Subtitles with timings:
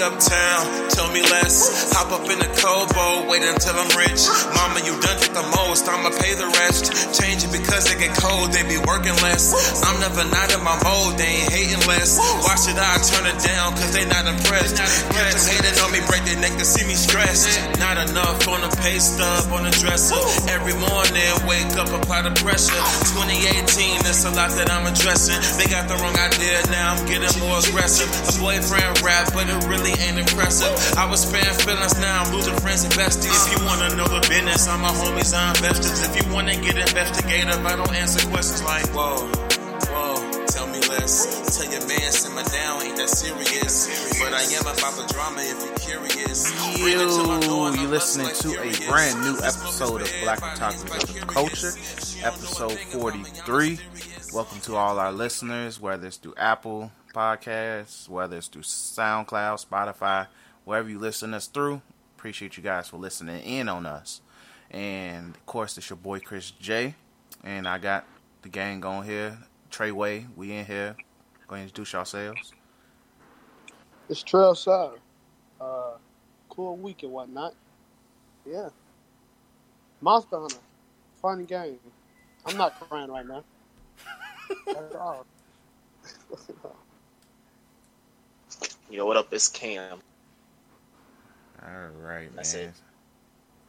[0.00, 1.92] uptown, tell me less.
[1.94, 4.22] Hop up in the Kobo, wait until I'm rich.
[4.54, 6.90] Mama, you done took the most, I'ma pay the rest.
[7.18, 9.54] Change it because they get cold, they be working less.
[9.82, 12.18] I'm never not in my mode, they ain't hating less.
[12.18, 14.78] Why should I turn it down, cause they not impressed?
[15.10, 17.48] Cats hating on me, break their neck to see me stressed.
[17.78, 20.18] Not enough on the pay stub, on the dresser.
[20.50, 22.78] Every morning, wake up, apply the pressure.
[23.14, 25.38] 2018, it's a lot that I'm addressing.
[25.58, 28.08] They got the wrong idea, now I'm getting more aggressive.
[28.08, 30.72] A boyfriend rap, but it really ain't impressive.
[30.98, 33.46] I was sparing feelings, now I'm losing friends and besties.
[33.46, 36.02] If you wanna know the business, I'm my homies, I'm investors.
[36.06, 39.30] If you wanna get investigative, I don't answer questions like, whoa,
[41.00, 41.56] less.
[41.56, 44.18] Tell your man, simmer down, ain't that serious.
[44.18, 46.50] But I am about the drama if you're curious.
[46.78, 50.12] Bring it to my door, You, you I'm listening to a brand new episode of
[50.22, 51.72] Black Otakus of Culture,
[52.26, 53.78] episode 43.
[54.32, 60.26] Welcome to all our listeners, whether it's through Apple Podcasts, whether it's through SoundCloud, Spotify,
[60.64, 61.80] wherever you listen us through.
[62.16, 64.20] Appreciate you guys for listening in on us.
[64.70, 66.94] And of course, it's your boy Chris J.
[67.42, 68.04] And I got
[68.42, 69.38] the gang on here.
[69.70, 70.96] Treyway, we in here.
[71.46, 72.54] Go ahead and introduce yourselves.
[74.08, 74.98] It's Trail Side.
[75.60, 75.98] Uh,
[76.50, 77.54] cool week and whatnot.
[78.44, 78.70] Yeah.
[80.00, 80.58] Monster Hunter.
[81.20, 81.78] Fun game.
[82.46, 83.44] I'm not crying right now.
[84.76, 85.26] At all.
[88.90, 89.32] Yo, what up?
[89.32, 89.98] It's Cam.
[91.62, 92.34] All right, man.
[92.36, 92.72] That's it.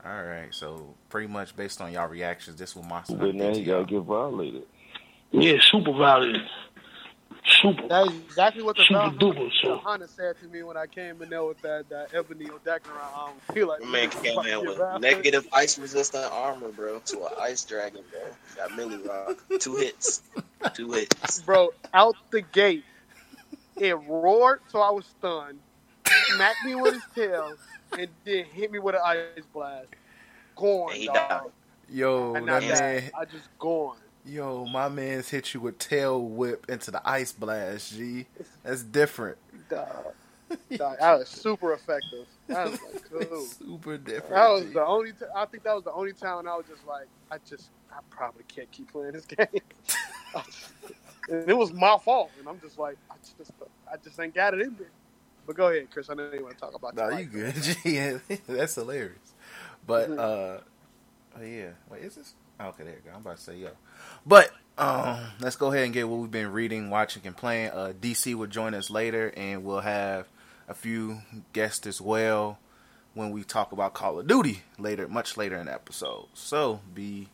[0.05, 3.49] All right, so pretty much based on y'all reactions, this will Monster But Hunter now
[3.49, 3.85] you gotta y'all.
[3.85, 4.63] get violated.
[5.31, 6.37] Yeah, super violent.
[7.61, 7.87] Super.
[7.87, 9.77] That is exactly what the, Super Valhalla- duper, the so.
[9.77, 12.79] Hunter said to me when I came in there with that, that Ebony Odogaron.
[13.15, 15.01] I don't feel like My man came in with violent.
[15.01, 18.21] negative ice resistant armor, bro, to an ice dragon, bro.
[18.55, 19.43] Got Millie Rock.
[19.59, 20.21] Two hits.
[20.73, 21.41] Two hits.
[21.41, 22.83] Bro, out the gate,
[23.77, 25.59] it roared, so I was stunned.
[26.35, 27.53] Smacked me with his tail,
[27.97, 29.87] and then hit me with an ice blast.
[30.55, 31.15] Gone, he dog.
[31.15, 31.41] died.
[31.91, 33.09] Yo, And that man.
[33.17, 33.97] I just gone.
[34.25, 37.93] Yo, my man's hit you with tail whip into the ice blast.
[37.93, 38.25] G,
[38.63, 39.37] that's different.
[39.69, 40.13] Dog.
[40.77, 42.25] Dog, that was super effective.
[42.47, 43.45] That was like, cool.
[43.45, 44.31] Super different.
[44.33, 44.73] That was G.
[44.73, 45.11] the only.
[45.13, 47.69] T- I think that was the only time when I was just like, I just,
[47.91, 49.47] I probably can't keep playing this game.
[51.29, 53.51] and it was my fault, and I'm just like, I just,
[53.91, 54.85] I just ain't got it in me.
[55.45, 56.09] But go ahead, Chris.
[56.09, 56.95] I know you want to talk about.
[56.95, 57.55] No, your you good.
[57.55, 59.17] G, that's hilarious.
[59.87, 60.19] But Mhm.
[60.19, 60.61] uh,
[61.37, 62.33] oh yeah, wait, is this?
[62.61, 63.11] Okay, there you go.
[63.15, 63.69] I'm about to say yo,
[64.25, 67.69] but um, let's go ahead and get what we've been reading, watching, and playing.
[67.71, 70.27] Uh, DC will join us later, and we'll have
[70.67, 71.19] a few
[71.53, 72.59] guests as well
[73.13, 76.27] when we talk about Call of Duty later, much later in the episode.
[76.33, 77.29] So be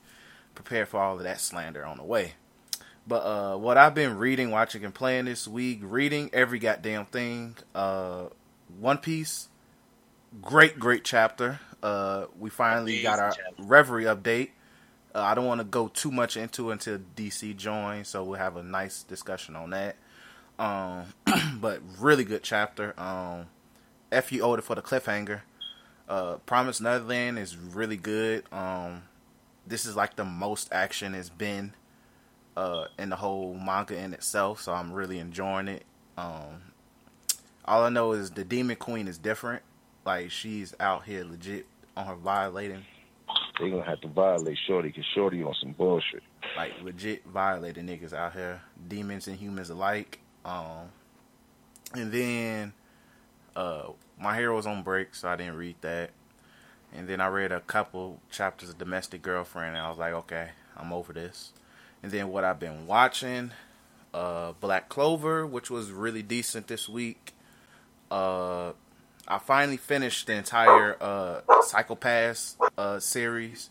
[0.54, 2.34] prepared for all of that slander on the way.
[3.08, 7.56] But uh, what I've been reading, watching, and playing this week, reading every goddamn thing.
[7.76, 8.26] Uh,
[8.80, 9.50] One Piece,
[10.42, 11.60] great, great chapter.
[11.84, 13.64] Uh, we finally got our Amazing chapter.
[13.64, 14.50] Reverie update.
[15.16, 18.58] Uh, I don't want to go too much into until DC joins, so we'll have
[18.58, 19.96] a nice discussion on that.
[20.60, 21.06] Um,
[21.62, 22.94] but really good chapter.
[23.00, 23.48] Um,
[24.12, 25.42] F you Oda for the cliffhanger.
[26.10, 28.44] Uh, Promise Neverland is really good.
[28.52, 29.04] Um,
[29.66, 31.74] this is like the most action has been
[32.58, 35.84] uh, in the whole manga in itself, so I'm really enjoying it.
[36.18, 36.74] Um,
[37.64, 39.64] all I know is the Demon Queen is different.
[40.06, 42.84] Like she's out here legit on her violating,
[43.60, 46.24] They gonna have to violate Shorty because Shorty on some bullshit.
[46.58, 50.20] like legit violating niggas out here, demons and humans alike.
[50.44, 50.90] Um,
[51.94, 52.74] and then
[53.56, 53.90] uh,
[54.20, 56.12] my hero's on break, so I didn't read that.
[56.94, 60.50] And then I read a couple chapters of Domestic Girlfriend, and I was like, okay,
[60.78, 61.52] I'm over this.
[62.04, 63.52] And then what I've been watching,
[64.14, 67.34] uh, Black Clover, which was really decent this week.
[68.12, 68.74] Uh,
[69.28, 73.70] I finally finished the entire uh, Psycho-Pass uh, series,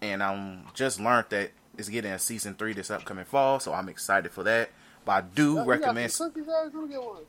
[0.00, 3.88] and I'm just learned that it's getting a season three this upcoming fall, so I'm
[3.88, 4.70] excited for that.
[5.04, 6.74] But I do recommend, cookies, Alex?
[6.74, 7.22] Let me get one.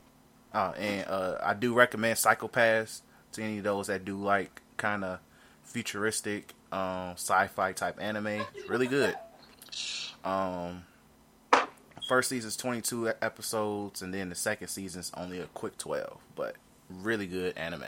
[0.54, 3.02] uh, and uh, I do recommend Psycho-Pass
[3.32, 5.18] to any of those that do like kind of
[5.62, 8.46] futuristic, um, sci-fi type anime.
[8.68, 9.14] Really good.
[10.24, 10.84] Um,
[12.08, 16.56] first season's 22 episodes, and then the second season's only a quick 12, but
[16.88, 17.84] really good anime.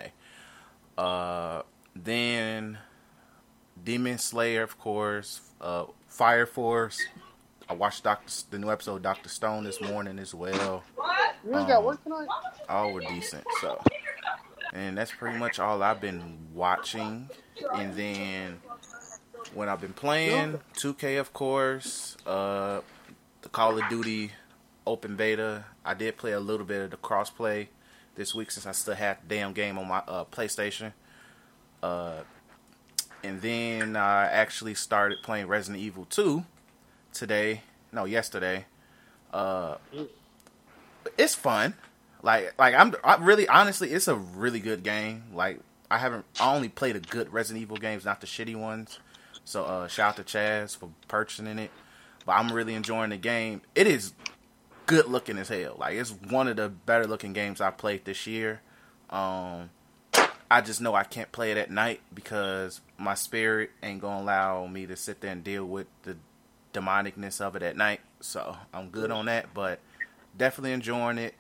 [0.96, 1.62] Uh,
[1.94, 2.78] then
[3.82, 5.40] Demon Slayer, of course.
[5.60, 7.00] Uh, Fire Force.
[7.68, 10.82] I watched Doctor the new episode of Doctor Stone this morning as well.
[11.44, 12.28] You ain't got Um, work tonight?
[12.68, 13.44] All were decent.
[13.60, 13.80] So,
[14.72, 17.28] and that's pretty much all I've been watching.
[17.74, 18.60] And then
[19.54, 22.80] when I've been playing 2K, of course, uh,
[23.42, 24.32] the Call of Duty
[24.86, 25.66] open beta.
[25.84, 27.68] I did play a little bit of the crossplay
[28.18, 30.92] this week since I still had the damn game on my uh, PlayStation.
[31.82, 32.20] Uh,
[33.24, 36.44] and then I actually started playing Resident Evil 2
[37.14, 37.62] today.
[37.92, 38.66] No, yesterday.
[39.32, 39.76] Uh,
[41.16, 41.74] it's fun.
[42.22, 45.22] Like, like I'm I really honestly, it's a really good game.
[45.32, 45.60] Like,
[45.90, 48.98] I haven't, I only played the good Resident Evil games, not the shitty ones.
[49.44, 51.70] So, uh, shout out to Chaz for purchasing it.
[52.26, 53.62] But I'm really enjoying the game.
[53.74, 54.12] It is
[54.88, 55.76] good looking as hell.
[55.78, 58.62] Like, it's one of the better looking games I played this year.
[59.10, 59.70] Um,
[60.50, 64.66] I just know I can't play it at night because my spirit ain't gonna allow
[64.66, 66.16] me to sit there and deal with the
[66.72, 68.00] demonicness of it at night.
[68.20, 69.78] So I'm good on that, but
[70.36, 71.34] definitely enjoying it.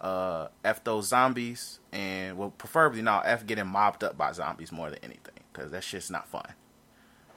[0.00, 4.90] Uh, F those zombies, and well, preferably not F getting mobbed up by zombies more
[4.90, 6.46] than anything, because that shit's not fun.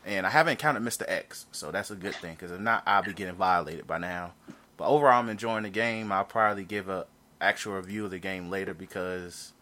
[0.05, 1.03] And I haven't encountered Mr.
[1.07, 4.33] X, so that's a good thing, because if not, I'll be getting violated by now.
[4.77, 6.11] But overall, I'm enjoying the game.
[6.11, 7.07] I'll probably give a
[7.41, 9.53] actual review of the game later because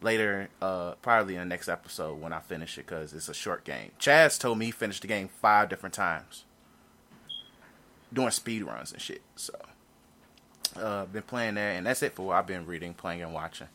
[0.00, 3.64] later, uh, probably in the next episode when I finish it because it's a short
[3.64, 3.90] game.
[3.98, 6.44] Chaz told me he finished the game five different times
[8.12, 9.22] doing speed runs and shit.
[9.36, 9.54] So,
[10.76, 13.68] uh, been playing that, and that's it for what I've been reading, playing, and watching.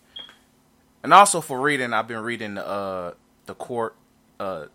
[1.04, 3.14] And also for reading, I've been reading uh,
[3.46, 3.96] the court
[4.40, 4.66] uh,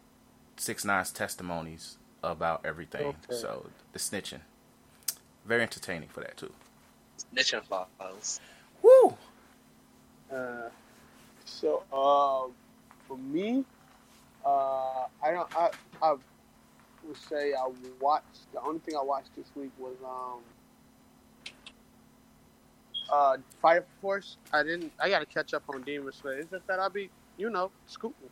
[0.57, 3.07] six nine's testimonies about everything.
[3.07, 3.41] Okay.
[3.41, 4.41] So the snitching,
[5.45, 6.53] very entertaining for that too.
[7.35, 8.41] Snitching files.
[8.83, 9.17] Woo!
[10.33, 10.69] Uh,
[11.45, 12.53] so, um,
[13.07, 13.65] for me,
[14.45, 15.57] uh, I don't.
[15.57, 15.71] I
[16.03, 17.69] I would say I
[18.01, 18.53] watched.
[18.53, 20.41] The only thing I watched this week was um,
[23.11, 24.37] uh, Fire Force.
[24.53, 24.93] I didn't.
[25.01, 26.39] I got to catch up on Demon Slayer.
[26.39, 28.31] It's just that I be, you know, scooting,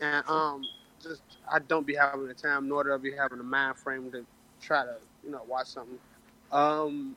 [0.00, 0.64] and um,
[1.02, 4.10] just I don't be having the time, nor do I be having the mind frame
[4.12, 4.24] to
[4.60, 5.98] try to, you know, watch something.
[6.52, 7.16] Um,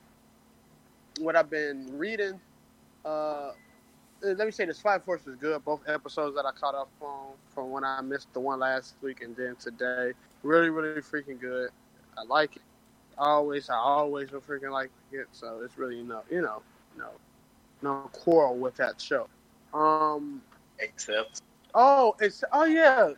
[1.19, 2.39] what I've been reading,
[3.05, 3.51] uh,
[4.21, 5.63] let me say this Fire Force was good.
[5.65, 9.21] Both episodes that I caught up on from when I missed the one last week
[9.21, 10.13] and then today.
[10.43, 11.69] Really, really freaking good.
[12.17, 12.61] I like it.
[13.17, 15.27] Always, I always will freaking like it.
[15.31, 16.61] So it's really no, you know,
[16.97, 17.09] no,
[17.81, 19.27] no quarrel with that show.
[19.73, 20.41] Um.
[20.79, 21.41] Except
[21.73, 23.11] Oh, it's oh yeah,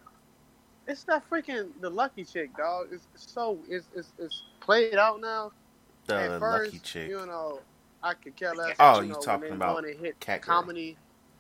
[0.87, 2.87] it's that freaking the lucky chick, dog.
[2.91, 5.51] It's so it's, it's it's played out now.
[6.07, 7.09] The At first, lucky chick.
[7.09, 7.59] You know,
[8.01, 8.75] I could care less.
[8.79, 10.61] Oh, you you know, talking when they about hit Cat Girl.
[10.61, 10.97] comedy.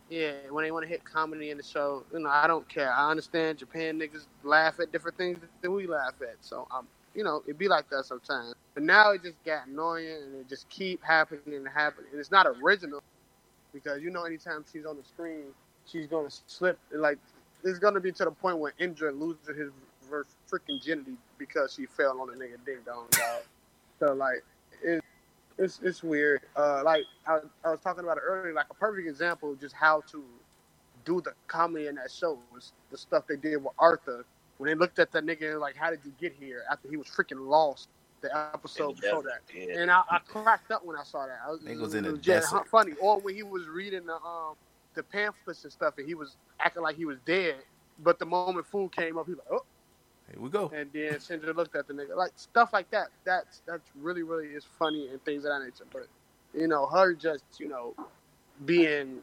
[0.09, 2.93] Yeah, when they want to hit comedy in the show, you know, I don't care.
[2.93, 7.23] I understand Japan niggas laugh at different things than we laugh at, so I'm, you
[7.23, 8.53] know, it'd be like that sometimes.
[8.75, 12.07] But now it just got annoying, and it just keep happening and happening.
[12.11, 13.01] And it's not original
[13.73, 15.45] because you know, anytime she's on the screen,
[15.85, 16.77] she's gonna slip.
[16.93, 17.17] Like
[17.63, 19.71] it's gonna be to the point where Shinra loses his
[20.49, 23.41] freaking virginity because she fell on a nigga ding dong dog.
[23.99, 24.43] So like
[25.57, 26.41] it's it's weird.
[26.55, 28.53] Uh, like I, I was talking about it earlier.
[28.53, 30.23] Like a perfect example of just how to
[31.05, 34.25] do the comedy in that show was the stuff they did with Arthur
[34.57, 36.95] when they looked at that nigga and like, how did you get here after he
[36.95, 37.89] was freaking lost
[38.23, 39.41] the episode before that.
[39.53, 39.79] Yeah.
[39.79, 41.39] And I, I cracked up when I saw that.
[41.45, 42.67] I was, Nigga was in the was just desert.
[42.67, 42.93] funny.
[42.99, 44.55] Or when he was reading the um
[44.95, 47.55] the pamphlets and stuff, and he was acting like he was dead.
[47.99, 49.65] But the moment food came up, he was like, oh,
[50.31, 50.71] Here we go.
[50.73, 53.07] and then Shinra looked at the nigga like stuff like that.
[53.25, 55.85] That's that's really really is funny and things of that nature.
[55.91, 56.07] But
[56.59, 57.93] you know, her just you know
[58.65, 59.19] being.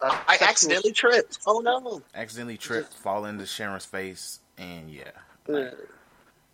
[0.00, 1.38] a I sexual- accidentally tripped.
[1.46, 2.02] Oh no.
[2.14, 5.10] Accidentally tripped, fall into Shinra's face, and yeah.
[5.48, 5.70] Yeah.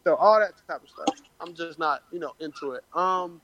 [0.04, 1.06] So all that type of stuff.
[1.40, 2.84] I'm just not, you know, into it.
[2.94, 3.40] Um.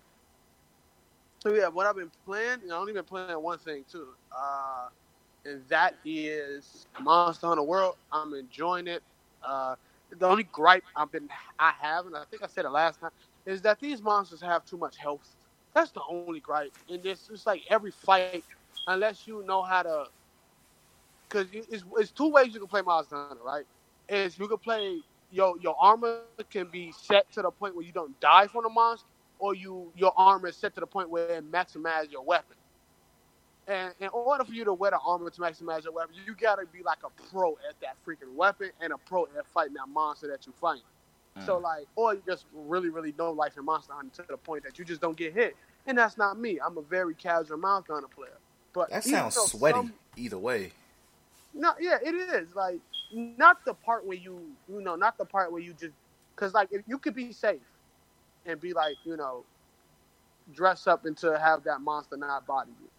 [1.42, 4.08] So yeah, what I've been playing, you know, I've only been playing one thing too,
[4.36, 4.88] uh,
[5.46, 7.96] and that is Monster Hunter World.
[8.12, 9.02] I'm enjoying it.
[9.42, 9.74] Uh,
[10.18, 13.10] the only gripe I've been I have, and I think I said it last time,
[13.46, 15.36] is that these monsters have too much health.
[15.74, 16.72] That's the only gripe.
[16.88, 18.44] And it's like every fight,
[18.86, 20.04] unless you know how to,
[21.28, 23.64] because it's, it's two ways you can play Monster Hunter, right?
[24.08, 25.00] Is you can play
[25.30, 28.70] your your armor can be set to the point where you don't die from the
[28.70, 32.56] monster, or you your armor is set to the point where it maximizes your weapon.
[33.70, 36.66] And in order for you to wear the armor to maximize your weapon, you gotta
[36.72, 40.26] be like a pro at that freaking weapon and a pro at fighting that monster
[40.26, 40.80] that you're fight.
[41.46, 41.62] So mm.
[41.62, 44.76] like, or you just really, really know life in Monster Hunter to the point that
[44.76, 45.56] you just don't get hit.
[45.86, 46.58] And that's not me.
[46.60, 48.36] I'm a very casual Monster Hunter player.
[48.72, 50.72] But That sounds sweaty some- either way.
[51.54, 52.54] no, yeah, it is.
[52.56, 52.80] Like,
[53.12, 55.94] not the part where you, you know, not the part where you just,
[56.34, 57.60] because like, if you could be safe
[58.46, 59.44] and be like, you know,
[60.52, 62.89] dress up and to have that monster not body you.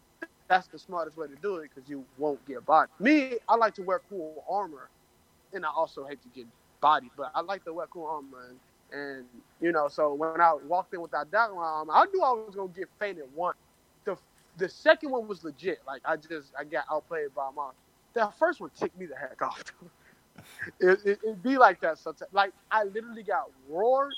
[0.51, 2.99] That's the smartest way to do it because you won't get bodied.
[2.99, 4.91] Me, I like to wear cool armor,
[5.53, 6.47] and I also hate to get
[6.81, 8.49] bodied, but I like to wear cool armor.
[8.49, 8.59] And,
[9.01, 9.27] and
[9.61, 12.57] you know, so when I walked in with that armor, I knew I was gonna
[12.69, 13.49] get fainted once.
[14.05, 14.17] The
[14.57, 15.79] the second one was legit.
[15.87, 17.71] Like I just I got outplayed by my.
[18.13, 19.63] That first one ticked me the heck off.
[20.79, 22.31] it, it, it'd be like that sometimes.
[22.33, 24.15] Like I literally got roared,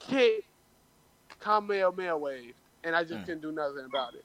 [0.00, 0.48] kicked,
[1.40, 3.24] Kamehameha wave, and I just Mm.
[3.24, 4.24] couldn't do nothing about it.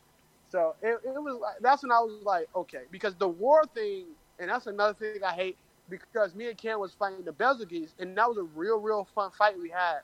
[0.53, 4.07] So it, it was that's when I was like, okay, because the war thing,
[4.39, 5.57] and that's another thing I hate
[5.89, 9.31] because me and Ken was fighting the Bazelgeuse, and that was a real, real fun
[9.31, 10.01] fight we had.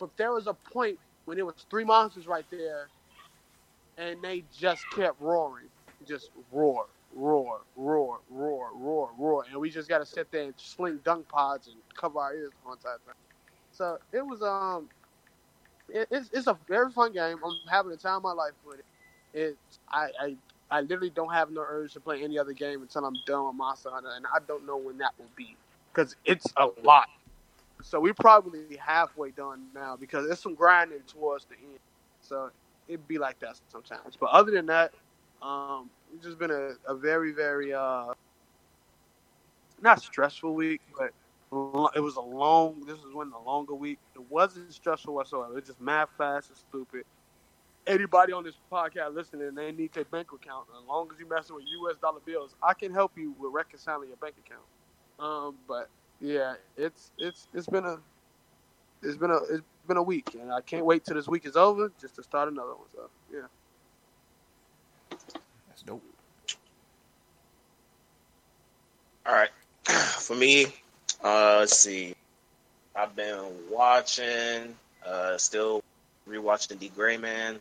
[0.00, 2.90] But there was a point when it was three monsters right there,
[3.98, 5.68] and they just kept roaring,
[6.06, 10.54] just roar, roar, roar, roar, roar, roar, and we just got to sit there and
[10.58, 12.98] sling dung pods and cover our ears on one time.
[13.72, 14.90] So it was um,
[15.90, 17.38] it, it's it's a very fun game.
[17.44, 18.86] I'm having the time of my life with it.
[19.34, 20.36] It's I I.
[20.70, 23.54] I literally don't have no urge to play any other game until I'm done with
[23.54, 25.56] Monster Hunter, and I don't know when that will be
[25.92, 27.08] because it's a lot.
[27.82, 31.78] So we're probably halfway done now because there's some grinding towards the end.
[32.22, 32.50] So
[32.88, 34.16] it'd be like that sometimes.
[34.18, 34.92] But other than that,
[35.42, 38.14] um, it's just been a, a very, very uh,
[39.82, 41.10] not stressful week, but
[41.94, 42.82] it was a long.
[42.86, 43.98] This is one of the longer week.
[44.14, 45.52] It wasn't stressful whatsoever.
[45.52, 47.04] It was just math fast and stupid.
[47.86, 50.66] Anybody on this podcast listening, they need their bank account.
[50.80, 51.96] As long as you messing with U.S.
[52.00, 54.64] dollar bills, I can help you with reconciling your bank account.
[55.18, 57.98] Um, but yeah, it's it's it's been a
[59.02, 61.56] it's been a it's been a week, and I can't wait till this week is
[61.56, 62.88] over just to start another one.
[62.94, 63.40] So yeah.
[65.68, 66.02] That's dope.
[69.26, 69.50] All right.
[69.84, 70.66] For me,
[71.22, 72.14] uh, let's see.
[72.96, 74.74] I've been watching,
[75.04, 75.82] uh, still
[76.28, 77.60] rewatching D.Gray-man.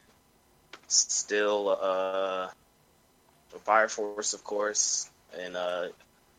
[0.94, 2.50] Still, uh,
[3.64, 5.88] Fire Force, of course, and uh,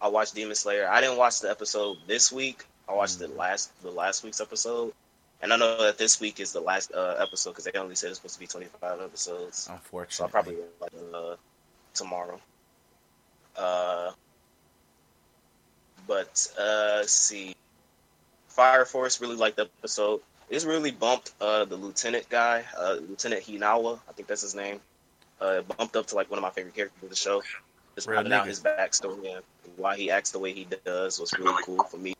[0.00, 0.88] I watched Demon Slayer.
[0.88, 2.64] I didn't watch the episode this week.
[2.88, 4.92] I watched the last the last week's episode,
[5.42, 8.10] and I know that this week is the last uh, episode because they only said
[8.10, 9.58] it's supposed to be twenty five episodes.
[9.58, 11.36] So I'll Unfortunately, probably it uh,
[11.94, 12.40] tomorrow.
[13.56, 14.12] Uh,
[16.06, 17.56] but uh, see,
[18.48, 20.20] Fire Force really liked the episode.
[20.50, 23.98] It's really bumped uh, the lieutenant guy, uh, Lieutenant Hinawa.
[24.08, 24.80] I think that's his name.
[25.40, 27.42] Uh, bumped up to like one of my favorite characters of the show.
[27.94, 29.44] Just Real finding out his backstory and
[29.76, 32.14] why he acts the way he does was really cool for me,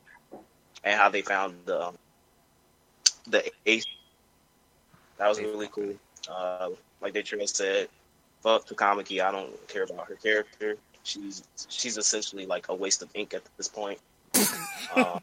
[0.83, 1.97] and how they found the um,
[3.27, 3.85] the ace.
[5.17, 5.95] That was really cool.
[6.29, 6.69] Uh,
[7.01, 7.89] like Detroit said,
[8.41, 9.23] fuck Takamaki.
[9.23, 10.77] I don't care about her character.
[11.03, 13.99] She's she's essentially like a waste of ink at this point.
[14.95, 15.19] um,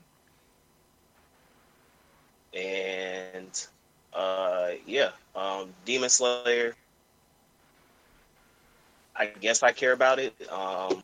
[2.55, 3.67] and
[4.13, 6.75] uh, yeah, um, Demon Slayer.
[9.17, 10.35] I guess I care about it.
[10.51, 11.03] Um,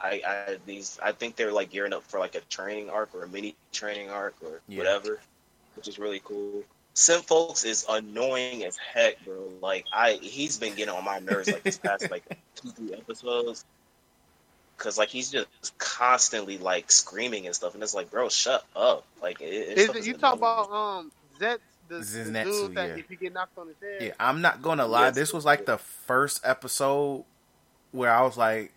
[0.00, 3.24] I, I these I think they're like gearing up for like a training arc or
[3.24, 4.78] a mini training arc or Yeah.
[4.78, 5.20] whatever,
[5.76, 6.64] which is really cool.
[6.94, 9.48] Sim folks is annoying as heck, bro.
[9.60, 12.24] Like I, he's been getting on my nerves like this past like
[12.56, 13.64] two three episodes,
[14.82, 15.46] cause like he's just
[15.78, 19.04] constantly like screaming and stuff, and it's like, bro, shut up.
[19.22, 22.94] Like it, it Is stuff you talk about um Zet the, the dude that yeah.
[22.96, 24.02] if you get knocked on his head?
[24.02, 25.06] Yeah, I'm not gonna lie.
[25.06, 25.14] Yes.
[25.14, 27.24] This was like the first episode
[27.92, 28.72] where I was like,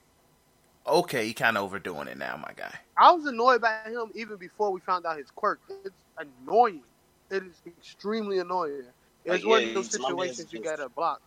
[0.85, 2.73] okay, you kind of overdoing it now, my guy.
[2.97, 5.59] I was annoyed by him even before we found out his quirk.
[5.83, 6.81] It's annoying.
[7.31, 8.83] It is extremely annoying.
[9.23, 11.21] It's Like, one yeah, of those he's- my man's situations you gotta block.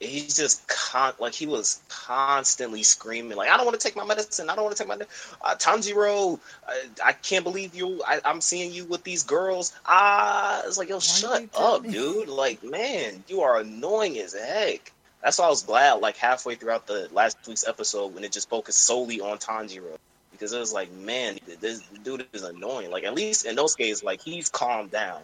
[0.00, 4.04] He's just con like he was constantly screaming like I don't want to take my
[4.04, 5.04] medicine I don't want to take my
[5.42, 6.38] uh, Tanjiro
[6.68, 10.90] I, I can't believe you I, I'm seeing you with these girls ah it's like
[10.90, 11.90] yo you shut up me?
[11.90, 16.56] dude like man you are annoying as heck that's why I was glad like halfway
[16.56, 19.96] throughout the last week's episode when it just focused solely on Tanjiro
[20.30, 24.04] because it was like man this dude is annoying like at least in those cases
[24.04, 25.22] like he's calmed down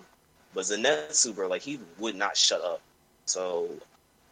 [0.54, 2.80] but Zenitsu bro like he would not shut up
[3.26, 3.68] so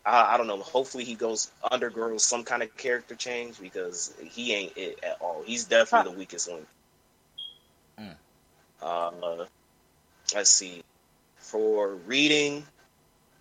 [0.05, 0.59] I, I don't know.
[0.59, 5.43] Hopefully, he goes undergoes some kind of character change because he ain't it at all.
[5.45, 6.67] He's definitely the weakest link.
[7.99, 8.15] Mm.
[8.83, 9.45] Uh,
[10.35, 10.83] let's see.
[11.39, 12.65] For reading,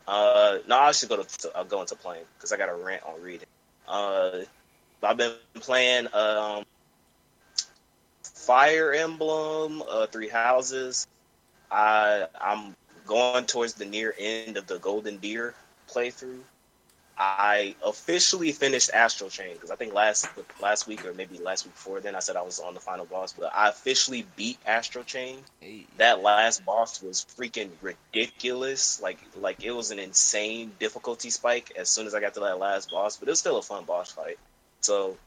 [0.07, 3.03] uh, no, I should go to I'll go into playing because I got a rant
[3.03, 3.47] on reading.
[3.87, 4.39] Uh,
[5.01, 6.65] I've been playing um,
[8.23, 11.07] Fire Emblem, uh, Three Houses.
[11.71, 12.75] I I'm
[13.05, 15.53] going towards the near end of the Golden Deer
[15.89, 16.41] playthrough.
[17.21, 20.29] I officially finished Astral Chain because I think last
[20.61, 23.05] last week or maybe last week before then I said I was on the final
[23.05, 25.39] boss, but I officially beat Astral Chain.
[25.97, 29.01] That last boss was freaking ridiculous.
[29.01, 32.57] Like like it was an insane difficulty spike as soon as I got to that
[32.57, 34.39] last boss, but it was still a fun boss fight.
[34.79, 35.17] So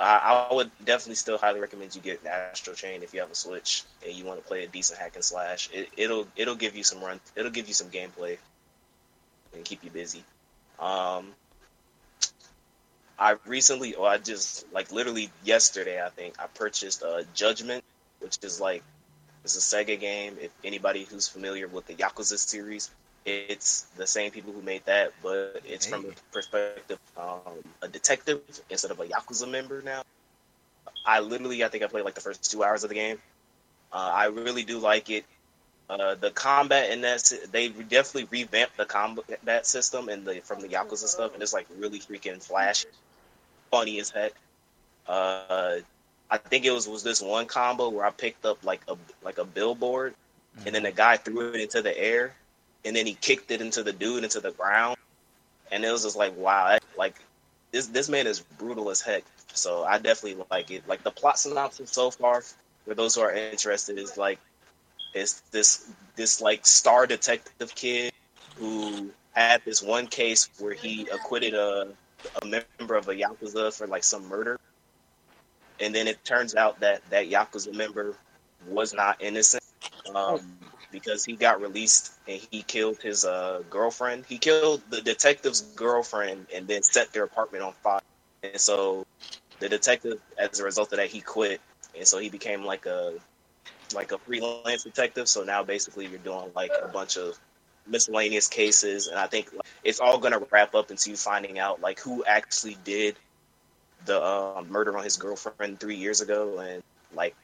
[0.00, 3.34] I, I would definitely still highly recommend you get Astral Chain if you have a
[3.36, 5.70] Switch and you want to play a decent hack and slash.
[5.72, 7.20] It, it'll it'll give you some run.
[7.36, 8.38] It'll give you some gameplay.
[9.54, 10.24] And keep you busy.
[10.78, 11.26] Um,
[13.18, 17.84] I recently, or I just like literally yesterday, I think I purchased uh, Judgment,
[18.20, 18.82] which is like
[19.44, 20.36] it's a Sega game.
[20.40, 22.90] If anybody who's familiar with the Yakuza series,
[23.24, 26.08] it's the same people who made that, but it's from Hey.
[26.08, 28.40] the perspective um, a detective
[28.70, 30.02] instead of a Yakuza member now.
[31.04, 33.18] I literally, I think I played like the first two hours of the game.
[33.92, 35.24] Uh, I really do like it.
[35.92, 40.68] Uh, the combat in that they definitely revamped the combat system and the from the
[40.68, 42.88] Yakuza stuff, and it's like really freaking flashy,
[43.70, 44.32] funny as heck.
[45.06, 45.76] Uh,
[46.30, 49.36] I think it was was this one combo where I picked up like a like
[49.36, 50.14] a billboard,
[50.64, 52.34] and then the guy threw it into the air,
[52.86, 54.96] and then he kicked it into the dude into the ground,
[55.70, 57.16] and it was just like wow, that, like
[57.70, 59.24] this this man is brutal as heck.
[59.52, 60.88] So I definitely like it.
[60.88, 62.42] Like the plot synopsis so far,
[62.86, 64.38] for those who are interested, is like
[65.14, 68.12] it's this this like star detective kid
[68.56, 71.88] who had this one case where he acquitted a
[72.40, 74.58] a member of a yakuza for like some murder,
[75.80, 78.14] and then it turns out that that yakuza member
[78.68, 79.62] was not innocent
[80.14, 80.40] um,
[80.90, 84.24] because he got released and he killed his uh, girlfriend.
[84.28, 88.00] He killed the detective's girlfriend and then set their apartment on fire.
[88.42, 89.06] And so
[89.58, 91.60] the detective, as a result of that, he quit,
[91.96, 93.14] and so he became like a
[93.94, 95.28] like a freelance detective.
[95.28, 97.38] So now basically you're doing like a bunch of
[97.86, 101.80] miscellaneous cases, and I think like, it's all gonna wrap up into you finding out
[101.80, 103.16] like who actually did
[104.04, 106.82] the uh, murder on his girlfriend three years ago, and
[107.14, 107.34] like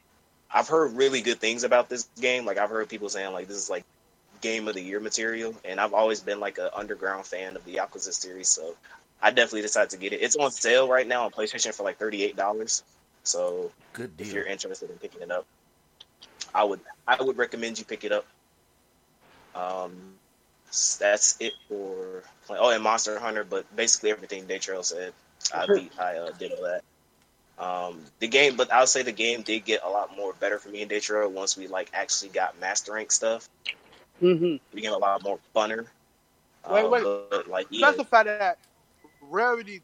[0.51, 2.45] I've heard really good things about this game.
[2.45, 3.83] Like I've heard people saying like this is like
[4.41, 7.75] game of the year material, and I've always been like an underground fan of the
[7.75, 8.75] Yakuza series, so
[9.21, 10.21] I definitely decided to get it.
[10.21, 12.83] It's on sale right now on PlayStation for like thirty eight dollars.
[13.23, 15.45] So Good if you're interested in picking it up,
[16.53, 18.25] I would I would recommend you pick it up.
[19.55, 20.13] Um,
[20.99, 22.57] that's it for play.
[22.59, 25.13] Oh, and Monster Hunter, but basically everything Daytrail said,
[25.53, 26.83] I beat, I uh, did all that.
[27.57, 30.69] Um, the game, but I'll say the game did get a lot more better for
[30.69, 33.49] me in Daytrail once we like actually got Master Rank stuff.
[34.21, 34.57] Mm-hmm.
[34.75, 35.87] Became a lot more funner.
[36.69, 37.03] Wait, Uh, wait.
[37.03, 38.59] But, like, yeah, Specify that
[39.21, 39.81] rarity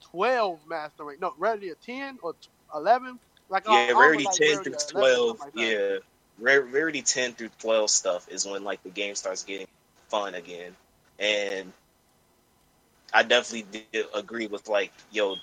[0.00, 1.20] twelve master rank.
[1.20, 3.18] No, rarity of ten or t- eleven.
[3.48, 5.38] Like I- I yeah, was rarity like ten rarity through twelve.
[5.38, 5.98] like yeah,
[6.38, 9.66] Rare, rarity ten through twelve stuff is when like the game starts getting
[10.08, 10.76] fun again,
[11.18, 11.72] and
[13.12, 15.36] I definitely did agree with like yo,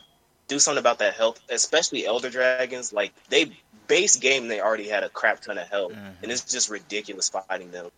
[0.47, 2.93] do something about that health, especially Elder Dragons.
[2.93, 3.51] Like they
[3.87, 6.15] base game, they already had a crap ton of health, Mhm.
[6.23, 7.89] and it's just ridiculous fighting them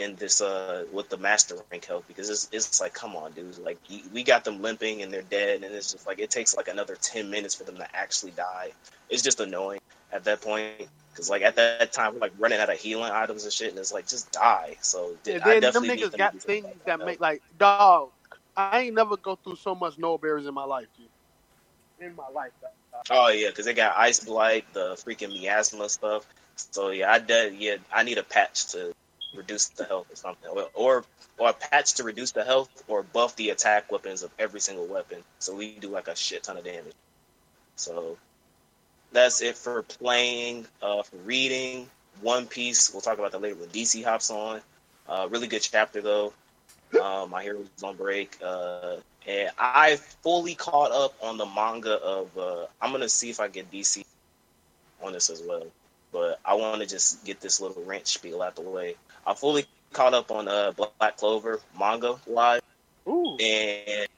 [0.00, 3.58] in this uh with the master rank health because it's it's like come on dude
[3.58, 3.78] like
[4.12, 6.96] we got them limping and they're dead and it's just like it takes like another
[7.00, 8.70] 10 minutes for them to actually die
[9.10, 9.80] it's just annoying
[10.12, 13.44] at that point because like at that time we're like running out of healing items
[13.44, 16.16] and shit and it's like just die so And I then them definitely need niggas
[16.16, 17.06] got things that that.
[17.06, 18.10] make like dog.
[18.56, 21.08] I ain't never go through so much nulberries in my life, dude.
[22.06, 22.52] In my life.
[22.60, 22.70] dog.
[23.10, 27.54] oh yeah because they got ice blight the freaking miasma stuff so yeah i de-
[27.58, 28.92] yeah i need a patch to
[29.34, 30.50] reduce the health or something.
[30.50, 31.04] Or,
[31.38, 34.86] or a patch to reduce the health or buff the attack weapons of every single
[34.86, 35.22] weapon.
[35.38, 36.94] So we do like a shit ton of damage.
[37.76, 38.18] So
[39.12, 41.88] that's it for playing uh for reading.
[42.20, 44.60] One piece we'll talk about that later when dc hops on.
[45.08, 46.32] Uh really good chapter though.
[47.00, 48.36] Um my hero on break.
[48.44, 53.38] Uh and i fully caught up on the manga of uh i'm gonna see if
[53.38, 54.04] i get dc
[55.02, 55.66] on this as well.
[56.12, 58.96] But I want to just get this little rant spiel out the way.
[59.30, 62.62] I fully caught up on uh, Black Clover manga live,
[63.06, 63.36] Ooh.
[63.36, 64.08] and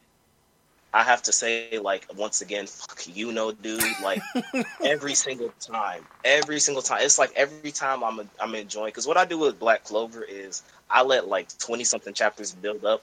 [0.94, 3.82] I have to say, like once again, fuck Yuno, dude.
[4.02, 4.22] Like
[4.82, 8.88] every single time, every single time, it's like every time I'm I'm enjoying.
[8.88, 12.86] Because what I do with Black Clover is I let like twenty something chapters build
[12.86, 13.02] up,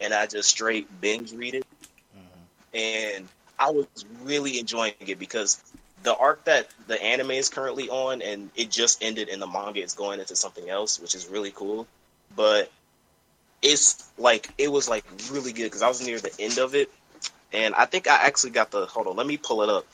[0.00, 1.66] and I just straight binge read it,
[2.74, 3.86] and I was
[4.24, 5.62] really enjoying it because
[6.06, 9.82] the arc that the anime is currently on and it just ended in the manga
[9.82, 11.84] it's going into something else which is really cool.
[12.36, 12.70] But
[13.60, 16.90] it's like it was like really good because i was near the end of it
[17.52, 19.84] and i think i actually got the hold on let me pull it up.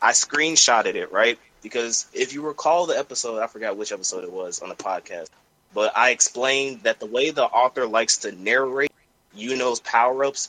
[0.00, 1.38] I screenshotted it right?
[1.62, 5.28] Because if you recall the episode i forgot which episode it was on the podcast
[5.74, 8.92] but i explained that the way the author likes to narrate
[9.34, 10.48] you yuno's power-ups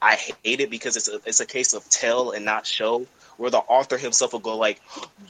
[0.00, 3.06] i hate it because it's a, it's a case of tell and not show
[3.38, 4.80] where the author himself will go like,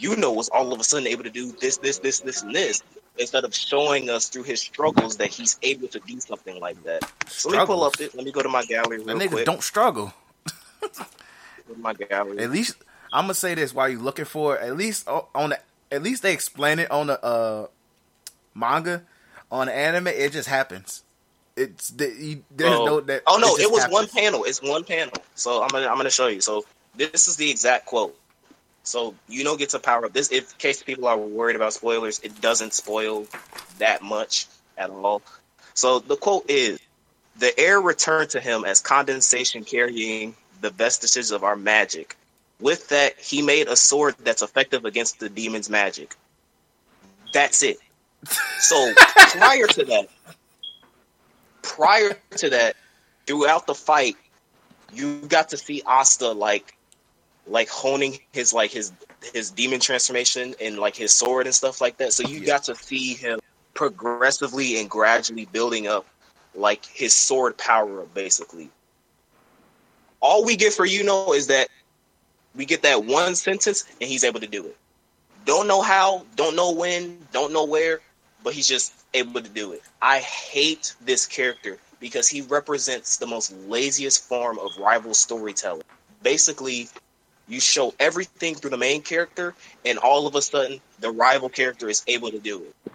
[0.01, 2.83] Yuno, was all of a sudden able to do this, this, this, this, and this,
[3.19, 7.03] instead of showing us through his struggles that he's able to do something like that.
[7.29, 8.15] So let me pull up it.
[8.15, 9.47] Let me go to my gallery The real niggas quick.
[9.47, 10.13] don't struggle.
[11.77, 12.39] My gallery.
[12.39, 12.77] At least
[13.13, 15.59] I'm gonna say this while you're looking for it, at least on the
[15.93, 17.67] at least they explain it on the uh,
[18.55, 19.03] manga.
[19.51, 21.03] On the anime, it just happens.
[21.57, 23.23] It's the, you, there's So- no that.
[23.27, 24.45] Oh no, just it was one panel.
[24.45, 25.13] It's one panel.
[25.35, 26.41] So I'm gonna I'm gonna show you.
[26.41, 26.65] So
[26.99, 28.19] this is the exact quote.
[28.83, 30.13] So Yuno get to power up.
[30.13, 33.27] This, if in case people are worried about spoilers, it doesn't spoil
[33.79, 35.23] that much at all.
[35.75, 36.79] So the quote is:
[37.39, 42.17] "The air returned to him as condensation carrying the vestiges of our magic.
[42.61, 46.17] With that, he made a sword that's effective against the demon's magic.
[47.33, 47.79] That's it.
[48.59, 50.09] So prior to that,
[51.63, 52.77] prior to that,
[53.27, 54.17] throughout the fight,
[54.93, 56.75] you got to see Asta like
[57.49, 58.93] like honing his like his
[59.35, 62.13] his demon transformation and like his sword and stuff like that.
[62.13, 62.47] So you Yeah.
[62.47, 63.41] got to see him
[63.75, 66.07] progressively and gradually building up
[66.55, 68.71] like his sword power up basically.
[70.21, 71.69] All we get for Yuno is that
[72.55, 74.77] we get that one sentence and he's able to do it.
[75.45, 78.01] Don't know how, don't know when, don't know where,
[78.43, 79.83] but he's just able to do it.
[80.01, 85.83] I hate this character because he represents the most laziest form of rival storytelling.
[86.23, 86.89] Basically,
[87.49, 91.89] you show everything through the main character, and all of a sudden, the rival character
[91.89, 92.93] is able to do it.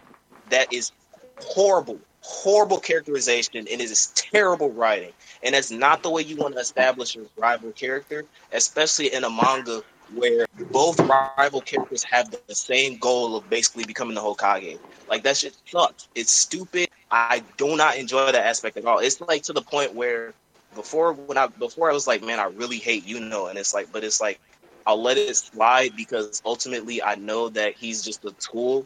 [0.50, 0.92] That is
[1.40, 5.12] horrible, horrible characterization, and it is terrible writing.
[5.42, 9.30] And that's not the way you want to establish your rival character, especially in a
[9.30, 9.82] manga
[10.14, 14.78] where both rival characters have the same goal of basically becoming the Hokage.
[15.10, 16.08] Like that shit sucks.
[16.14, 16.90] It's stupid.
[17.10, 19.00] I do not enjoy that aspect at all.
[19.00, 20.34] It's like to the point where
[20.76, 23.92] before when I before I was like, man, I really hate Yuno, and it's like,
[23.92, 24.40] but it's like
[24.86, 28.86] I'll let it slide because ultimately I know that he's just a tool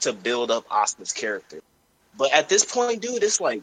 [0.00, 1.60] to build up Asta's character.
[2.16, 3.62] But at this point, dude, it's like,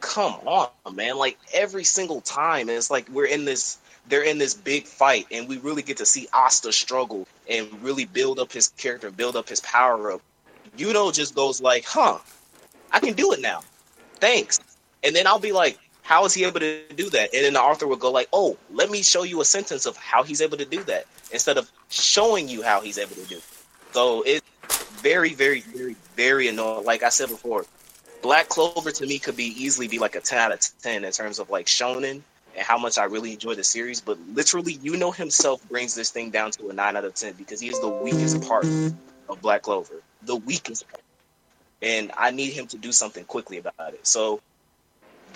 [0.00, 1.16] come on, man.
[1.16, 5.48] Like every single time, it's like we're in this they're in this big fight and
[5.48, 9.48] we really get to see Asta struggle and really build up his character, build up
[9.48, 10.20] his power up.
[10.78, 12.18] Yuno just goes like, huh,
[12.92, 13.62] I can do it now.
[14.16, 14.60] Thanks.
[15.02, 17.34] And then I'll be like, how is he able to do that?
[17.34, 19.96] And then the author will go like, oh, let me show you a sentence of
[19.96, 23.38] how he's able to do that instead of showing you how he's able to do
[23.38, 23.44] it.
[23.90, 24.46] So it's
[25.02, 26.84] very, very, very, very annoying.
[26.84, 27.66] Like I said before,
[28.22, 31.10] Black Clover to me could be easily be like a 10 out of 10 in
[31.10, 32.22] terms of like shonen
[32.54, 34.00] and how much I really enjoy the series.
[34.00, 37.58] But literally, Yuno himself brings this thing down to a 9 out of 10 because
[37.58, 38.64] he is the weakest part
[39.28, 40.02] of Black Clover.
[40.22, 41.02] The weakest part.
[41.82, 44.06] And I need him to do something quickly about it.
[44.06, 44.40] So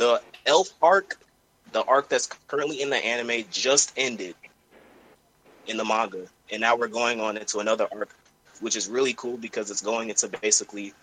[0.00, 1.18] the Elf arc,
[1.72, 4.34] the arc that's currently in the anime, just ended
[5.66, 6.24] in the manga.
[6.50, 8.08] And now we're going on into another arc,
[8.60, 10.94] which is really cool because it's going into basically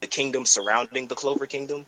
[0.00, 1.86] the kingdom surrounding the Clover Kingdom.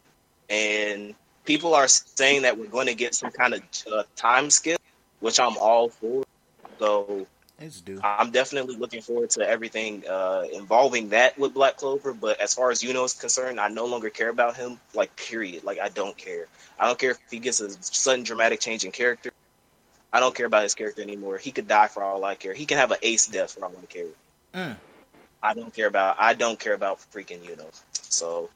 [0.49, 4.81] And people are saying that we're going to get some kind of uh, time skip,
[5.21, 6.25] which I'm all for.
[6.79, 7.27] So
[7.59, 8.01] It's due.
[8.03, 12.13] I'm definitely looking forward to everything uh, involving that with Black Clover.
[12.13, 14.81] But as far as Yuno is concerned, I no longer care about him.
[14.93, 15.63] Like, period.
[15.63, 16.47] Like, I don't care.
[16.79, 19.31] I don't care if he gets a sudden dramatic change in character.
[20.13, 21.39] I don't care about his character anymore.
[21.39, 22.55] He could die for all I care.
[22.55, 24.07] He can have an ace death for all I care.
[24.55, 24.77] Mm.
[25.43, 26.17] I don't care about.
[26.19, 27.67] I don't care about freaking Yuno.
[27.93, 28.51] So,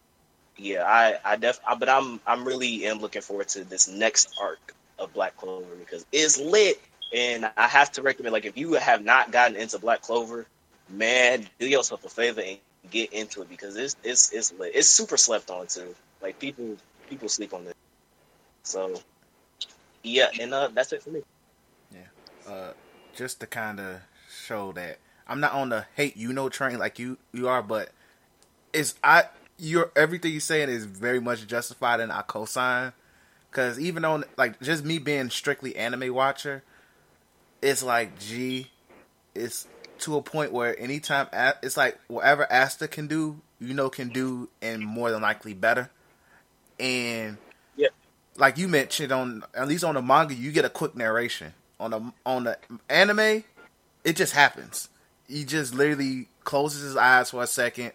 [0.56, 1.60] yeah, I, I def.
[1.66, 5.74] I, but I'm, I'm really am looking forward to this next arc of Black Clover
[5.78, 6.80] because it's lit.
[7.12, 10.46] And I have to recommend, like, if you have not gotten into Black Clover,
[10.90, 12.58] man, do yourself a favor and
[12.90, 14.72] get into it because it's it's it's lit.
[14.74, 15.94] It's super slept on too.
[16.22, 16.76] Like people
[17.08, 17.74] people sleep on this.
[18.64, 19.00] So
[20.02, 21.22] yeah, and uh, that's it for me.
[21.92, 22.72] Yeah, uh,
[23.14, 27.18] just to kind of show that I'm not on the hate Yuno train like you
[27.32, 27.90] you are, but
[28.72, 29.24] it's I
[29.58, 32.92] your everything you're saying is very much justified and I co-sign
[33.50, 36.62] because even on like just me being strictly anime watcher,
[37.62, 38.68] it's like gee,
[39.34, 39.66] it's
[40.00, 41.26] to a point where anytime
[41.62, 45.90] it's like whatever Asta can do, Yuno can do and more than likely better,
[46.78, 47.36] and
[47.76, 47.88] Yeah.
[48.36, 51.54] like you mentioned on at least on the manga, you get a quick narration.
[51.80, 53.44] On the on the anime,
[54.04, 54.88] it just happens.
[55.28, 57.92] He just literally closes his eyes for a second,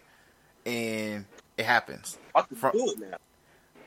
[0.64, 1.26] and
[1.58, 2.16] it happens.
[2.34, 3.16] I can From- do it now.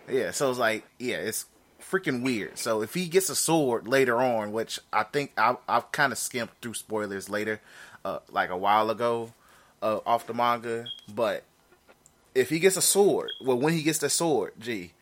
[0.09, 1.45] Yeah, so it's like, yeah, it's
[1.89, 2.57] freaking weird.
[2.57, 6.17] So if he gets a sword later on, which I think I, I've kind of
[6.17, 7.61] skimmed through spoilers later,
[8.03, 9.33] uh, like a while ago,
[9.81, 11.43] uh, off the manga, but
[12.33, 14.93] if he gets a sword, well, when he gets the sword, gee,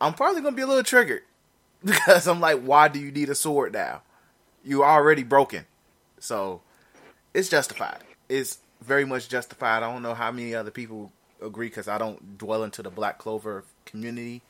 [0.00, 1.22] I'm probably gonna be a little triggered
[1.84, 4.02] because I'm like, why do you need a sword now?
[4.64, 5.66] You already broken,
[6.18, 6.62] so
[7.34, 7.98] it's justified.
[8.28, 9.82] It's very much justified.
[9.82, 13.18] I don't know how many other people agree because I don't dwell into the Black
[13.18, 14.42] Clover community,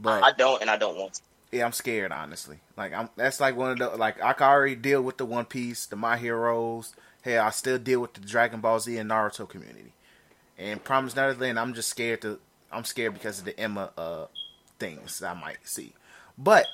[0.00, 1.22] but I don't, and I don't want to.
[1.52, 2.58] yeah, I'm scared honestly.
[2.76, 5.44] Like I'm that's like one of the like I can already deal with the One
[5.46, 6.94] Piece, the My Heroes.
[7.22, 9.94] Hey, I still deal with the Dragon Ball Z and Naruto community.
[10.58, 12.40] And Promise Neverland, I'm just scared to
[12.72, 14.26] I'm scared because of the Emma uh
[14.78, 15.94] things I might see.
[16.38, 16.66] But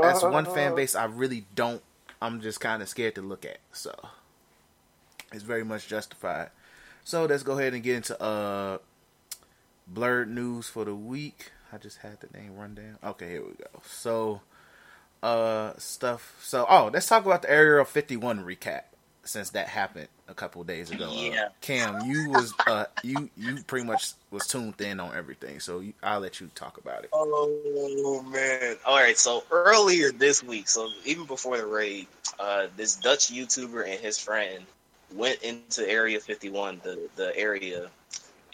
[0.00, 1.82] that's one fan base I really don't.
[2.22, 3.58] I'm just kind of scared to look at.
[3.72, 3.94] So
[5.32, 6.50] it's very much justified.
[7.04, 8.78] So let's go ahead and get into uh
[9.86, 11.52] blurred news for the week.
[11.74, 12.98] I just had the name run down.
[13.02, 13.82] Okay, here we go.
[13.84, 14.40] So
[15.22, 16.36] uh stuff.
[16.40, 18.82] So oh, let's talk about the Area 51 recap
[19.24, 21.08] since that happened a couple of days ago.
[21.10, 21.48] Uh, Yeah.
[21.62, 25.58] Cam, you was uh you you pretty much was tuned in on everything.
[25.58, 27.10] So you, I'll let you talk about it.
[27.12, 28.76] Oh man!
[28.86, 32.06] All right, so earlier this week, so even before the raid,
[32.38, 34.64] uh, this Dutch YouTuber and his friend
[35.12, 37.90] went into Area 51, the the area,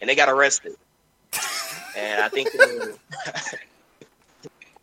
[0.01, 0.77] and they got arrested.
[1.97, 2.95] And I think they were,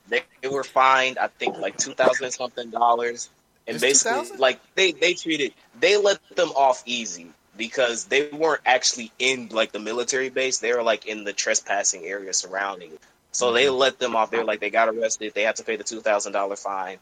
[0.10, 1.17] they, they were fined.
[1.17, 3.30] I think like two thousand something dollars,
[3.67, 4.39] and It's basically 2,000?
[4.39, 9.72] like they they treated they let them off easy because they weren't actually in like
[9.72, 10.60] the military base.
[10.60, 13.00] They were like in the trespassing area surrounding it.
[13.32, 14.32] So they let them off.
[14.32, 15.34] They're like they got arrested.
[15.36, 16.98] They had to pay the two thousand dollar fine,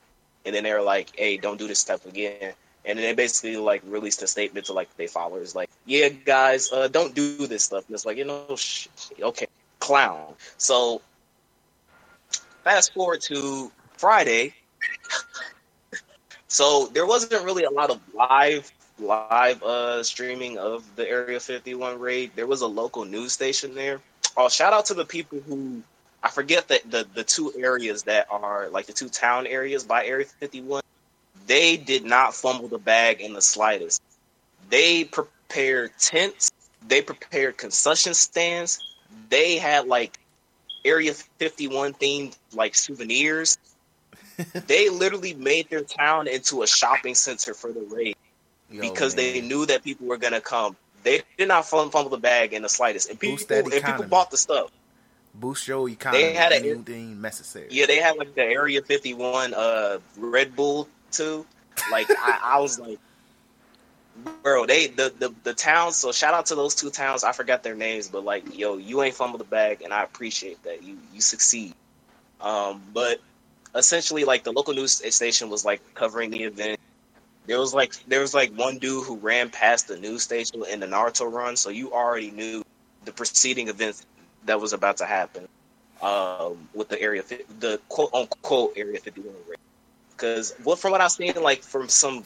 [0.45, 3.55] and then they were like, "Hey, don't do this stuff again." And then they basically
[3.57, 7.63] like released a statement to like their followers, like, "Yeah, guys, uh, don't do this
[7.63, 8.87] stuff." And it's like, you know, sh-
[9.21, 9.47] okay,
[9.85, 10.33] clown.
[10.57, 11.01] So
[12.63, 14.53] fast forward to Friday.
[16.47, 21.99] so there wasn't really a lot of live live uh streaming of the Area 51
[21.99, 22.31] raid.
[22.35, 24.01] There was a local news station there.
[24.35, 25.83] Oh, shout out to the people who
[26.23, 30.05] I forget that the the two areas that are like the two town areas by
[30.05, 30.81] Area 51.
[31.45, 34.01] They did not fumble the bag in the slightest.
[34.71, 36.51] They prepared tents.
[36.87, 38.79] They prepared concession stands.
[39.29, 40.17] They had like
[40.83, 43.57] Area 51 themed like souvenirs.
[44.67, 48.15] they literally made their town into a shopping center for the raid
[48.69, 50.75] Yo, because they knew that people were gonna come.
[51.03, 54.37] They did not fumble the bag in the slightest, and people and people bought the
[54.37, 54.71] stuff.
[55.33, 56.23] boost your economy.
[56.23, 57.67] They had a- anything necessary.
[57.69, 61.45] Yeah, they had like the Area 51 uh Red Bull too.
[61.91, 62.99] Like I, I was like,
[64.43, 65.95] bro, they the, the the towns.
[65.95, 67.23] So shout out to those two towns.
[67.23, 70.61] I forgot their names, but like, yo, you ain't fumbled the bag, and I appreciate
[70.63, 70.83] that.
[70.83, 71.73] You you succeed.
[72.41, 73.19] Um, but
[73.73, 76.79] essentially, like the local news station was like covering the event.
[77.47, 80.79] There was like there was like one dude who ran past the news station in
[80.79, 82.63] the Naruto run, so you already knew
[83.05, 84.05] the preceding events
[84.45, 85.47] that was about to happen
[86.01, 87.23] um, with the area,
[87.59, 89.57] the quote unquote area 51 raid.
[90.11, 92.23] Because what from what I've seen, like from some,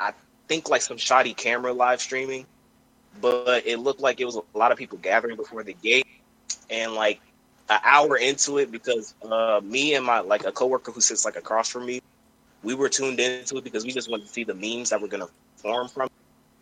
[0.00, 0.12] I
[0.52, 2.44] think like some shoddy camera live streaming,
[3.22, 6.06] but it looked like it was a lot of people gathering before the gate,
[6.68, 7.22] and like
[7.70, 11.36] an hour into it, because uh, me and my like a coworker who sits like
[11.36, 12.02] across from me,
[12.62, 15.08] we were tuned into it because we just wanted to see the memes that were
[15.08, 16.12] gonna form from, it.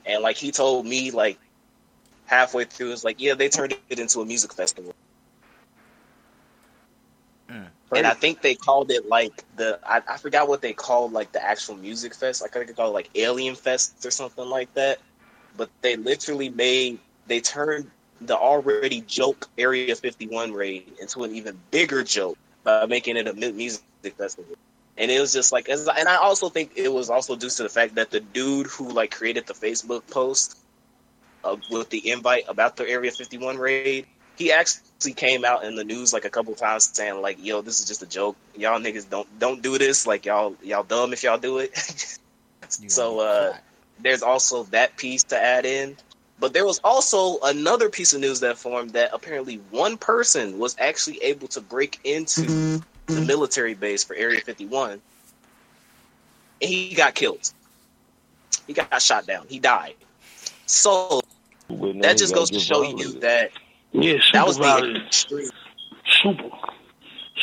[0.06, 1.36] and like he told me like
[2.26, 4.94] halfway through, it's like yeah they turned it into a music festival.
[7.94, 11.32] And I think they called it like the I, I forgot what they called like
[11.32, 12.42] the actual music fest.
[12.44, 14.98] I think they called it like Alien Fest or something like that.
[15.56, 21.58] But they literally made they turned the already joke Area 51 raid into an even
[21.70, 24.28] bigger joke by making it a music festival.
[24.96, 27.62] And it was just like, as- and I also think it was also due to
[27.62, 30.56] the fact that the dude who like created the Facebook post
[31.44, 35.84] uh, with the invite about the Area 51 raid, he actually came out in the
[35.84, 38.36] news like a couple times saying like, "Yo, this is just a joke.
[38.54, 40.06] Y'all niggas don't don't do this.
[40.06, 42.18] Like y'all y'all dumb if y'all do it."
[42.86, 43.56] So uh,
[43.98, 45.96] there's also that piece to add in.
[46.38, 50.74] But there was also another piece of news that formed that apparently one person was
[50.78, 55.02] actually able to break into the military base for Area 51, and
[56.60, 57.52] he got killed.
[58.66, 59.46] He got shot down.
[59.48, 59.94] He died.
[60.64, 61.20] So
[61.68, 63.50] that just goes to show you that
[63.92, 65.50] Yeah, that super was the extreme.
[66.22, 66.50] Super.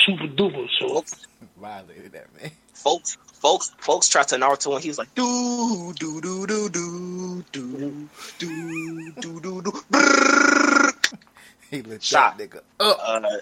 [0.05, 0.67] Super duper.
[0.79, 1.27] So Folks,
[1.60, 2.51] violated that man.
[2.73, 7.43] folks, folks, folks tried to Naruto, and he was like, do do do do do
[7.51, 10.91] do do do do do.
[11.69, 12.38] He lit Shot.
[12.38, 12.97] that nigga up.
[13.01, 13.38] Uh,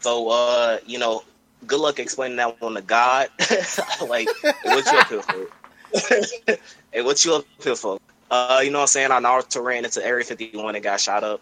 [0.00, 1.22] so uh, you know,
[1.66, 3.28] good luck explaining that one to God.
[4.08, 5.48] like, hey, what you up here for?
[6.92, 8.00] hey, what you up here for?
[8.30, 9.12] Uh, you know what I'm saying?
[9.12, 11.40] I Naruto ran into Area 51 and got shot up.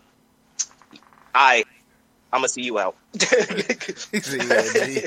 [1.35, 1.65] I,
[2.33, 2.97] I'm gonna see you out.
[4.13, 4.23] Yeah,
[4.87, 5.03] G.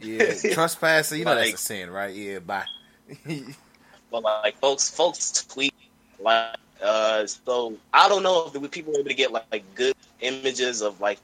[0.02, 1.20] yeah, trespassing.
[1.20, 2.14] You know that's a sin, right?
[2.14, 2.64] Yeah, bye.
[4.10, 5.74] but like folks folks tweet
[6.20, 9.74] like uh so i don't know if the people were able to get like, like
[9.74, 11.18] good images of like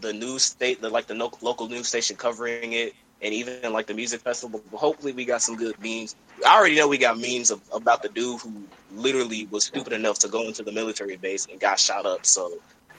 [0.00, 3.86] the news state the like the no- local news station covering it and even like
[3.86, 6.14] the music festival but hopefully we got some good memes
[6.46, 8.62] i already know we got memes of, about the dude who
[8.92, 12.52] literally was stupid enough to go into the military base and got shot up so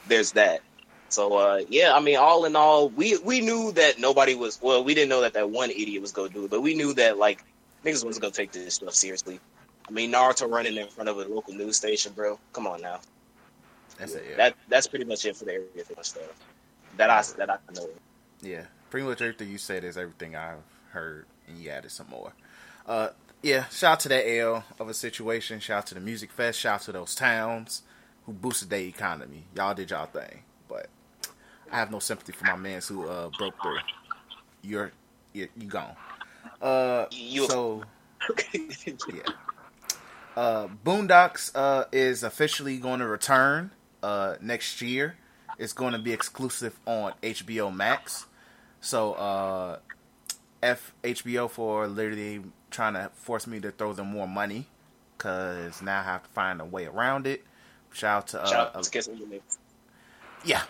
[0.08, 0.62] there's that
[1.12, 4.60] So uh, yeah, I mean, all in all, we we knew that nobody was.
[4.62, 6.94] Well, we didn't know that that one idiot was gonna do it, but we knew
[6.94, 7.44] that like
[7.86, 9.40] niggas was gonna take this stuff seriously.
[9.88, 12.40] I mean, Naruto running in front of a local news station, bro.
[12.54, 13.00] Come on now.
[13.98, 14.26] That's it.
[14.30, 14.38] Yeah.
[14.38, 16.24] That that's pretty much it for the area for stuff
[16.98, 17.90] that I that I know.
[18.42, 18.64] yeah.
[18.90, 20.58] Pretty much everything you said is everything I've
[20.92, 22.34] heard, and you added some more.
[22.86, 23.10] Uh,
[23.42, 23.66] yeah.
[23.70, 25.60] Shout out to that L of a situation.
[25.60, 26.60] Shout out to the music fest.
[26.60, 27.84] Shout out to those towns
[28.26, 29.44] who boosted their economy.
[29.56, 30.44] Y'all did y'all thing,
[31.72, 33.78] I have no sympathy for my mans who uh broke through.
[34.62, 34.92] You're
[35.34, 35.96] you, you gone.
[36.62, 37.06] Uh,
[37.48, 37.84] so
[39.14, 39.24] yeah.
[40.36, 43.72] Uh, Boondocks uh, is officially going to return
[44.04, 45.16] uh, next year.
[45.58, 48.26] It's going to be exclusive on HBO Max.
[48.80, 49.80] So, uh,
[50.64, 54.68] F HBO for literally trying to force me to throw them more money
[55.18, 57.44] because now I have to find a way around it.
[57.92, 59.58] Shout out to uh, Shout out to Kiss Me Mix.
[60.46, 60.64] yeah.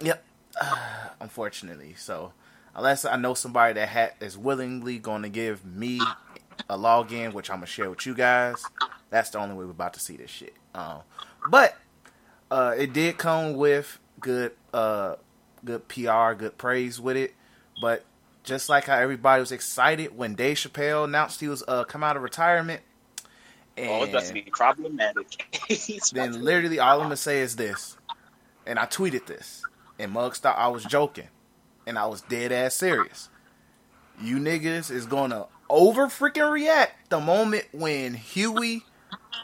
[0.00, 0.24] Yep.
[1.20, 1.94] unfortunately.
[1.96, 2.32] So,
[2.74, 6.00] unless I know somebody that ha- is willingly going to give me
[6.68, 8.62] a login, which I'm going to share with you guys,
[9.10, 10.54] that's the only way we're about to see this shit.
[10.74, 11.00] Um,
[11.50, 11.76] but
[12.50, 15.16] uh, it did come with good uh,
[15.64, 17.34] good PR, good praise with it.
[17.80, 18.04] But
[18.44, 22.16] just like how everybody was excited when Dave Chappelle announced he was uh, come out
[22.16, 22.82] of retirement.
[23.76, 25.26] And Oh, it's about to be problematic.
[26.12, 27.96] Then literally all I'm gonna say is this,
[28.66, 29.62] and I tweeted this,
[30.04, 31.28] and thought I was joking,
[31.86, 33.28] and I was dead ass serious.
[34.20, 38.84] You niggas is gonna over freaking react the moment when Huey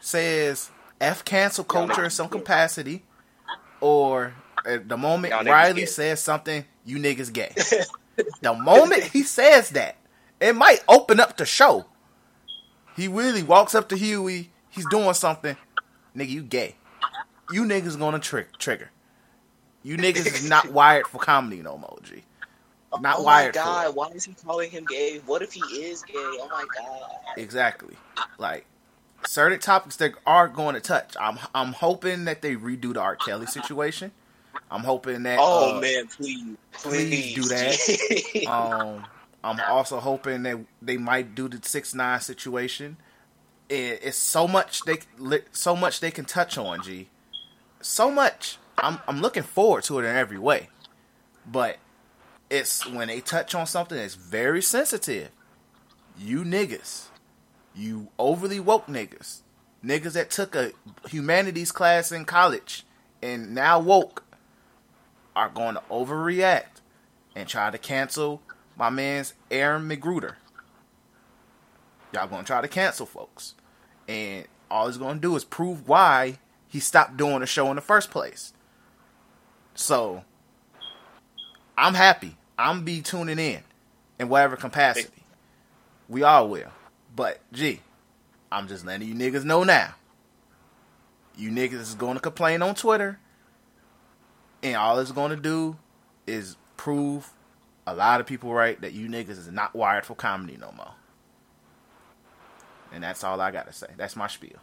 [0.00, 0.70] says
[1.00, 3.02] F cancel culture in some capacity,
[3.80, 4.34] or
[4.66, 7.52] at the moment Riley says something, you niggas gay.
[8.42, 9.96] the moment he says that,
[10.40, 11.86] it might open up the show.
[12.96, 14.50] He really walks up to Huey.
[14.68, 15.56] He's doing something.
[16.14, 16.76] Nigga, you gay.
[17.50, 18.90] You niggas gonna trick trigger.
[19.82, 22.22] You niggas is not wired for comedy no more, G.
[23.00, 25.20] Not oh wired my god, why is he calling him gay?
[25.24, 26.14] What if he is gay?
[26.16, 27.10] Oh my god.
[27.36, 27.94] Exactly.
[28.38, 28.66] Like
[29.26, 31.14] certain topics that are going to touch.
[31.20, 33.16] I'm I'm hoping that they redo the R.
[33.16, 34.10] Kelly situation.
[34.70, 38.46] I'm hoping that Oh uh, man, please, please please, do that.
[38.48, 39.06] Um,
[39.42, 42.96] I'm also hoping that they might do the six nine situation.
[43.68, 44.98] It, it's so much they
[45.52, 46.82] so much they can touch on.
[46.82, 47.08] G,
[47.80, 48.58] so much.
[48.80, 50.68] I'm I'm looking forward to it in every way,
[51.46, 51.78] but
[52.48, 55.30] it's when they touch on something that's very sensitive.
[56.18, 57.06] You niggas,
[57.74, 59.40] you overly woke niggas,
[59.84, 60.72] niggas that took a
[61.08, 62.84] humanities class in college
[63.22, 64.24] and now woke,
[65.36, 66.80] are going to overreact
[67.36, 68.42] and try to cancel
[68.76, 70.34] my man's Aaron McGruder.
[72.12, 73.54] Y'all gonna try to cancel folks.
[74.08, 77.82] And all he's gonna do is prove why he stopped doing the show in the
[77.82, 78.52] first place.
[79.74, 80.24] So
[81.76, 82.36] I'm happy.
[82.58, 83.62] I'm be tuning in
[84.18, 85.22] in whatever capacity.
[86.08, 86.70] We all will.
[87.14, 87.80] But gee,
[88.52, 89.94] I'm just letting you niggas know now.
[91.36, 93.18] You niggas is gonna complain on Twitter.
[94.62, 95.76] And all it's gonna do
[96.26, 97.32] is prove
[97.86, 100.92] a lot of people right that you niggas is not wired for comedy no more.
[102.92, 103.86] And that's all I gotta say.
[103.96, 104.58] That's my spiel.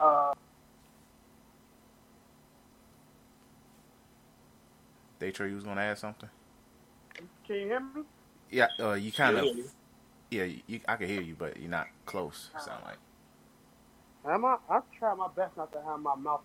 [0.00, 0.32] Uh,
[5.22, 6.28] Daytra, you was gonna add something?
[7.46, 8.02] can you hear me?
[8.50, 9.44] Yeah, uh, you kind of.
[9.44, 9.62] Yeah, yeah.
[10.30, 12.50] Yeah, you, I can hear you, but you're not close.
[12.58, 12.98] Sound like.
[14.26, 14.56] Am I?
[14.68, 16.40] I try my best not to have my mouth.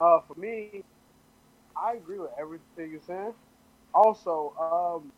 [0.00, 0.84] Uh, for me,
[1.76, 3.34] I agree with everything you're saying.
[3.92, 5.12] Also, um,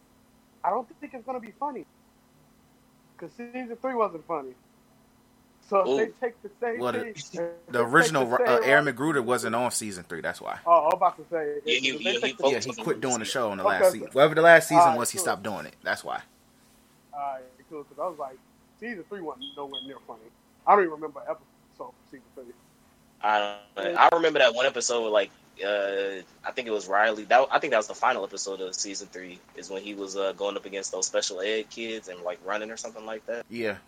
[0.64, 1.84] I don't think it's gonna be funny
[3.16, 4.54] because season three wasn't funny.
[5.68, 5.96] So if Ooh.
[5.98, 9.22] they take the same Well, the- thing, if The original the uh, Aaron route- McGruder
[9.24, 10.20] wasn't on season three.
[10.22, 10.58] That's why.
[10.66, 11.56] Oh, I'm about to say.
[11.64, 14.08] Yeah, he- he- he Yeah, he quit doing the show in the Okay, last season.
[14.12, 15.74] Whatever the last season Alright, was, he stopped doing it.
[15.82, 16.22] That's why.
[17.12, 17.82] Alright, cool.
[17.84, 18.38] Because I was like,
[18.80, 20.20] season three wasn't nowhere near funny.
[20.66, 21.42] I don't even remember episode
[21.76, 22.44] for season three.
[23.22, 23.96] I don't.
[23.96, 25.30] I remember that one episode with like
[25.64, 27.24] uh, I think it was Riley.
[27.24, 29.40] That I think that was the final episode of season three.
[29.56, 32.70] Is when he was uh, going up against those special ed kids and like running
[32.70, 33.44] or something like that.
[33.50, 33.78] Yeah,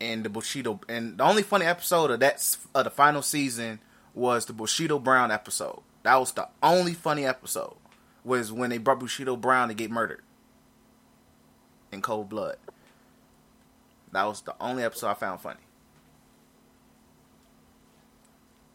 [0.00, 3.80] and the Bushido, and the only funny episode of that of the final season
[4.14, 5.80] was the Bushido Brown episode.
[6.02, 7.76] That was the only funny episode.
[8.24, 10.22] Was when they brought Bushido Brown to get murdered
[11.90, 12.56] in cold blood.
[14.12, 15.60] That was the only episode I found funny.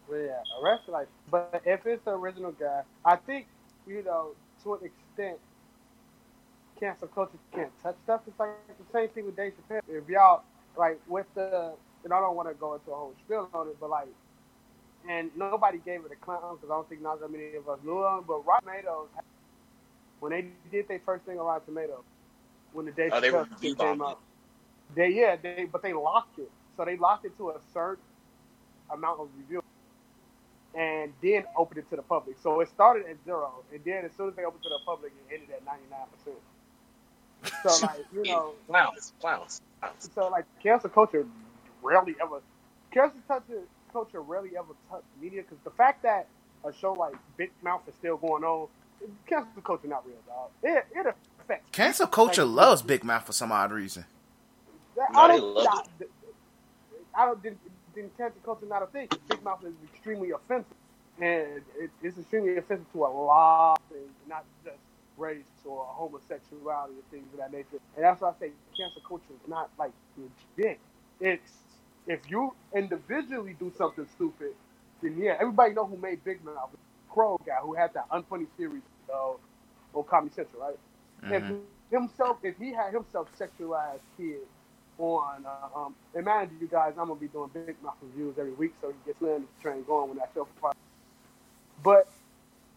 [0.10, 3.48] Yeah, the rest of like, but if it's the original guy, I think
[3.88, 4.32] you know
[4.64, 5.40] to an extent,
[6.80, 8.22] cancel culture can't touch stuff.
[8.28, 9.82] It's like the same thing with Dave Chappelle.
[9.88, 10.44] If y'all
[10.78, 11.74] like with the,
[12.04, 14.08] and I don't want to go into a whole spiel on it, but like
[15.10, 17.80] and nobody gave it a clown because I don't think not that many of us
[17.84, 18.26] knew them.
[18.28, 19.10] But Rotten Tomatoes,
[20.20, 22.04] when they did their first thing on Rotten Tomatoes,
[22.72, 23.48] when the day Oh, they Chappelle were
[23.78, 24.20] came out,
[24.96, 26.52] they yeah, they but they locked it.
[26.76, 28.04] So they locked it to a certain
[28.92, 29.64] amount of reviews,
[30.74, 32.38] and then opened it to the public.
[32.40, 34.86] So it started at zero, and then as soon as they opened it to the
[34.86, 36.38] public, it ended at ninety nine percent.
[37.64, 40.10] So like you know, clowns, clowns, clowns.
[40.14, 41.26] so like cancel culture
[41.82, 42.42] rarely ever
[42.92, 43.62] cancel culture
[43.92, 46.28] culture rarely ever touch media because the fact that
[46.66, 48.68] a show like Big Mouth is still going on,
[49.28, 50.50] cancel culture not real, dog.
[50.64, 54.06] It it affects Cancel culture Like, loves Big Mouth for some odd reason.
[54.96, 55.56] That- No, I don't.
[55.56, 57.42] love I, I don't.
[57.44, 57.60] Didn't,
[57.94, 59.08] didn't cancel culture not a thing?
[59.30, 60.76] Big Mouth is extremely offensive,
[61.20, 64.78] and it, it's extremely offensive to a lot of things, not just
[65.18, 67.80] race or homosexuality and things of that nature.
[67.96, 70.80] And that's why I say cancel culture is not like legit.
[71.20, 71.52] It's
[72.08, 74.54] if you individually do something stupid,
[75.02, 76.70] then yeah, everybody know who made Big Mouth.
[77.10, 78.82] Kroll guy who had that unfunny series
[79.14, 79.34] uh,
[79.94, 80.80] on Comedy Central, right?
[81.24, 81.32] Mhm.
[81.36, 81.44] if
[81.92, 84.42] himself, if he had himself sexualized kid
[84.98, 88.62] on, uh, um, imagine you guys, I'm gonna be doing Big Mouth reviews every week,
[88.70, 90.48] so he gets the train going when that show.
[91.84, 92.08] But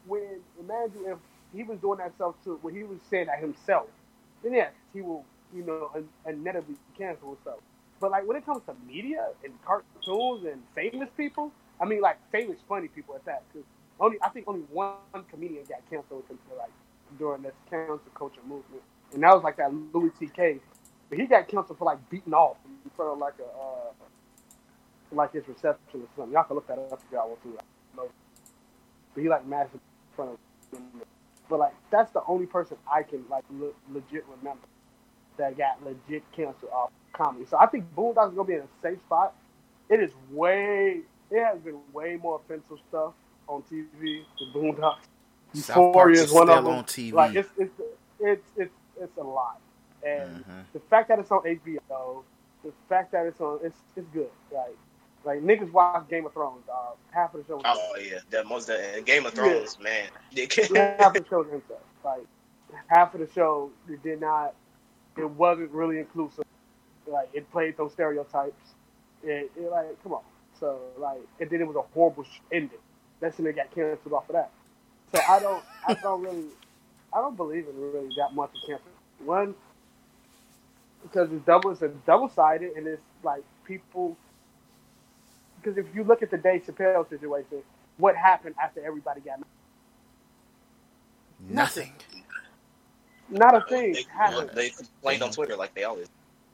[0.06, 1.18] when imagine if
[1.54, 3.86] he was doing that stuff to, when he was saying that himself,
[4.42, 5.24] then yes, he will,
[5.54, 5.90] you know,
[6.26, 7.60] inevitably cancel himself.
[8.00, 12.18] But like when it comes to media and cartoons and famous people, I mean like
[12.30, 13.66] famous funny people at that, because
[13.98, 14.96] only I think only one
[15.30, 16.24] comedian got canceled
[16.56, 16.70] like
[17.18, 18.82] during this cancel culture movement,
[19.12, 20.60] and that was like that Louis C.K.
[21.08, 23.92] But he got canceled for like beating off in front of like a uh,
[25.10, 26.32] like his reception or something.
[26.32, 27.48] Y'all can look that up if y'all want to.
[27.96, 28.08] Know.
[29.14, 31.17] But he like massive in front of.
[31.48, 34.66] But like that's the only person I can like le- legit remember
[35.36, 37.46] that got legit canceled off comedy.
[37.48, 39.34] So I think Boondocks is gonna be in a safe spot.
[39.88, 41.00] It is way.
[41.30, 43.12] It has been way more offensive stuff
[43.48, 45.04] on TV than Boondocks.
[45.54, 46.74] South Park Euphoria is one still of them.
[46.74, 47.12] on TV.
[47.12, 47.72] Like it's it's
[48.20, 49.60] it's it's, it's a lot,
[50.06, 50.64] and Mhm.
[50.74, 52.24] the fact that it's on HBO,
[52.64, 54.30] the fact that it's on it's it's good.
[54.52, 54.76] Like
[55.24, 56.96] like niggas watch Game of Thrones, dog.
[57.10, 57.56] Half of the show.
[57.56, 59.42] was Oh yeah, that most and Game of Yeah.
[59.44, 60.08] Thrones, man.
[60.32, 60.46] yeah,
[60.98, 61.62] half of the show was.
[62.04, 62.26] Like
[62.86, 64.54] half of the show, it did not.
[65.16, 66.44] It wasn't really inclusive.
[67.06, 68.74] Like it played those stereotypes.
[69.22, 70.22] It, it like come on.
[70.60, 72.78] So like, and then it was a horrible sh- ending.
[73.20, 74.50] That's when they got canceled off of that.
[75.14, 76.44] So I don't, I don't really,
[77.12, 78.84] I don't believe in really that much of cancer.
[79.24, 79.54] One,
[81.02, 84.16] because it's double, it's a double sided, and it's like people.
[85.62, 87.62] Because if you look at the Dave Chappelle situation,
[87.96, 89.40] what happened after everybody got
[91.40, 91.92] Nothing.
[93.30, 94.50] not a thing they, happened.
[94.54, 96.08] they complained on Twitter like they always.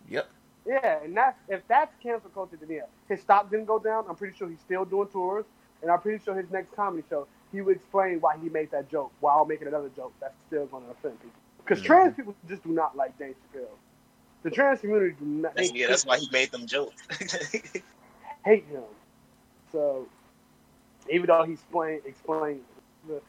[0.08, 0.28] Yep.
[0.66, 4.04] Yeah, and that's if that's cancel culture, then yeah, his stock didn't go down.
[4.08, 5.44] I'm pretty sure he's still doing tours,
[5.82, 8.90] and I'm pretty sure his next comedy show he would explain why he made that
[8.90, 11.38] joke while making another joke that's still going to offend people.
[11.58, 11.86] Because Mhm.
[11.86, 13.68] trans people just do not like Dave Chappelle.
[14.42, 15.54] The trans community do not.
[15.54, 17.00] That's, yeah, that's why he made them jokes.
[18.44, 18.82] hate him.
[19.72, 20.06] So
[21.10, 22.60] even though he's explained, explained,
[23.08, 23.20] the,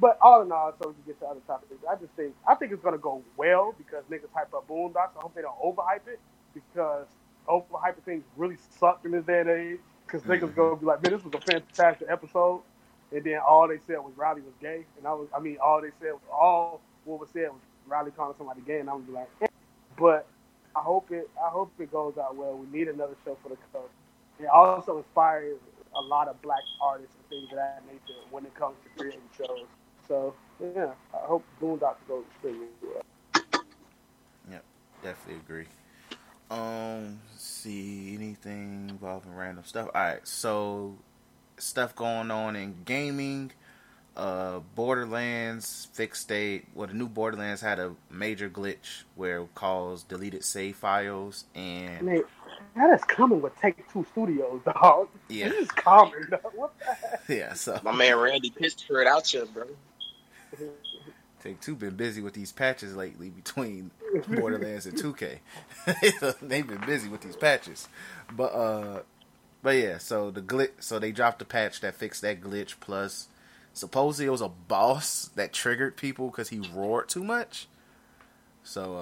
[0.00, 1.72] but all in all, so we can get to other topics.
[1.88, 5.16] I just think I think it's gonna go well because niggas hype up Boondocks.
[5.16, 6.20] I hope they don't overhype it
[6.54, 7.06] because
[7.48, 9.80] overhyping things really suck in this day and age.
[10.06, 10.56] Because niggas Mhm.
[10.56, 12.62] gonna be like, man, this was a fantastic episode,
[13.12, 15.80] and then all they said was Riley was gay, and I was, I mean, all
[15.80, 19.08] they said was all what was said was Riley calling somebody gay, and I was
[19.08, 19.46] like, eh.
[19.98, 20.26] but
[20.76, 22.54] I hope it, I hope it goes out well.
[22.56, 23.92] We need another show for the coast.
[24.40, 25.58] It also inspires
[25.94, 29.20] a lot of black artists and things of that nature when it comes to creating
[29.36, 29.66] shows.
[30.08, 33.02] So yeah, I hope Boondocks goes extremely well.
[35.02, 35.66] Definitely agree.
[36.50, 39.88] Um, see anything involving random stuff.
[39.94, 40.96] All right, so
[41.58, 43.50] stuff going on in gaming.
[44.14, 46.66] Uh, Borderlands fixed state.
[46.74, 52.02] Well, the new Borderlands had a major glitch where it caused deleted save files, and
[52.02, 52.22] Man,
[52.76, 55.08] that is common with Take Two Studios, dog.
[55.28, 55.48] Yeah.
[55.48, 56.28] This is common.
[56.30, 56.40] Dog.
[56.54, 57.22] What the heck?
[57.28, 59.64] yeah, so My man Randy Pitchford it out you, bro.
[61.42, 63.90] Take Two been busy with these patches lately between
[64.28, 65.38] Borderlands and 2K.
[66.40, 67.88] They've been busy with these patches,
[68.30, 69.02] but uh,
[69.62, 69.98] but yeah.
[69.98, 70.70] So the glitch.
[70.80, 72.74] So they dropped the patch that fixed that glitch.
[72.78, 73.26] Plus,
[73.72, 77.68] supposedly it was a boss that triggered people because he roared too much.
[78.62, 78.96] So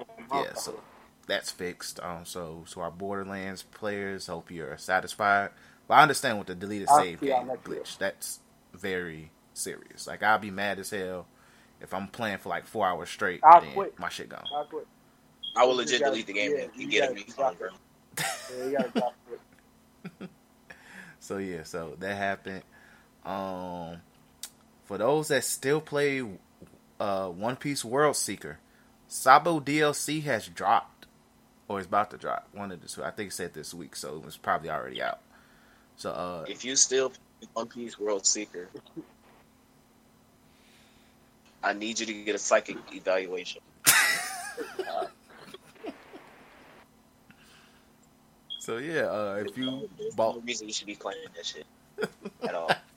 [0.00, 0.04] uh,
[0.34, 0.54] yeah.
[0.54, 0.80] So
[1.26, 2.00] that's fixed.
[2.00, 5.50] Um, so so our Borderlands players hope you're satisfied.
[5.88, 7.98] But I understand with the deleted save game next glitch.
[7.98, 8.40] That's
[8.72, 10.06] very serious.
[10.06, 11.26] Like I'll be mad as hell
[11.80, 13.40] if I'm playing for like four hours straight.
[13.42, 13.98] I'll then quit.
[13.98, 14.44] my shit gone.
[14.54, 14.86] I quit.
[15.54, 16.52] I will legit delete the game.
[16.56, 17.68] yeah, and you you get gotta it me bro.
[18.56, 19.14] Yeah, you gotta drop
[20.20, 20.30] it.
[21.20, 22.62] so yeah, so that happened.
[23.24, 23.98] Um,
[24.84, 26.22] for those that still play
[27.00, 28.58] uh, One Piece World Seeker,
[29.08, 31.06] Sabo DLC has dropped,
[31.68, 32.48] or is about to drop.
[32.52, 33.04] One of the two.
[33.04, 35.20] I think it said this week, so it was probably already out.
[35.96, 37.18] So uh, If you still play
[37.54, 38.68] One Piece World Seeker,
[41.62, 43.62] I need you to get a psychic evaluation.
[48.58, 51.66] so yeah, uh, if you bought no reason you should be playing that shit
[52.42, 52.70] at all.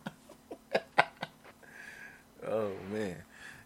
[2.48, 3.16] Oh man.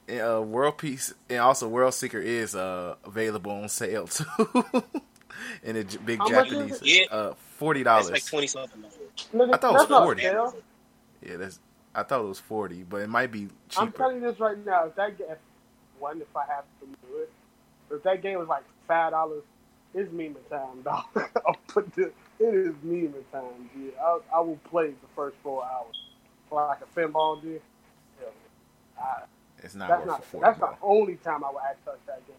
[0.08, 4.26] And, uh, World Peace and also World Seeker is uh, available on sale too,
[5.64, 6.82] in a j- big How much is Japanese.
[6.82, 6.88] it?
[7.12, 7.16] Yeah.
[7.18, 8.10] Uh, forty dollars.
[8.10, 8.84] like twenty something.
[9.34, 10.24] I thought it was 40.
[10.24, 10.52] yeah,
[11.38, 11.60] that's.
[11.94, 13.82] I thought it was forty, but it might be cheaper.
[13.86, 14.86] I'm telling you this right now.
[14.86, 15.28] If that game,
[16.00, 17.32] one, if I have to do it,
[17.92, 19.44] if that game was like five dollars,
[19.94, 21.06] it's meme time, dog.
[21.16, 23.94] I'll put the, it is meme time, dude.
[24.02, 25.96] I, I will play the first four hours
[26.50, 27.62] for like a pinball, dude.
[29.00, 29.24] Hell, I,
[29.64, 30.46] it's not that's worth not it forty.
[30.46, 32.36] that's the only time I would actually touch that game.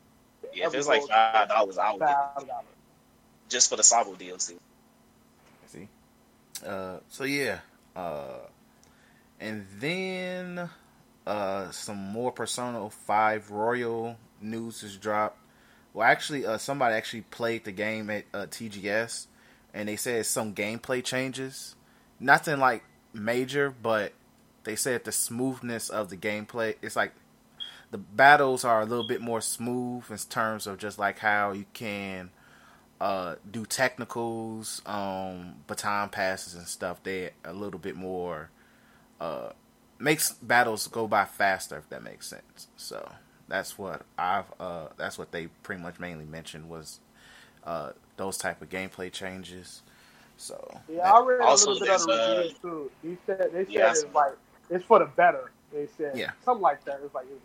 [0.55, 2.65] Yeah, if it's like five dollars, I would five dollars.
[3.49, 4.55] just for the Sabo DLC.
[5.67, 5.89] See.
[6.67, 7.59] Uh, so yeah.
[7.95, 8.39] Uh,
[9.41, 10.69] and then
[11.27, 15.39] uh, some more Persona Five Royal news has dropped.
[15.93, 19.27] Well, actually, uh, somebody actually played the game at uh, TGS,
[19.75, 21.75] and they said some gameplay changes.
[22.21, 24.13] Nothing like major, but
[24.65, 26.77] they said the smoothness of the gameplay.
[26.83, 27.13] It's like
[27.91, 31.67] the battles are a little bit more smooth in terms of just like how you
[31.73, 32.31] can
[33.01, 37.03] uh, do technicals, um, baton passes and stuff.
[37.03, 38.51] They a little bit more
[39.21, 39.51] uh,
[39.99, 42.69] makes battles go by faster if that makes sense.
[42.77, 43.13] So
[43.49, 47.01] that's what I've uh, that's what they pretty much mainly mentioned was
[47.65, 49.83] uh, those type of gameplay changes.
[50.37, 52.91] So Yeah, I read Also, a little bit of the there's, uh, reviews too.
[53.03, 54.35] He said they said Yeah, it's like
[54.71, 55.51] it's for the better.
[55.73, 56.31] They said Yeah.
[56.45, 57.01] something like that.
[57.05, 57.43] It's like it's,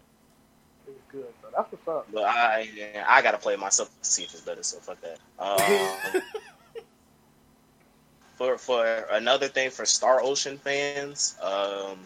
[0.87, 1.25] it's good.
[1.41, 2.07] So that's what's up.
[2.13, 4.63] But I, yeah, I gotta play myself to see if it's better.
[4.63, 5.19] So fuck that.
[5.39, 6.21] Um,
[8.35, 11.99] for for another thing for Star Ocean fans, um,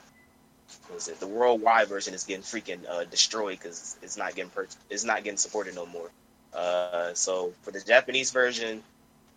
[1.20, 5.24] the worldwide version is getting freaking uh, destroyed because it's not getting pur- it's not
[5.24, 6.10] getting supported no more.
[6.54, 8.84] Uh, so for the Japanese version,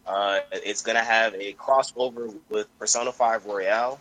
[0.06, 4.00] uh, it's gonna have a crossover with Persona 5 Royal.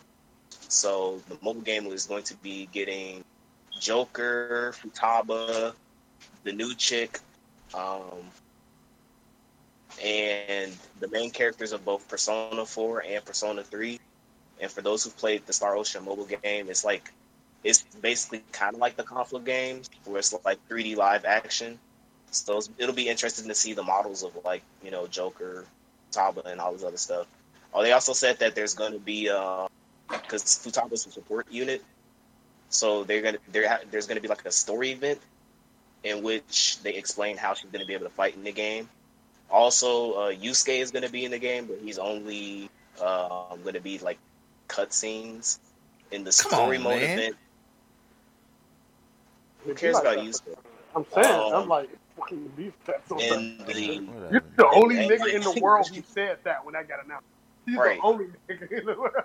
[0.68, 3.24] So the mobile game is going to be getting
[3.80, 5.74] Joker, Futaba,
[6.44, 7.20] the new chick,
[7.74, 8.32] um,
[10.04, 14.00] and the main characters of both Persona 4 and Persona 3.
[14.62, 17.12] And for those who've played the Star Ocean mobile game, it's like
[17.64, 21.80] it's basically kind of like the Conflict games, where it's like 3D live action.
[22.32, 25.66] So it'll be interesting to see the models of like you know Joker,
[26.12, 27.28] Futaba, and all this other stuff.
[27.74, 29.24] Oh, they also said that there's going to be
[30.09, 31.84] because Futaba's a support unit,
[32.70, 35.20] so they're gonna there there's going to be like a story event
[36.03, 38.89] in which they explain how she's going to be able to fight in the game.
[39.49, 42.70] Also, uh, Yusuke is going to be in the game, but he's only
[43.01, 44.18] uh, going to be like
[44.68, 45.59] cutscenes
[46.12, 47.20] in the Come story on, mode man.
[47.20, 47.36] event.
[49.66, 50.26] Who cares like about that.
[50.26, 50.55] Yusuke?
[50.95, 53.74] I'm saying, Um, I'm like fucking beef that so In the.
[54.32, 57.26] You're the only and- nigga in the world who said that when I got announced.
[57.66, 57.99] He's Right.
[58.01, 59.24] the only nigga in the world.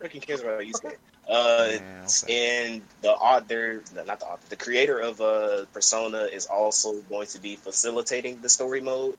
[0.00, 0.96] Fucking cares about Yusuke?
[1.28, 2.66] Uh, Yeah, okay.
[2.68, 7.40] and the author, not the author, the creator of uh, Persona is also going to
[7.40, 9.16] be facilitating the story mode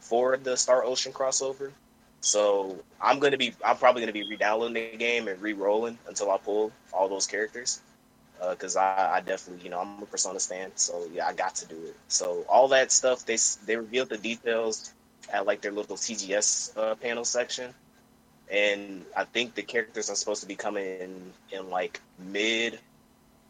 [0.00, 1.72] for the Star Ocean crossover.
[2.22, 6.38] So I'm gonna be, I'm probably gonna be re-downloading the game and re-rolling until I
[6.38, 7.80] pull all those characters.
[8.48, 11.66] Because I, I definitely, you know, I'm a Persona fan, so yeah, I got to
[11.66, 11.96] do it.
[12.08, 13.36] So all that stuff, they
[13.66, 14.92] they revealed the details
[15.32, 17.74] at like their little TGS uh, panel section
[18.50, 22.78] and I think the characters are supposed to be coming in in like mid,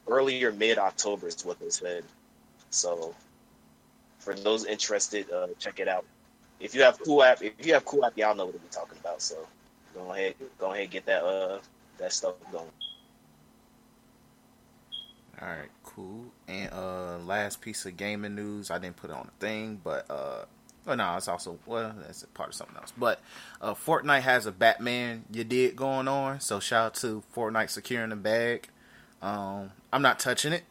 [0.09, 2.05] earlier mid October is what they said.
[2.71, 3.15] So,
[4.21, 6.05] for those interested, uh, check it out.
[6.61, 9.23] If you have QooApp, if you have QooApp, y'all know what we're talking about.
[9.23, 9.37] So,
[9.95, 11.59] go ahead, go ahead, get that uh
[11.99, 12.67] that stuff going.
[15.43, 16.27] All right, cool.
[16.49, 20.05] And uh, last piece of gaming news, I didn't put it on the thing, but
[20.11, 20.45] uh,
[20.87, 22.93] oh no, it's also well, that's a part of something else.
[22.97, 23.21] But
[23.63, 28.11] uh, Fortnite has a Batman you did going on, so shout out to Fortnite securing
[28.11, 28.69] the bag.
[29.23, 30.65] Um, I'm not touching it.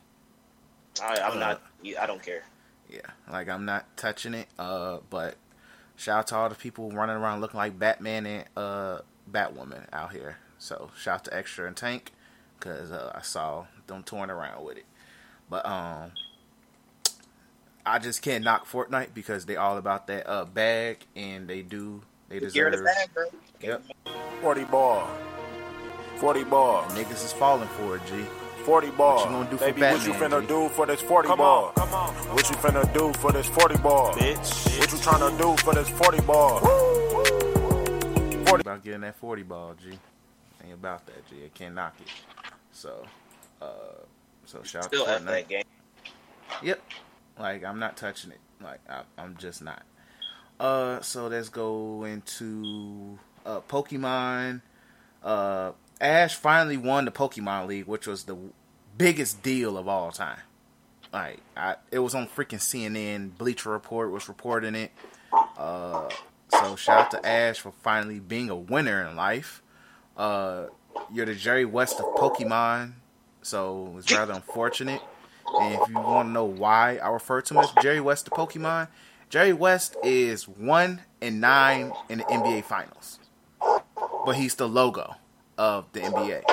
[1.01, 1.61] I, I'm Uh, not,
[1.99, 2.43] I don't care.
[2.89, 3.01] Yeah,
[3.31, 4.47] like I'm not touching it.
[4.59, 5.35] Uh, but
[5.95, 8.99] shout out to all the people running around looking like Batman and uh
[9.31, 10.37] Batwoman out here.
[10.59, 12.11] So shout out to Xtra and Tank
[12.59, 14.85] because uh, I saw them touring around with it.
[15.49, 16.11] But um,
[17.85, 22.01] I just can't knock Fortnite because they all about that uh bag and they do
[22.29, 22.85] they Gear the deserve.
[22.85, 23.25] bag, bro.
[23.61, 23.83] Yep,
[24.41, 25.09] 40 ball.
[26.17, 26.83] 40 ball.
[26.89, 28.01] niggas is falling for it.
[28.07, 28.23] G.
[28.65, 29.15] 40 ball.
[29.15, 30.47] What you gonna do for Baby, what you finna G?
[30.47, 31.65] do for this 40 Come ball?
[31.69, 32.13] on, come on.
[32.35, 34.13] What you finna do for this 40 ball?
[34.13, 34.79] Bitch.
[34.79, 36.59] What you tryna do for this 40 ball?
[36.59, 39.97] 40 About getting that forty ball, G.
[40.63, 41.37] Ain't about that, G.
[41.45, 42.07] I can't knock it.
[42.71, 43.05] So,
[43.61, 43.67] uh,
[44.45, 45.63] so shout out to that game.
[46.63, 46.81] Yep.
[47.37, 48.39] Like I'm not touching it.
[48.61, 49.83] Like I, I'm just not.
[50.59, 54.61] Uh, so let's go into uh Pokemon.
[55.23, 58.37] Uh, Ash finally won the Pokemon League, which was the
[58.97, 60.39] biggest deal of all time.
[61.11, 63.37] Like I, it was on freaking CNN.
[63.37, 64.91] Bleacher Report was reporting it.
[65.57, 66.09] Uh,
[66.49, 69.61] so shout out to Ash for finally being a winner in life.
[70.17, 70.65] Uh,
[71.13, 72.93] you're the Jerry West of Pokemon,
[73.49, 75.01] so it's rather unfortunate.
[75.59, 78.31] And if you want to know why I refer to him as Jerry West the
[78.31, 78.87] Pokemon,
[79.29, 83.19] Jerry West is one and nine in the NBA Finals,
[84.25, 85.15] but he's the logo
[85.57, 86.43] of the NBA.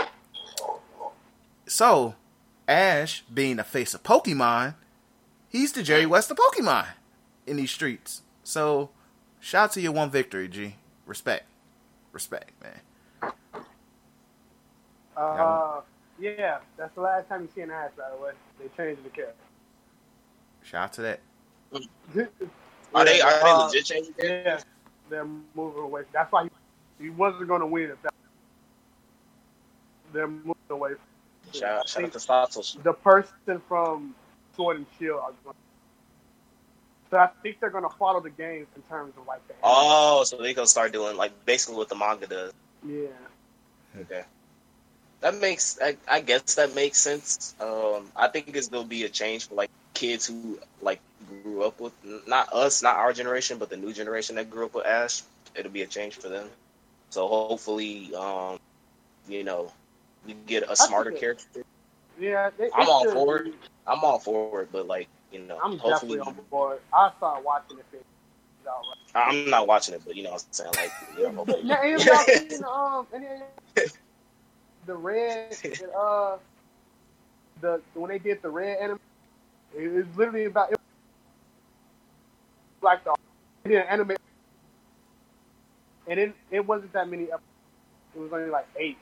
[1.67, 2.15] So,
[2.67, 4.75] Ash being the face of Pokemon,
[5.49, 6.87] he's the Jerry West of Pokemon
[7.47, 8.23] in these streets.
[8.43, 8.91] So,
[9.41, 10.77] shout out to your one victory, G.
[11.05, 11.45] Respect,
[12.13, 13.33] respect, man.
[15.17, 15.81] Uh,
[16.19, 17.91] yeah, that's the last time you see an ass.
[17.97, 19.35] By the way, they changed the character.
[20.62, 21.21] Shout out to that.
[22.95, 24.43] Are they are they legit changing it?
[24.45, 24.61] Yeah,
[25.11, 26.03] they're moving away.
[26.12, 26.51] That's why he,
[27.05, 28.14] he wasn't going to win if that.
[30.12, 30.93] They're moving away.
[31.53, 32.83] Shout, I shout out to Satoshi.
[32.83, 34.14] the person from
[34.57, 35.21] Sword and Shield.
[35.21, 35.57] Are going,
[37.11, 39.55] so I think they're going to follow the games in terms of like the.
[39.62, 42.53] Oh, so they gonna start doing like basically what the manga does.
[42.85, 43.07] Yeah.
[44.01, 44.25] Okay.
[45.27, 47.57] That makes I, I guess that makes sense.
[47.59, 51.01] Um, I think it's gonna be a change for like kids who like
[51.43, 51.93] grew up with
[52.29, 55.24] not us, not our generation, but the new generation that grew up with Ash.
[55.57, 56.49] It'll be a change for them.
[57.11, 58.61] So hopefully, um,
[59.27, 59.72] you know,
[60.24, 61.64] we get a smarter character.
[62.20, 62.51] Yeah.
[62.57, 63.55] They, I'm all for it.
[63.85, 66.79] I'm all for it, but like you know, I'm hopefully, definitely on board.
[66.95, 68.05] I started watching it.
[69.12, 71.64] I'm not watching it, but you know, what I'm saying like, you know, hopefully.
[71.64, 73.99] Now, any of y'all seen um of
[74.87, 75.57] the red
[75.99, 76.39] uh
[77.61, 78.99] the when they did the red anime?
[79.76, 80.78] It was literally about it
[82.80, 83.14] was like the
[83.64, 84.16] they did an anime,
[86.09, 87.24] and it it wasn't that many.
[87.24, 87.43] episodes.
[88.16, 88.99] It was only like eight,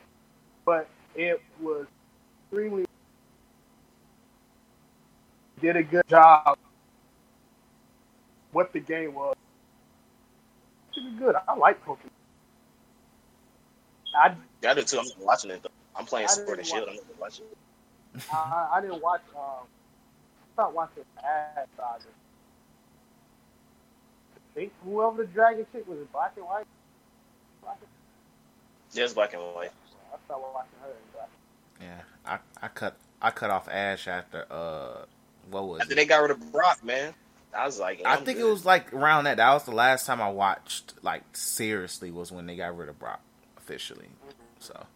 [0.67, 1.87] but it was
[2.53, 2.85] extremely
[5.61, 6.57] did a good job.
[8.53, 9.35] What the game was,
[10.91, 11.37] it pretty good.
[11.49, 12.09] I like Pokemon.
[14.17, 14.99] I Yeah, I do too.
[15.01, 15.74] I'm watching it though.
[15.97, 16.89] I'm playing I Sword and didn't Shield.
[16.89, 18.23] watch I'm not watching it.
[18.33, 19.23] I, I didn't watch.
[19.37, 22.05] Um, I started watching Ad Saga.
[24.37, 26.67] I think whoever the dragon chick was, it black and white.
[27.63, 27.89] Black and,
[28.93, 29.73] Yeah, it's black and white.
[30.13, 31.29] I started watching her in black.
[31.81, 32.01] Yeah,
[32.61, 35.05] I, I cut I cut off Ash after uh
[35.51, 35.97] what was After it?
[35.97, 37.15] they got rid of Brock, man,
[37.57, 39.37] I was like, I I'm think it was like around that.
[39.39, 42.99] That was the last time I watched like seriously was when they got rid of
[42.99, 43.21] Brock
[43.57, 44.07] officially.
[44.61, 44.87] So,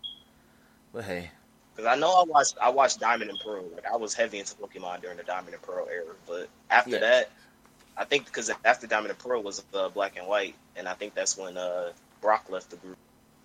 [0.98, 1.30] but hey,
[1.76, 3.64] Because I know I watched I watched Diamond and Pearl.
[3.72, 6.98] Like I was heavy into Pokemon during the Diamond and Pearl era, but after Yeah.
[6.98, 7.30] that,
[7.96, 11.14] I think because after Diamond and Pearl was uh, Black and White, and I think
[11.14, 12.96] that's when uh, Brock left the group,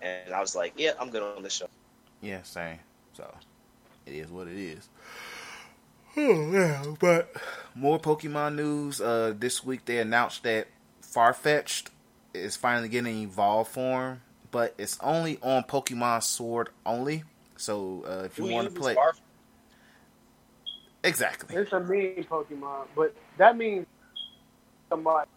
[0.02, 1.68] and I was like, yeah, I'm good on this show.
[2.20, 2.80] yeah, same.
[3.12, 3.32] So
[4.06, 4.88] it is what it is.
[6.16, 7.32] Oh yeah, but
[7.74, 9.00] more Pokemon news.
[9.00, 10.68] Uh, this week they announced that
[11.02, 11.90] Farfetch'd
[12.32, 17.24] is finally getting evolved form, but it's only on Pokemon Sword only.
[17.56, 19.20] So uh, if you want to play, Barf?
[21.02, 21.56] exactly.
[21.56, 23.86] It's a mean Pokemon, but that means
[24.88, 25.28] somebody.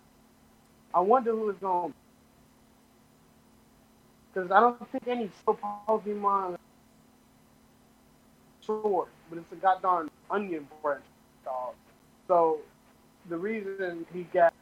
[0.93, 1.93] I wonder who is going.
[4.33, 6.57] Because I don't think any Pokemon
[8.61, 11.03] sword, but it's a goddamn onion branch
[11.43, 11.73] dog.
[12.27, 12.59] So
[13.29, 14.53] the reason he got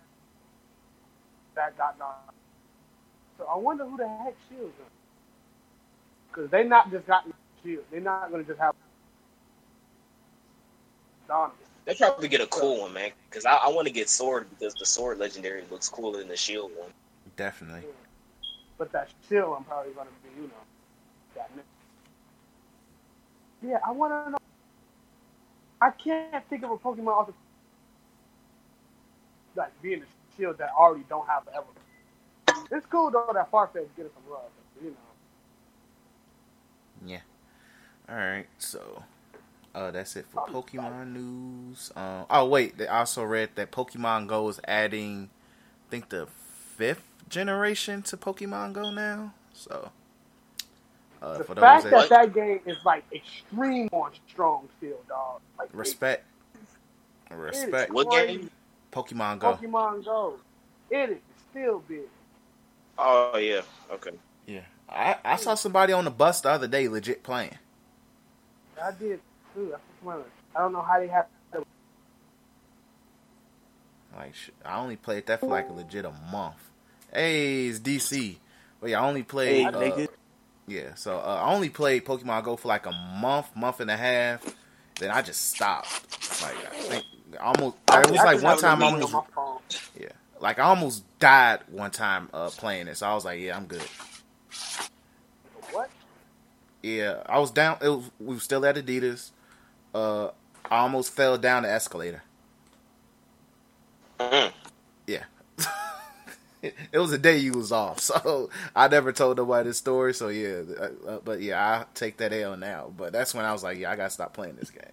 [1.55, 2.07] that goddamn.
[3.37, 4.85] So I wonder who the heck shields him.
[6.29, 7.25] Because they not just got
[7.65, 7.83] shield.
[7.91, 8.73] They're not going to just have.
[11.27, 11.51] Donald.
[11.85, 13.11] They probably get a cool one, man.
[13.29, 16.37] Because I, I want to get Sword because the Sword legendary looks cooler than the
[16.37, 16.89] Shield one.
[17.35, 17.81] Definitely.
[18.77, 20.53] But that shield, I'm probably going to be, you know,
[21.35, 21.49] that.
[21.55, 21.67] next.
[23.61, 24.37] Yeah, I want to know.
[25.81, 27.33] I can't think of a Pokemon off the
[29.55, 30.05] like being a
[30.37, 31.65] shield that already don't have ever.
[32.71, 34.49] It's cool though that Farfetch getting some love,
[34.81, 34.97] you know.
[37.05, 37.19] Yeah.
[38.09, 38.47] All right.
[38.59, 39.03] So,
[39.73, 41.91] Uh, that's it for Pokemon news.
[41.97, 45.29] Um, oh wait, they also read that Pokemon Go is adding,
[45.87, 49.33] I think the fifth generation to Pokemon Go now.
[49.53, 49.91] So,
[51.21, 55.41] uh, The for fact that that that game is like extreme on strong still, dog.
[55.59, 56.23] Like respect,
[57.29, 58.49] it- respect, What game?
[58.93, 59.53] Pokemon Go.
[59.55, 60.39] Pokemon Go.
[60.89, 61.17] It is
[61.49, 62.07] still big.
[62.97, 63.63] Oh yeah.
[63.91, 64.11] Okay.
[64.45, 67.57] Yeah, I I saw somebody on the bus the other day legit playing.
[68.81, 69.19] I did
[69.53, 69.73] too.
[69.73, 70.27] I remember.
[70.55, 71.25] I don't know how they have.
[74.15, 76.55] Like I only played that for like a legit a month.
[77.11, 78.37] Hey, it's DC.
[78.79, 79.73] But yeah, I only played.
[79.73, 80.07] Hey, uh.
[80.67, 83.97] Yeah, so uh, I only played Pokemon Go for like a month, month and a
[83.97, 84.43] half.
[84.99, 85.87] Then I just stopped.
[86.41, 87.05] Like I think
[87.39, 87.75] almost.
[87.91, 89.13] It was I like one time I almost.
[89.13, 89.21] my.
[89.99, 90.07] Yeah,
[90.39, 92.97] like I almost died one time uh, playing it.
[92.97, 93.83] So I was like, yeah, I'm good.
[96.85, 97.79] Yeah, I was down.
[97.81, 99.31] It was, we were still at Adidas.
[99.91, 100.27] Uh,
[100.69, 102.21] I almost fell down the escalator.
[104.19, 104.53] Mhm.
[105.07, 105.23] Yeah.
[106.61, 110.13] it was a day you was off, so I never told nobody this story.
[110.13, 112.93] So yeah, uh, uh, but yeah, I take that L now.
[112.95, 114.83] But that's when I was like, yeah, I gotta stop playing this game.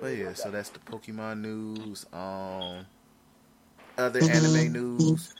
[0.00, 2.06] But yeah, so that's the Pokemon news.
[2.10, 2.86] Um,
[3.98, 5.34] other anime news.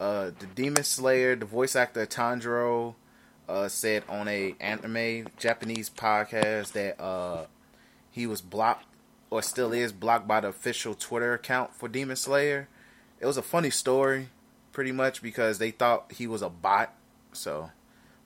[0.00, 2.94] Uh, the Demon Slayer, the voice actor Tanjiro,
[3.48, 7.44] uh, said on a anime Japanese podcast that uh,
[8.10, 8.86] he was blocked
[9.30, 12.68] or still is blocked by the official Twitter account for Demon Slayer.
[13.20, 14.28] It was a funny story,
[14.72, 16.92] pretty much because they thought he was a bot.
[17.32, 17.70] So,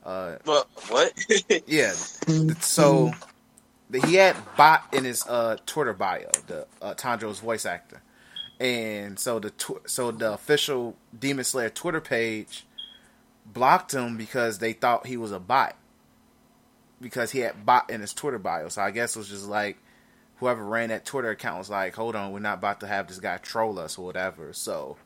[0.04, 1.12] uh, But what?
[1.66, 1.92] yeah.
[2.60, 3.12] So
[3.92, 8.00] he had bot in his uh, Twitter bio, the uh, Tanjiro's voice actor,
[8.60, 12.66] and so the tw- so the official Demon Slayer Twitter page
[13.44, 15.76] blocked him because they thought he was a bot
[17.00, 18.68] because he had bot in his Twitter bio.
[18.68, 19.76] So I guess it was just like
[20.38, 23.18] whoever ran that Twitter account was like, "Hold on, we're not about to have this
[23.18, 24.96] guy troll us or whatever." So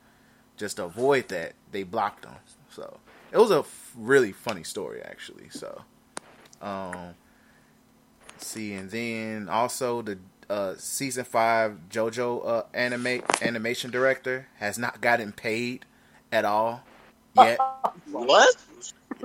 [0.57, 2.35] just to avoid that, they blocked him.
[2.71, 2.99] So
[3.33, 5.49] it was a f- really funny story actually.
[5.51, 5.83] So
[6.61, 7.15] um
[8.39, 10.19] see and then also the
[10.51, 15.85] uh season 5 JoJo uh anime animation director has not gotten paid
[16.33, 16.83] at all
[17.37, 17.59] yet.
[18.11, 18.57] what?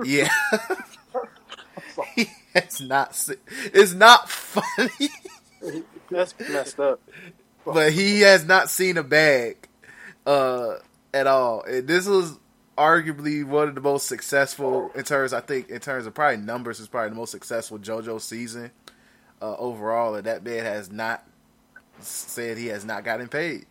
[0.04, 0.28] yeah.
[2.14, 3.36] he has not se-
[3.72, 5.08] it's not funny.
[6.10, 7.00] That's messed up.
[7.64, 9.68] but he has not seen a bag
[10.26, 10.74] uh,
[11.12, 11.62] at all.
[11.62, 12.38] And this was
[12.76, 16.80] arguably one of the most successful in terms, I think, in terms of probably numbers,
[16.80, 18.70] is probably the most successful JoJo season
[19.44, 20.14] uh, overall.
[20.14, 21.24] And that man has not
[22.00, 23.66] said he has not gotten paid.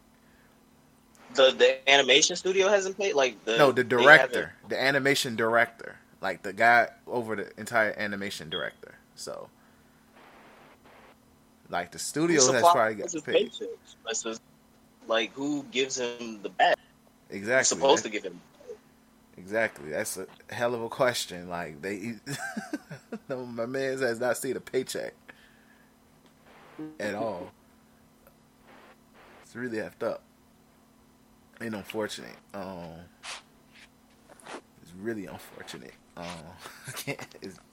[1.33, 6.43] The the animation studio hasn't paid like the no, the director, the animation director, like
[6.43, 8.95] the guy over the entire animation director.
[9.15, 9.49] So,
[11.69, 13.51] like the studio has probably got paid.
[13.51, 14.23] paychecks?
[14.23, 14.41] Just-
[15.07, 16.75] like who gives him the bag?
[17.29, 17.77] Exactly.
[17.77, 18.39] Supposed to give him?
[19.37, 19.89] Exactly.
[19.89, 21.49] That's a hell of a question.
[21.49, 22.13] Like they,
[23.29, 25.13] no, my man has not seen a paycheck
[26.99, 27.51] at all.
[29.43, 30.23] It's really effed up.
[31.61, 32.35] And unfortunate.
[32.53, 32.95] Um,
[34.81, 35.93] it's really unfortunate.
[36.17, 36.25] Um,
[36.87, 37.27] I can't.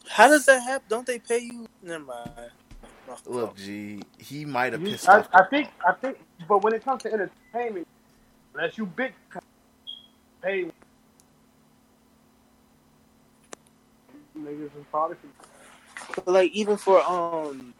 [0.08, 0.86] How does that happen?
[0.88, 1.66] Don't they pay you?
[1.82, 2.30] Never mind.
[3.26, 5.28] look, G, he might have pissed I, off.
[5.32, 7.86] I think, I think, but when it comes to entertainment,
[8.54, 9.12] unless you big
[10.42, 10.70] pay
[14.38, 15.16] niggas is probably
[16.14, 17.74] But like even for um,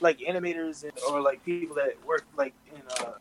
[0.00, 3.12] like animators and, or like people that work like in uh,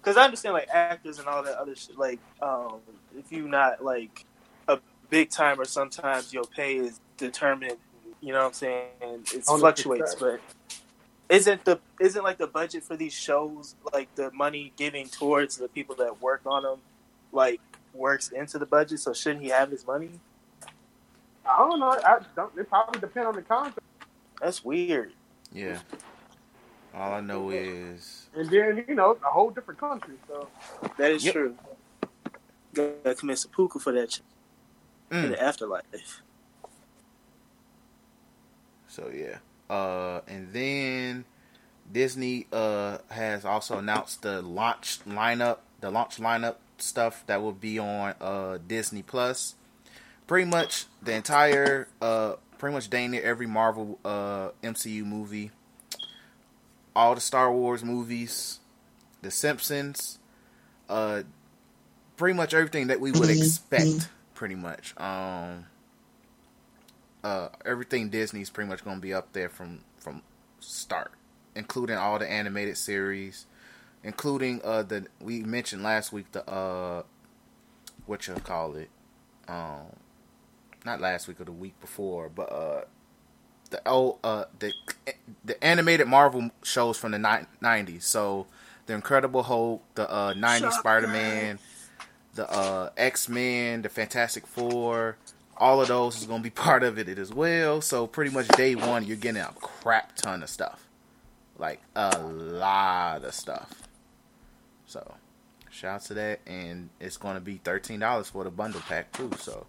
[0.00, 1.98] because I understand like actors and all that other shit.
[1.98, 2.78] Like um,
[3.18, 4.24] if you're not like
[4.68, 4.78] a
[5.10, 7.76] big time, or sometimes your pay is determined.
[8.20, 8.88] You know what I'm saying?
[9.02, 10.40] And it fluctuates, but
[11.28, 15.68] isn't the isn't like the budget for these shows like the money giving towards the
[15.68, 16.78] people that work on them
[17.32, 17.60] like
[17.92, 19.00] works into the budget?
[19.00, 20.10] So shouldn't he have his money?
[21.44, 21.90] I don't know.
[21.90, 23.78] I don't, it probably depend on the contract.
[24.40, 25.12] That's weird.
[25.52, 25.78] Yeah.
[26.96, 30.14] All I know is And then you know, a whole different country.
[30.28, 30.48] So
[30.98, 31.34] That is Yep.
[31.34, 31.56] true.
[32.74, 34.24] Gotta commit seppuku for that shit
[35.22, 36.22] in mm, the afterlife.
[38.88, 39.38] So yeah.
[39.74, 41.24] Uh and then
[41.90, 47.78] Disney uh has also announced the launch lineup, the launch lineup stuff that will be
[47.78, 49.54] on uh Disney Plus.
[50.26, 55.50] Pretty much the entire uh pretty much dang near every Marvel uh MCU movie.
[56.96, 58.60] All the Star Wars movies,
[59.20, 60.18] The Simpsons,
[60.88, 61.22] uh
[62.16, 64.98] pretty much everything that we would expect pretty much.
[64.98, 65.66] Um
[67.22, 70.22] uh, everything Disney's pretty much going to be up there from from
[70.60, 71.10] start,
[71.56, 73.46] including all the animated series,
[74.02, 77.02] including uh the we mentioned last week the uh
[78.06, 78.88] what you call it,
[79.48, 79.86] um,
[80.84, 82.84] not last week or the week before, but uh
[83.70, 84.72] the oh uh the
[85.44, 88.02] the animated Marvel shows from the ni- '90s.
[88.02, 88.46] So
[88.86, 91.58] the Incredible Hulk, the uh '90s Spider Man,
[92.34, 95.16] the uh X Men, the Fantastic Four.
[95.58, 97.80] All of those is gonna be part of it as well.
[97.80, 100.86] So pretty much day one, you're getting a crap ton of stuff,
[101.58, 103.82] like a lot of stuff.
[104.86, 105.14] So
[105.70, 109.30] shout out to that, and it's gonna be thirteen dollars for the bundle pack too.
[109.38, 109.66] So.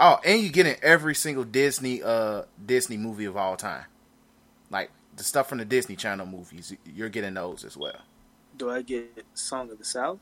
[0.00, 3.86] Oh, and you're getting every single Disney uh Disney movie of all time.
[4.70, 8.00] Like the stuff from the Disney Channel movies, you're getting those as well.
[8.56, 10.20] Do I get Song of the South?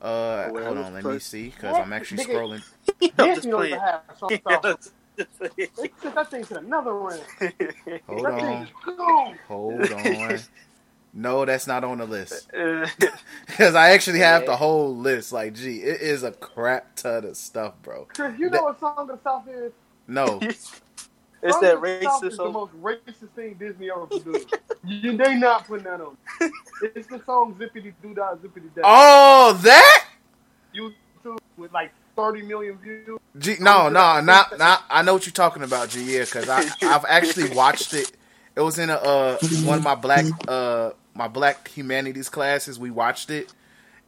[0.00, 2.34] Uh, hold on, let put- me see because I'm actually Nigga.
[2.34, 2.62] scrolling.
[3.18, 4.64] I'm just Disney don't have some Yeah, stuff.
[4.64, 4.94] just.
[5.76, 7.22] They took that thing to another round.
[8.08, 9.38] Hold that on, thing is gone.
[9.48, 10.46] hold on.
[11.16, 12.50] No, that's not on the list
[13.46, 14.46] because I actually have Yeah.
[14.46, 15.32] the whole list.
[15.32, 18.06] Like, gee, it is a crap ton of stuff, bro.
[18.14, 19.72] Chris, you know what Song of the South is?
[20.08, 20.70] No, it's
[21.48, 22.36] Song that of the South is racist.
[22.38, 24.56] the most racist thing Disney ever produced.
[24.84, 26.16] you, they not putting that on.
[26.96, 28.82] It's the song Zippity Doo Dah Zippity Dah.
[28.84, 30.06] oh that.
[30.74, 33.18] YouTube with like 30 million views.
[33.38, 34.82] G, no, no, not, not.
[34.90, 36.02] I know what you're talking about, G.
[36.16, 38.10] Yeah, because I, I've actually watched it.
[38.56, 42.78] It was in a uh, one of my black, uh, my black humanities classes.
[42.78, 43.52] We watched it,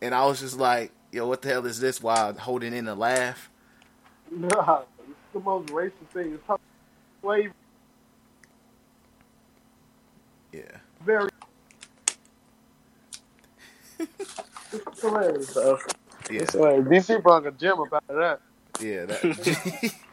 [0.02, 2.94] and I was just like, "Yo, what the hell is this?" While holding in a
[2.96, 3.50] laugh.
[4.30, 6.34] Nah, it's the most racist thing.
[6.34, 6.62] It's probably
[7.22, 7.50] way
[10.52, 11.30] Yeah, very.
[14.88, 15.50] it's hilarious.
[15.54, 15.78] So,
[16.30, 16.86] yeah, It's hilarious.
[16.88, 18.40] DC brought a gym about that.
[18.80, 19.06] yeah.
[19.06, 19.28] That,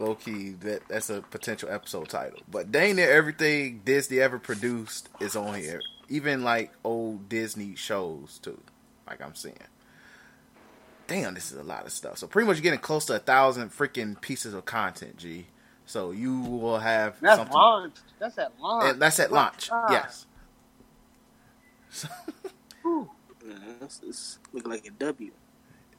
[0.00, 2.40] low key, that that's a potential episode title.
[2.50, 5.80] But dang near everything Disney ever produced is on here.
[6.08, 8.60] Even like old Disney shows too.
[9.06, 9.56] Like I'm saying.
[11.06, 12.18] Damn, this is a lot of stuff.
[12.18, 15.46] So pretty much you're getting close to a thousand freaking pieces of content, G.
[15.86, 17.52] So you will have That's something.
[17.52, 17.94] launch.
[18.20, 18.92] That's at launch.
[18.92, 19.68] And that's at launch.
[19.72, 19.86] Ah.
[19.90, 20.26] Yes.
[22.84, 23.08] mm,
[23.80, 25.32] this, this look like a W.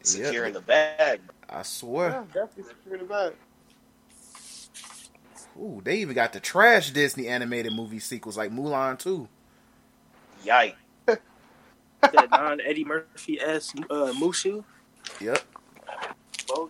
[0.03, 1.21] Secure in Yep, the bag.
[1.49, 1.63] I
[2.09, 2.23] Yeah, swear.
[2.33, 3.33] definitely securing the bag.
[5.61, 9.27] Ooh, they even got the trash Disney animated movie sequels like Mulan too.
[10.43, 10.75] Yikes.
[12.01, 14.63] That non Eddie Murphy s uh, Mushu.
[15.19, 15.39] Yep.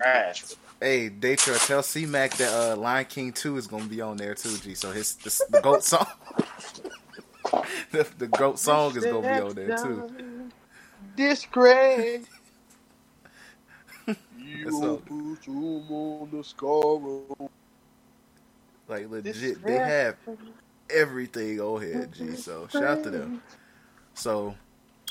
[0.01, 0.43] Trash.
[0.81, 4.35] Hey, Daytra, tell C Mac that uh, Lion King Two is gonna be on there
[4.35, 4.75] too, G.
[4.75, 6.05] So his the, the goat song,
[7.91, 10.51] the, the goat song is gonna be on there too.
[11.15, 12.25] Disgrace.
[14.05, 14.19] That's
[14.49, 17.33] you put zoom on the score.
[18.91, 20.17] Like legit, they have
[20.89, 22.35] everything on here, G.
[22.35, 23.41] So shout out to them.
[24.13, 24.53] So,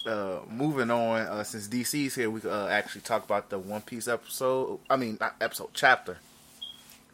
[0.06, 3.80] uh, moving on, uh, since DC's here, we could uh, actually talk about the One
[3.80, 4.80] Piece episode.
[4.90, 6.18] I mean, not episode, chapter.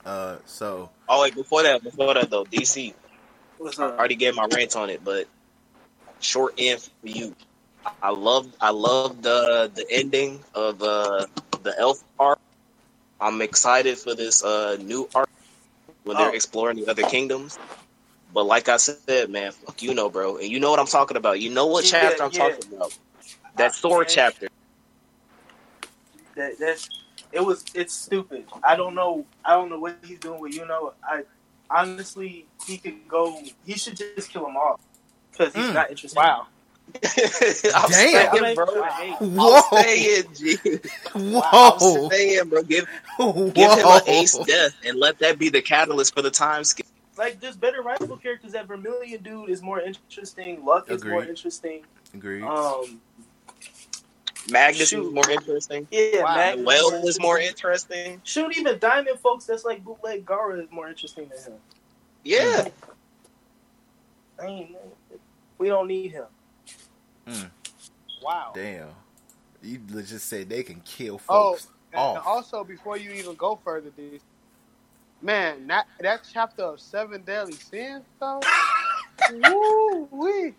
[0.04, 2.92] Uh, so Oh wait, before that, before that though, DC.
[3.58, 5.28] What's I already gave my rant on it, but
[6.18, 7.36] short end for you.
[8.02, 11.26] I love I love the the ending of uh
[11.62, 12.40] the elf arc.
[13.20, 15.28] I'm excited for this uh new arc
[16.06, 16.34] when they're Oh.
[16.34, 17.58] exploring the other kingdoms.
[18.32, 20.38] But like I said, man, fuck Yuno, bro.
[20.38, 21.40] And you know what I'm talking about.
[21.40, 22.56] You know what Yeah, chapter I'm yeah.
[22.56, 22.92] talking about.
[23.56, 24.14] That sword Yeah.
[24.14, 24.48] chapter.
[26.36, 26.90] That that's
[27.32, 28.46] it was it's stupid.
[28.64, 29.26] I don't know.
[29.44, 30.94] I don't know what he's doing with Yuno.
[31.04, 31.24] I
[31.70, 33.42] honestly he could go.
[33.64, 34.80] He should just kill them all
[35.32, 35.74] because he's Mm.
[35.74, 36.18] not interested.
[36.18, 36.48] Wow.
[36.94, 37.90] I'm Damn.
[37.90, 38.66] saying, bro.
[38.66, 40.56] whoa, I'm saying, G.
[41.14, 42.62] whoa, I'm saying, bro.
[42.62, 46.30] Give whoa, give him an ace death and let that be the catalyst for the
[46.30, 46.86] time skip.
[47.18, 48.52] Like there's better rival characters.
[48.52, 50.64] That Vermilion dude is more interesting.
[50.64, 51.82] Luck is more interesting.
[52.14, 52.42] Agreed.
[52.44, 53.00] Um,
[54.50, 55.06] Magnus Shoot.
[55.08, 55.88] is more interesting.
[55.90, 56.36] yeah, Wow.
[56.36, 57.98] Magnus Well more is more interesting.
[57.98, 58.20] interesting.
[58.24, 61.58] Shoot, even Diamond folks that's like bootleg Gaara is more interesting than him.
[62.22, 62.68] Yeah.
[64.40, 64.76] I mean,
[65.58, 66.26] we don't need him.
[67.28, 67.50] Mm.
[68.22, 68.52] Wow.
[68.54, 68.88] Damn,
[69.62, 71.28] you just said they can kill folks.
[71.28, 72.26] Oh, folks and off.
[72.26, 74.20] also before you even go further, dude,
[75.22, 78.40] man, that that chapter of seven deadly sins, though.
[79.32, 80.54] Woo wee.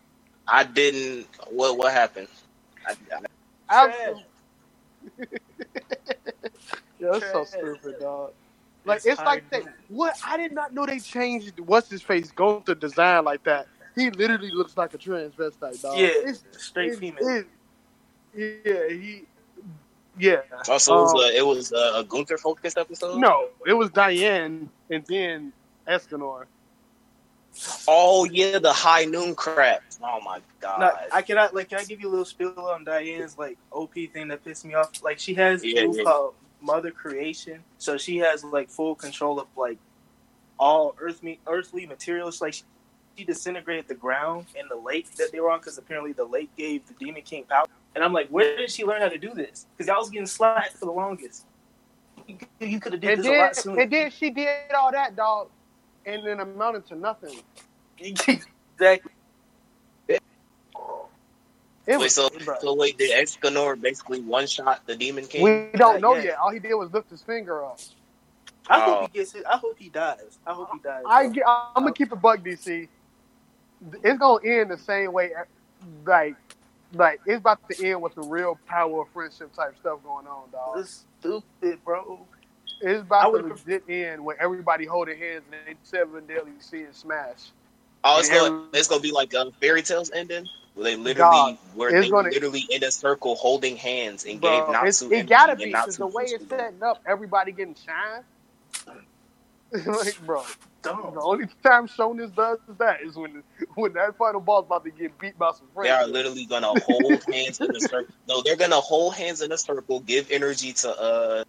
[0.47, 1.27] I didn't.
[1.49, 2.27] What what happened?
[2.87, 2.95] I,
[3.69, 4.23] I, Absolutely.
[6.99, 8.31] yeah, that's so stupid, dog.
[8.85, 9.65] Like It's it's, like hard.
[9.65, 13.43] they what I did not know they changed what's his face going to design like
[13.43, 13.67] that.
[13.97, 15.97] He literally looks like a transvestite, dog.
[15.97, 17.27] Yeah, It's- straight it's- female.
[17.27, 19.25] it's- yeah, he
[20.19, 20.41] Yeah.
[20.67, 23.19] Also, it was, Um, a, it was a, a Gowther focused episode.
[23.19, 25.53] no, it was Diane and then
[25.87, 26.45] Escanor.
[27.87, 29.81] Oh yeah, the high noon crap.
[30.03, 30.79] Oh my god.
[30.79, 31.69] No, I cannot like.
[31.69, 34.75] Can I give you a little spiel on Diane's like OP thing that pissed me
[34.75, 34.91] off?
[35.03, 36.03] Like she has a Yeah, yeah.
[36.03, 39.77] called Mother Creation, so she has like full control of like
[40.59, 42.41] all earthly earthly materials.
[42.41, 42.61] Like
[43.17, 46.25] she, she disintegrated the ground and the lake that they were on because apparently the
[46.25, 47.65] lake gave the Demon King power.
[47.95, 49.65] And I'm like, where did she learn how to do this?
[49.75, 51.45] Because y'all was getting slapped for the longest.
[52.27, 53.81] You, you could have did And this a lot sooner.
[53.81, 55.49] and then she did all that, dog,
[56.05, 57.37] and then amounted to nothing.
[57.99, 59.11] exactly.
[61.87, 62.55] It Wait, was, so bro.
[62.59, 65.41] so wait, did Escanor basically one shot the Demon King?
[65.41, 66.23] we don't know Yeah.
[66.23, 66.37] yet.
[66.37, 67.79] All he did was lift his finger up.
[68.69, 69.01] I hope Oh.
[69.13, 69.45] he gets it.
[69.49, 70.37] I hope he dies.
[70.45, 71.03] I hope he dies.
[71.07, 71.43] I, bro.
[71.47, 72.89] I'm gonna keep it bug, DC.
[74.03, 75.31] It's gonna end the same way,
[76.05, 76.35] like,
[76.93, 80.49] like it's about to end with the real power of friendship type stuff going on,
[80.51, 80.77] dog.
[80.77, 82.19] This stupid, bro.
[82.81, 86.97] It's about to would've legit end where everybody holding hands and they seven deadly sins
[86.97, 87.51] smash.
[88.03, 88.39] Oh, it's Yeah.
[88.49, 90.47] gonna it's gonna be like a fairy tales ending.
[90.75, 94.51] Where they literally Dog, where they gonna- literally in a circle holding hands and Bro,
[94.67, 95.11] gave it's, Natsu.
[95.15, 98.23] It gotta and be Natsu because the way it's it setting up, everybody getting shine.
[99.85, 100.43] like, bro,
[100.81, 103.43] the only time Shonen does that is when
[103.75, 105.89] when that final boss about to get beat by some friends.
[105.89, 108.13] They are literally gonna hold hands in a circle.
[108.27, 111.43] No, they're gonna hold hands in a circle, give energy to uh,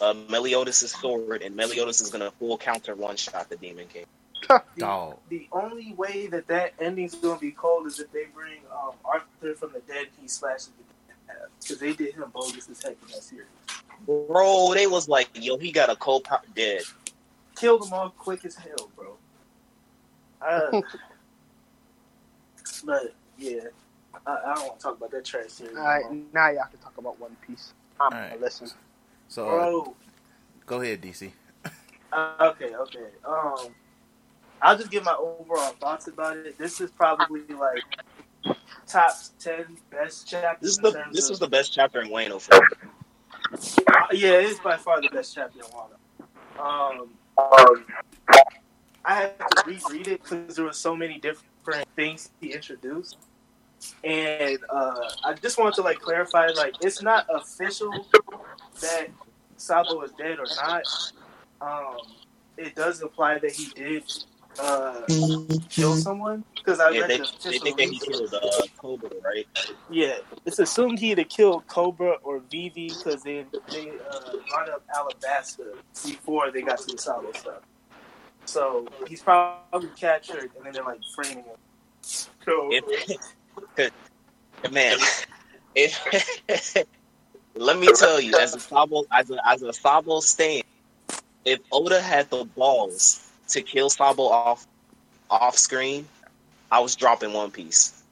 [0.00, 4.04] uh Meliodas' sword, and Meliodas is gonna full counter one shot the Demon King.
[4.78, 5.18] Dog.
[5.28, 9.54] The only way that that ending's gonna be cold is if they bring um, Arthur
[9.56, 10.06] from the dead.
[10.20, 10.84] He slashes the
[11.60, 13.46] because they did him bogus as heck in that series.
[14.06, 16.82] Bro, they was like, yo, he got a cold power dead.
[17.56, 19.16] Killed them all quick as hell, bro.
[20.40, 20.70] Uh,
[22.84, 23.60] but yeah,
[24.26, 25.76] I, I don't want to talk about that trash series.
[25.76, 26.26] All right, anymore.
[26.32, 27.72] now y'all can talk about One Piece.
[28.00, 28.30] I'm All right.
[28.30, 28.68] gonna listen.
[29.28, 29.94] So bro.
[30.66, 31.30] go ahead, DC.
[32.12, 33.06] Uh, okay, okay.
[33.24, 33.74] Um,
[34.62, 36.58] I'll just give my overall thoughts about it.
[36.58, 37.82] This is probably like
[38.86, 40.60] top ten best chapters.
[40.60, 43.82] This is the terms this of- was the best chapter in Wano for me.
[43.88, 46.62] Uh, yeah, it is by far the best chapter in Wano.
[46.62, 48.34] Um, I
[49.04, 53.18] had to reread it because there were so many different things he introduced,
[54.02, 58.06] and uh, I just wanted to like clarify, like it's not official
[58.80, 59.08] that
[59.56, 60.84] Sabo is dead or not.
[61.60, 61.98] Um,
[62.56, 64.04] it does imply that he did
[64.58, 65.02] uh,
[65.70, 69.46] kill someone because I Yeah, they, they think that he killed uh, Cobra, right?
[69.88, 74.84] Yeah, it's assumed he either killed Cobra or Vivi because they they uh, brought up
[74.94, 77.62] Alabasta before they got to the Sabo stuff.
[78.46, 81.56] So he's probably captured, and then they're like framing him.
[82.02, 83.92] So If,
[84.72, 84.98] man,
[85.74, 86.86] if
[87.56, 90.64] let me tell you, as a Sabo, as a as a Sabo stand,
[91.44, 94.66] if Oda had the balls to kill Sabo off
[95.30, 96.06] off screen,
[96.70, 98.02] I was dropping One Piece.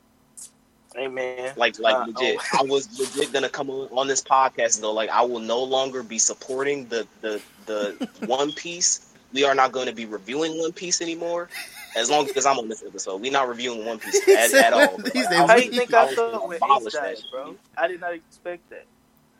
[0.95, 2.59] hey man, Like like Uh, legit, oh.
[2.61, 4.93] I was legit gonna come on, on this podcast though.
[4.93, 9.11] Like I will no longer be supporting the the the One Piece.
[9.33, 11.49] We are not going to be reviewing One Piece anymore.
[11.97, 14.97] As long as I'm on this episode, we're not reviewing One Piece at, at all.
[14.99, 15.11] Bro.
[15.15, 17.57] Like, I how do you think I I felt when Ace died, bro?
[17.77, 18.85] I did not expect that.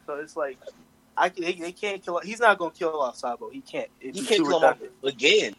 [0.07, 0.59] So it's like,
[1.17, 2.19] I they, they can't kill.
[2.21, 3.51] He's not gonna kill off Sabo.
[3.51, 3.89] He can't.
[4.01, 5.55] He can't kill him off again.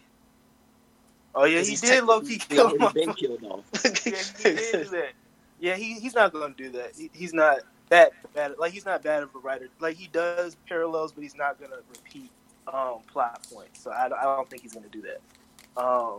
[1.36, 3.64] Oh yeah, he did low key kill him been killed off.
[3.86, 4.12] yeah, he
[4.44, 5.10] did do that.
[5.60, 6.92] Yeah, he, he's not going to do that.
[6.98, 7.60] He, he's not
[7.90, 8.56] that bad.
[8.58, 9.68] Like he's not bad of a writer.
[9.80, 12.32] Like he does parallels, but he's not going to repeat
[12.72, 13.82] um, plot points.
[13.84, 15.82] So I, don't- I don't think he's going to do that.
[15.82, 16.18] Um,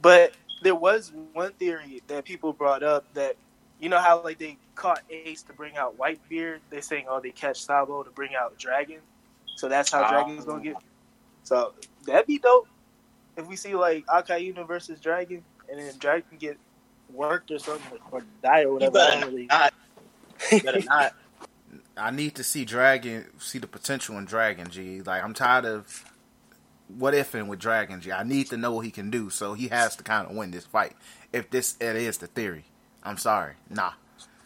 [0.00, 3.36] but there was one theory that people brought up that
[3.80, 6.60] you know how like they caught Ace to bring out Whitebeard.
[6.70, 9.00] They're saying oh they catch Sabo to bring out Dragon.
[9.56, 10.10] So that's how Ah.
[10.10, 10.76] Dragon's going to get.
[11.42, 11.74] So
[12.06, 12.68] that'd be dope
[13.36, 16.58] if we see like Akainu versus Dragon, and then Dragon get
[17.12, 18.98] worked or something or die or whatever.
[18.98, 19.46] I better don't really.
[19.46, 19.74] not.
[20.50, 21.14] You better not.
[21.96, 25.00] I need to see Dragon, see the potential in Dragon G.
[25.00, 26.04] Like I'm tired of
[26.88, 28.12] what ifing with Dragon G.
[28.12, 30.50] I need to know what he can do, so he has to kind of win
[30.50, 30.94] this fight.
[31.32, 32.64] If this it is the theory,
[33.02, 33.92] I'm sorry, nah.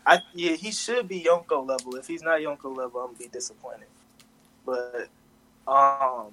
[0.07, 1.97] I yeah, he should be Yonko level.
[1.97, 3.89] If he's not Yonko level, I'm gonna be disappointed.
[4.65, 5.09] But
[5.67, 6.33] um,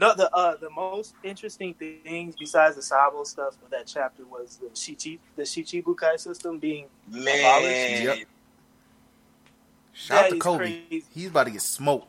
[0.00, 4.56] no, the uh the most interesting things besides the Sabo stuff of that chapter was
[4.56, 8.18] the Shichi the Shichibukai system being Man, Yep.
[9.92, 10.56] Shout out to Koby.
[10.88, 11.04] crazy.
[11.14, 12.08] He's about to get smoked.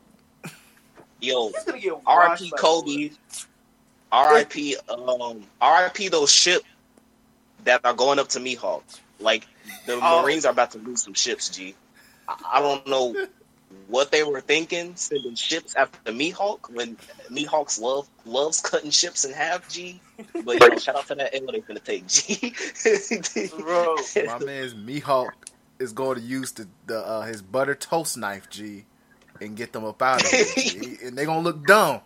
[1.19, 2.51] yo, he's gonna get R.I.P.
[2.57, 3.17] Koby.
[4.11, 4.77] R.I.P.
[4.89, 6.07] Um, R.I.P.
[6.09, 6.65] Those ships
[7.65, 8.83] that are going up to Mihawk.
[9.19, 9.45] Like
[9.85, 10.21] the Oh.
[10.21, 11.49] Marines are about to lose some ships.
[11.49, 11.75] G.
[12.27, 13.15] I, I don't know.
[13.87, 16.97] What they were thinking sending ships after the Mihawk when
[17.29, 19.67] Mihawks love loves cutting ships in half.
[19.69, 19.99] G,
[20.45, 22.07] but you know, shout out to that L they finna take.
[22.07, 22.53] G,
[23.59, 23.95] Bro,
[24.25, 25.31] My man's Mihawk
[25.79, 28.85] is going to use the, the uh, his butter toast knife, G,
[29.39, 30.97] and get them up out of G.
[31.03, 32.01] And they gonna look dumb.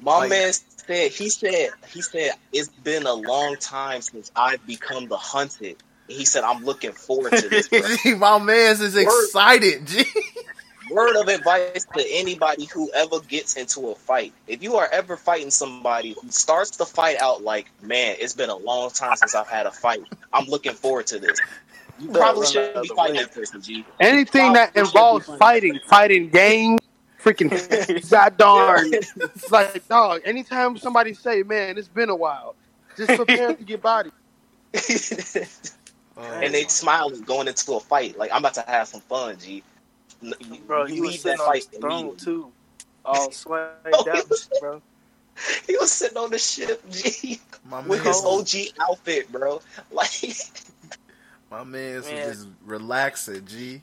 [0.00, 4.64] My Like- man said he said he said it's been a long time since I've
[4.66, 5.76] become the hunted.
[6.08, 7.68] He said I'm looking forward to this.
[7.68, 8.16] bro.
[8.16, 10.04] My man's is excited, G.
[10.90, 14.32] Word of advice to anybody who ever gets into a fight.
[14.46, 18.50] If you are ever fighting somebody who starts the fight out like, man, it's been
[18.50, 20.02] a long time since I've had a fight.
[20.32, 21.40] I'm looking forward to this.
[21.98, 23.84] You probably shouldn't be fighting that person, G.
[24.00, 26.78] Anything that involves fighting, fighting game,
[27.22, 27.50] freaking
[28.10, 28.92] god darn.
[28.92, 30.22] It's like dog.
[30.24, 32.54] Anytime somebody say, "Man, it's been a while,"
[32.96, 34.10] just prepare to get body.
[34.72, 38.16] and they smiling going into a fight.
[38.16, 39.64] Like I'm about to have some fun, G.
[40.22, 42.52] N- You, bro, you he was leave sitting that on his throne too,
[43.04, 44.82] all swagged Oh, he out, was- bro.
[45.68, 49.60] He was sitting on the ship, G, My with man's, his OG outfit, bro.
[49.92, 50.34] Like
[51.50, 53.80] my man's was just relaxing, G,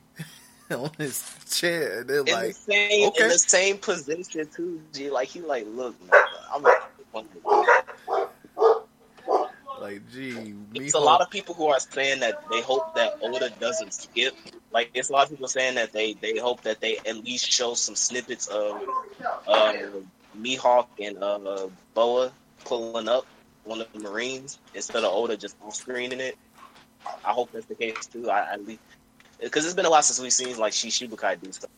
[0.70, 2.02] on his chair.
[2.02, 3.24] And they're in the like, same okay.
[3.24, 5.10] in the same position too, G.
[5.10, 6.22] Like he like, look, man,
[6.54, 6.92] I'm not.
[9.86, 13.18] Like, G, It's Mihawk- a lot of people who are saying that they hope that
[13.22, 14.34] Oda doesn't skip.
[14.72, 17.50] Like it's a lot of people saying that they they hope that they at least
[17.50, 18.82] show some snippets of
[19.48, 19.74] uh,
[20.38, 22.32] Mihawk and uh, Boa
[22.66, 23.26] pulling up
[23.64, 26.38] one of the Marines instead of Oda just off screening it.
[27.24, 28.30] I hope that's the case too.
[28.30, 28.82] I at least
[29.40, 31.70] because it's been a while since we've seen like Shishibukai do stuff.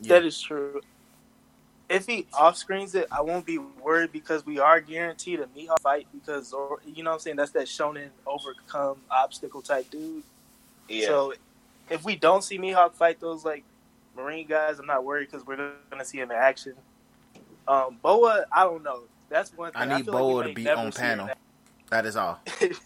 [0.00, 0.14] Yeah.
[0.14, 0.80] That is true.
[1.90, 5.80] If he off screens it, I won't be worried because we are guaranteed a Mihawk
[5.80, 10.22] fight because, or you know what I'm saying, that's that shonen overcome obstacle type dude.
[10.88, 11.34] Yeah, So
[11.90, 13.64] if we don't see Mihawk fight those like
[14.16, 16.74] Marine guys, I'm not worried because we're gonna see him in action.
[17.66, 19.02] Um, Boa, I don't know.
[19.28, 19.82] That's one thing.
[19.82, 21.26] I need feel like Boa to be on panel.
[21.26, 21.34] in
[21.90, 22.38] That is all.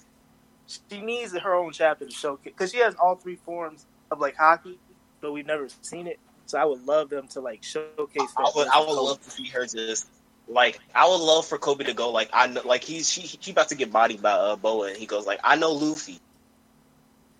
[0.67, 4.37] she needs her own chapter to showcase because she has all three forms of like
[4.37, 4.79] hockey,
[5.21, 6.19] but we've never seen it.
[6.47, 8.33] So I would love them to like showcase.
[8.37, 10.09] I would I would love to see her just
[10.47, 13.51] like I would love for Koby to go like I know like he's she he
[13.51, 16.19] about to get bodied by uh, Boa and he goes like I know Luffy.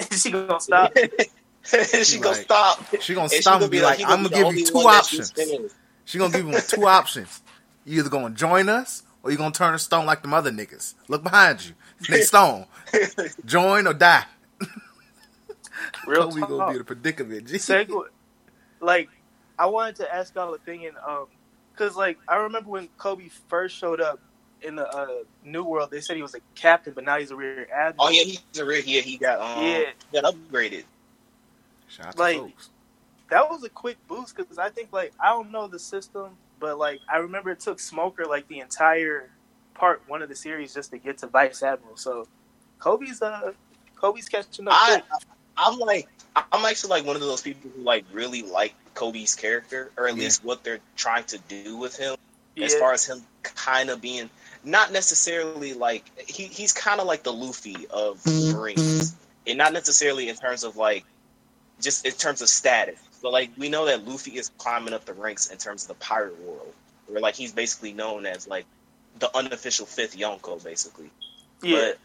[0.11, 0.93] she gonna stop.
[1.65, 2.79] she gonna Like, stop.
[3.01, 4.75] She gonna And she stop and be like, he I'm be gonna give you two
[4.75, 5.75] one that shoots options.
[6.05, 7.43] She gonna give him two options.
[7.85, 10.95] You either gonna join us or you gonna turn a stone like them other niggas.
[11.09, 11.75] Look behind you.
[12.09, 12.67] They stone.
[13.45, 14.25] Join or die.
[16.07, 16.49] Real Koby talk.
[16.49, 17.49] gonna be in a predicament.
[17.49, 17.57] G.
[17.57, 18.05] segue.
[18.85, 19.09] Like,
[19.59, 21.27] I wanted to ask y'all opinion, um,
[21.73, 24.21] because like I remember when Koby first showed up
[24.63, 25.09] in the uh,
[25.45, 28.07] New World, they said he was a captain, but now he's a rear admiral.
[28.07, 28.81] Oh yeah, he's a rear.
[28.85, 29.85] yeah he got um Yeah.
[30.13, 30.85] he got upgraded.
[31.89, 32.41] Shout Like-
[33.31, 36.79] that was a quick boost because I think like I don't know the system, but
[36.79, 39.31] like I remember it took Smoker like the entire
[39.75, 41.97] part one of the series just to get to Vice Admiral.
[41.97, 42.27] So
[42.81, 43.53] Koby's uh
[44.01, 44.75] Koby's catching up.
[44.77, 45.05] I quick.
[45.57, 49.91] I'm like I'm actually like one of those people who like really like Koby's character
[49.97, 50.25] or at Yeah.
[50.25, 52.17] least what they're trying to do with him.
[52.57, 52.67] yeah.
[52.67, 54.31] as far as him kind of being
[54.65, 58.57] not necessarily like he, he's kind of like the Luffy of mm-hmm.
[58.57, 59.15] Marines,
[59.47, 61.05] and not necessarily in terms of like
[61.81, 62.99] just in terms of status.
[63.23, 65.95] But like we know that Luffy is climbing up the ranks in terms of the
[65.95, 66.73] pirate world,
[67.07, 68.65] where like he's basically known as like
[69.19, 71.11] the unofficial fifth Yonko, basically.
[71.63, 71.79] yeah.
[71.79, 71.99] But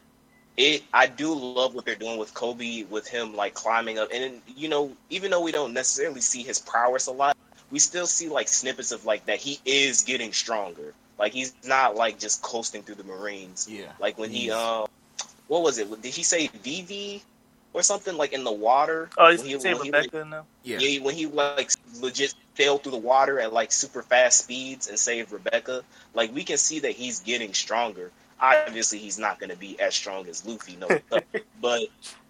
[0.60, 4.42] it, I do love what they're doing with Koby, with him like climbing up, and
[4.58, 7.38] you know, even though we don't necessarily see his prowess a lot,
[7.72, 10.94] we still see like snippets of like that he is getting stronger.
[11.18, 13.68] Like he's not like just coasting through the Marines.
[13.70, 13.92] Yeah.
[14.00, 14.88] Like when he, He's- um,
[15.48, 16.02] what was it?
[16.02, 17.22] Did he say VV
[17.74, 19.10] or something like in the water?
[19.18, 20.46] oh, When he's he- saying when he, Rebecca now.
[20.64, 20.80] Yeah.
[20.80, 21.72] yeah, when he like
[22.02, 25.84] legit sailed through the water at like super fast speeds and saved Rebecca,
[26.14, 28.12] like we can see that he's getting stronger.
[28.42, 30.88] Obviously, he's not going to be as strong as Luffy, no,
[31.62, 31.82] but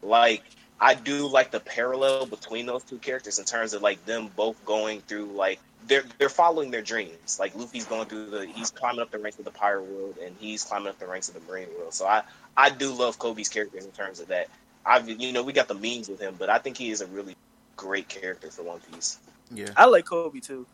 [0.01, 0.43] like
[0.81, 4.63] I do like the parallel between those two characters in terms of like them both
[4.65, 7.37] going through like they're they're following their dreams.
[7.39, 10.35] Like Luffy's going through the he's climbing up the ranks of the pirate world, and
[10.39, 11.93] he's climbing up the ranks of the marine world.
[11.93, 12.23] So I
[12.55, 14.47] I do love Koby's character in terms of that.
[14.85, 17.07] I've you know we got the memes with him, but I think he is a
[17.07, 17.35] really
[17.75, 19.19] great character for One Piece.
[19.51, 19.69] Yeah.
[19.75, 20.65] I like Koby too.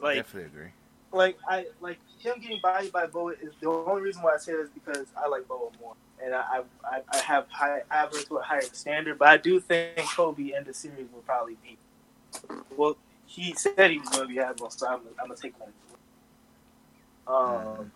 [0.00, 0.70] Like I Definitely agree.
[1.12, 4.52] Like I like him getting bodied by Boa is the only reason why I say
[4.52, 8.12] that is because I like Boa more, and I I, I have high I have
[8.12, 9.18] to a higher standard.
[9.18, 11.78] But I do think Koby in the series will probably be.
[12.76, 12.96] Well,
[13.26, 15.72] he said he was going to be admiral, so I'm, I'm gonna take one.
[17.26, 17.92] Um,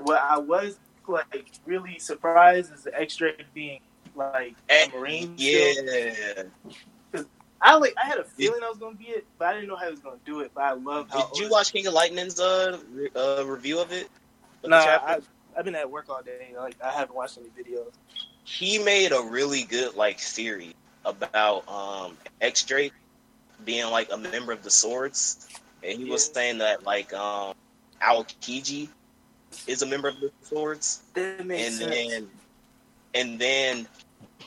[0.00, 3.80] what I was like really surprised is the X Drake being
[4.14, 5.36] like a marine.
[5.38, 6.46] still.
[7.64, 7.94] Yeah, I like.
[8.02, 9.90] I had a feeling I was gonna be it, but I didn't know how he
[9.90, 10.52] was gonna do it.
[10.54, 11.10] But I love.
[11.10, 14.08] Did you watch King of Lightning's uh, re- uh review of it?
[14.64, 15.22] No, chapter?
[15.56, 16.54] I, I've been at work all day.
[16.56, 17.92] Like I haven't watched any videos.
[18.44, 20.74] he made a really good like theory
[21.04, 22.92] about um X Drake
[23.64, 25.48] being like a member of the Swords,
[25.82, 27.54] and he was saying that like um
[28.02, 28.88] Aokiji
[29.66, 31.94] is a member of the Swords, That makes and sense.
[31.94, 32.30] then
[33.14, 33.88] and then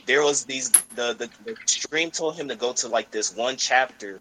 [0.05, 3.57] there was these the, the the stream told him to go to like this one
[3.57, 4.19] chapter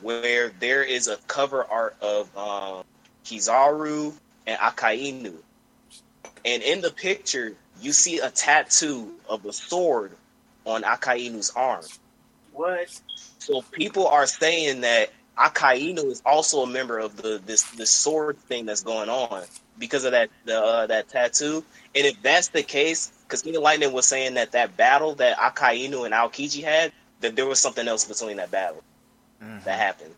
[0.00, 2.84] where there is a cover art of um
[3.24, 4.14] Kizaru
[4.46, 5.34] and Akainu.
[6.44, 10.12] And in the picture, you see a tattoo of a sword
[10.64, 11.84] on Akainu's arm.
[12.52, 12.88] what?
[13.38, 18.38] So people are saying that Akainu is also a member of the this this sword
[18.38, 19.44] thing that's going on
[19.78, 21.64] because of that the, uh, that tattoo.
[21.94, 25.36] And if that's the case, because King of Lightning was saying that that battle that
[25.38, 28.82] Akainu and Aokiji had, that there was something else between that battle
[29.42, 29.64] Mhm.
[29.64, 30.14] that happened.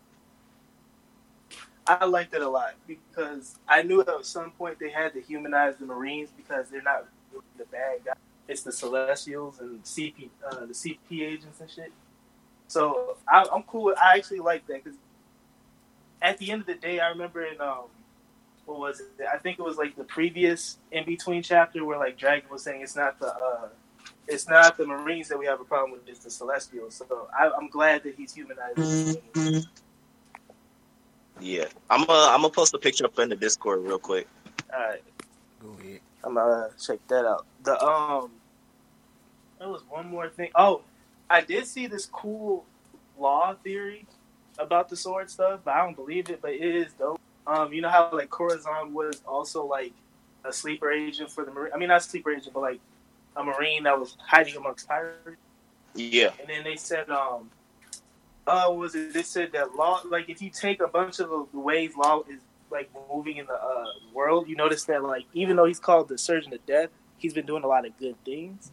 [1.87, 5.77] I liked it a lot because I knew at some point they had to humanize
[5.77, 8.15] the Marines because they're not really the bad guys.
[8.47, 11.91] It's the Celestials and CP, uh, the CP agents and shit.
[12.67, 13.85] So I, I'm cool.
[13.85, 14.99] With, I actually like that because
[16.21, 17.85] at the end of the day, I remember in um,
[18.69, 19.07] what was it?
[19.33, 22.81] I think it was like the previous in between chapter where like Dragon was saying
[22.81, 23.69] it's not the uh,
[24.27, 26.95] it's not the Marines that we have a problem with, it's the Celestials.
[26.95, 29.23] So I, I'm glad that he's humanizing.
[31.39, 34.27] Yeah, I'm uh, I'm gonna post a picture up in the Discord real quick.
[34.71, 35.01] All right.
[35.61, 36.01] Go ahead.
[36.23, 37.45] I'm gonna check that out.
[37.63, 38.31] The um,
[39.57, 40.51] there was one more thing.
[40.53, 40.81] Oh,
[41.27, 42.65] I did see this cool
[43.17, 44.05] law theory
[44.59, 46.39] about the sword stuff, but I don't believe it.
[46.39, 47.19] But it is dope.
[47.49, 49.93] Um, you know how like Corazon was also like
[50.45, 51.71] a sleeper agent for the marine.
[51.73, 52.79] I mean, not a sleeper agent, but like
[53.35, 55.41] a marine that was hiding amongst pirates.
[55.95, 57.49] Yeah, And then they said, um,
[58.45, 59.13] uh, what was it?
[59.13, 62.41] They said that law, like if you take a bunch of the ways law is
[62.69, 66.17] like moving in the uh, world, you notice that like even though he's called the
[66.19, 68.71] surgeon of death, he's been doing a lot of good things.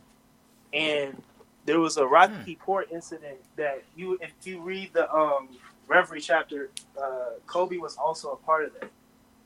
[0.75, 1.23] And
[1.65, 5.49] there was a Rocky Port incident that you, if you read the um,
[5.89, 8.91] Reverie chapter, uh, Koby was also a part of that.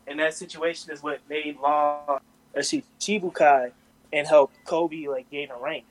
[0.06, 2.20] And that situation is what made Law
[2.54, 3.72] a Chibukai
[4.12, 5.84] and helped Koby like gain a rank.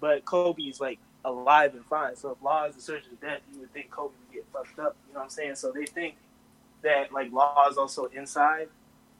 [0.00, 2.16] But Koby's like alive and fine.
[2.16, 4.78] So if Law is the surgeon of death, you would think Koby would get fucked
[4.78, 4.96] up.
[5.08, 5.54] You know what I'm saying?
[5.56, 6.16] So they think
[6.82, 8.68] that like Law is also inside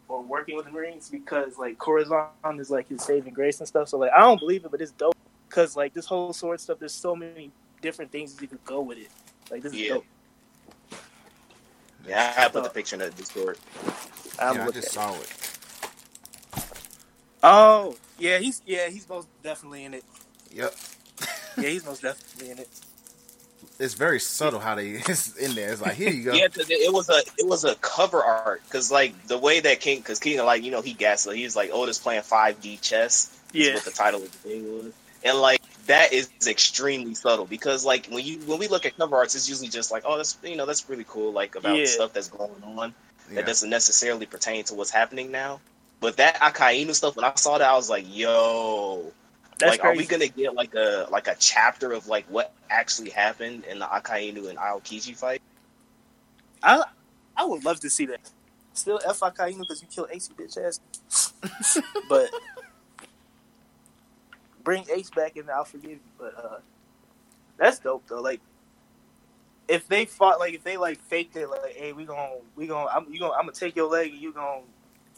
[0.09, 2.27] or working with the Marines because like Corazon
[2.59, 3.89] is like his saving grace and stuff.
[3.89, 5.17] So like I don't believe it, but it's dope
[5.49, 6.79] because like this whole sword stuff.
[6.81, 7.51] There's so many
[7.81, 9.09] different things you could go with it.
[9.51, 9.89] Like this is Yeah.
[9.91, 10.07] dope.
[12.07, 13.59] Yeah, I put the picture in the Discord.
[14.39, 15.03] I'm yeah, I looking just at it.
[15.03, 15.33] saw it.
[17.43, 20.05] Oh yeah, he's yeah he's most definitely in it.
[20.55, 20.75] Yep.
[21.59, 22.69] Yeah, he's most definitely in it.
[23.79, 25.73] It's very subtle how they it's in there.
[25.73, 26.35] It's like here you go.
[26.37, 29.61] Yeah, 'cause it it was a it was a cover art because like the way
[29.61, 31.99] that King because King like you know he gassed so he was like oh, Oda's
[31.99, 33.37] playing five D chess.
[33.55, 34.93] is Yeah, what the title of the thing was,
[35.25, 39.17] and like that is extremely subtle because like when you when we look at cover
[39.17, 41.87] arts, it's usually just like oh that's you know that's really cool like about Yeah.
[41.87, 42.95] stuff that's going on
[43.29, 43.37] Yeah.
[43.37, 45.61] that doesn't necessarily pertain to what's happening now.
[46.01, 49.13] But that Akainu stuff, when I saw that, I was like, yo,
[49.59, 53.11] that's like, are we gonna get like a like a chapter of like what actually
[53.11, 55.43] happened in the Akainu and Aokiji fight?
[56.63, 56.85] I
[57.37, 58.21] I would love to see that.
[58.75, 60.81] Still F Akainu because you killed Ace, you bitch ass.
[62.09, 62.31] but
[64.65, 66.01] bring Ace back and I'll forgive you.
[66.19, 66.59] But uh,
[67.59, 68.21] that's dope though.
[68.21, 68.41] Like
[69.69, 72.89] if they fought, like if they like faked it, like hey, we gonna we gonna
[72.91, 74.63] I'm you gonna I'm gonna take your leg and you gonna.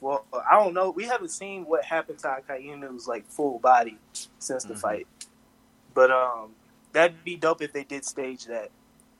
[0.00, 0.90] Well, I don't know.
[0.90, 3.98] We haven't seen what happened to Akainu's like full body
[4.38, 4.78] since the Mhm.
[4.80, 5.06] fight,
[5.94, 6.50] but um,
[6.92, 8.70] that'd be dope if they did stage that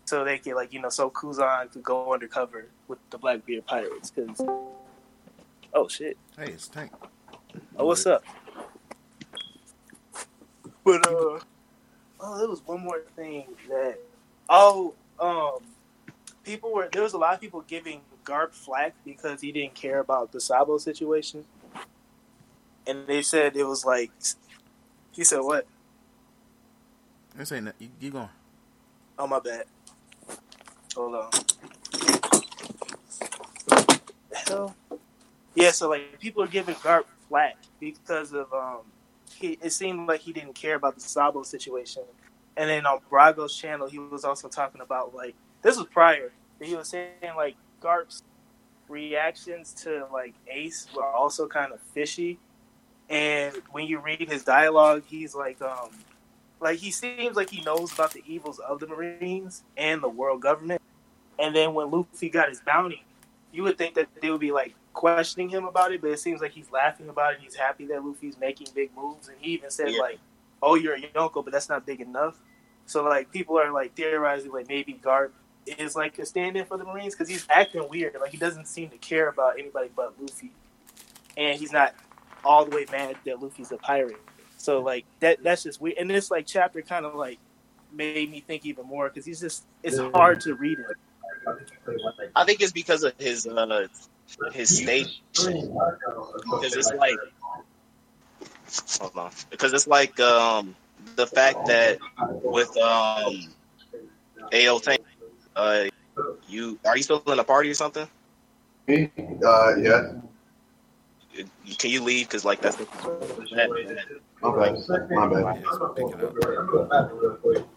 [0.05, 4.11] so they could like you know so Kuzan could go undercover with the Blackbeard pirates
[4.11, 4.39] because
[5.73, 6.93] oh shit Hey, it's Tank.
[7.79, 8.23] oh what's up
[10.85, 11.39] but uh
[12.21, 13.99] oh there was one more thing that
[14.49, 15.59] oh um
[16.45, 19.99] people were there was a lot of people giving Garp flack because he didn't care
[19.99, 21.45] about the Sabo situation
[22.87, 24.11] and they said it was like
[25.13, 25.67] he said what
[27.37, 27.75] This ain't that.
[27.79, 28.29] You keep going.
[29.19, 29.65] Oh my bad.
[30.97, 31.31] Hold on.
[34.31, 34.77] The hell?
[35.55, 38.81] Yeah, so like people are giving Garp flack because of um
[39.45, 42.03] he it seemed like he didn't care about the Sabo situation.
[42.57, 46.33] And then on Brago's channel he was also talking about like this was prior.
[46.61, 48.23] He was saying like Garp's
[48.89, 52.39] reactions to like Ace were also kind of fishy.
[53.09, 55.91] And when you read his dialogue, he's like um
[56.61, 60.41] like he seems like he knows about the evils of the Marines and the world
[60.41, 60.81] government.
[61.39, 63.05] And then when Luffy got his bounty,
[63.53, 66.41] you would think that they would be like questioning him about it, but it seems
[66.41, 67.41] like he's laughing about it.
[67.43, 70.01] He's happy that Luffy's making big moves, and he even said Yeah.
[70.01, 70.19] like,
[70.63, 72.39] "Oh, you're a Yonko, but that's not big enough."
[72.87, 75.33] So like people are like theorizing like maybe Garp
[75.67, 78.17] is like a stand-in for the Marines because he's acting weird.
[78.21, 80.53] Like he doesn't seem to care about anybody but Luffy,
[81.37, 81.95] and he's not
[82.45, 84.21] all the way mad that Luffy's a pirate.
[84.59, 85.99] So like that that's just weird.
[85.99, 87.39] And this like chapter kind of like
[87.93, 90.87] made me think even more because he's just it's hard to read him.
[92.35, 93.87] I think it's because of his uh
[94.53, 97.19] his state because it's like
[99.01, 100.75] hold on because it's like um
[101.17, 101.99] the fact that
[102.43, 103.55] with um
[104.53, 105.01] AO Tank
[105.57, 105.85] uh
[106.49, 108.07] you are you still in a party or something?
[108.87, 109.11] Me?
[109.45, 110.13] Uh, yeah.
[111.79, 112.29] Can you leave?
[112.29, 112.87] Because like that's that,
[114.41, 115.11] My bad.
[115.11, 115.57] My bad.
[115.57, 116.21] Yeah, it's picking
[117.55, 117.69] up.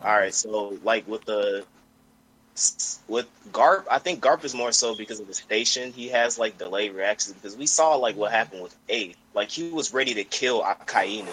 [0.00, 1.64] All right, so like with the
[3.08, 5.92] with Garp, I think Garp is more so because of the station.
[5.92, 9.14] He has like delayed reactions because we saw like what happened with A.
[9.34, 11.26] Like he was ready to kill Akainu.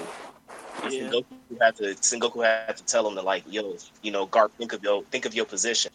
[0.84, 1.10] Yeah.
[1.10, 1.26] Sengoku
[1.62, 4.84] had to Sengoku had to tell him to like, yo, you know, Garp, think of
[4.84, 5.92] your think of your position,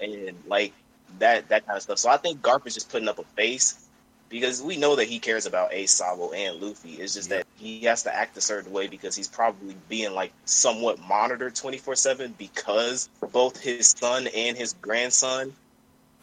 [0.00, 0.72] and like
[1.18, 1.98] that that kind of stuff.
[1.98, 3.83] So I think Garp is just putting up a face
[4.28, 6.94] because we know that he cares about Ace, Sabo, and Luffy.
[6.94, 10.32] It's just that he has to act a certain way because he's probably being like
[10.44, 15.52] somewhat monitored twenty four seven because both his son and his grandson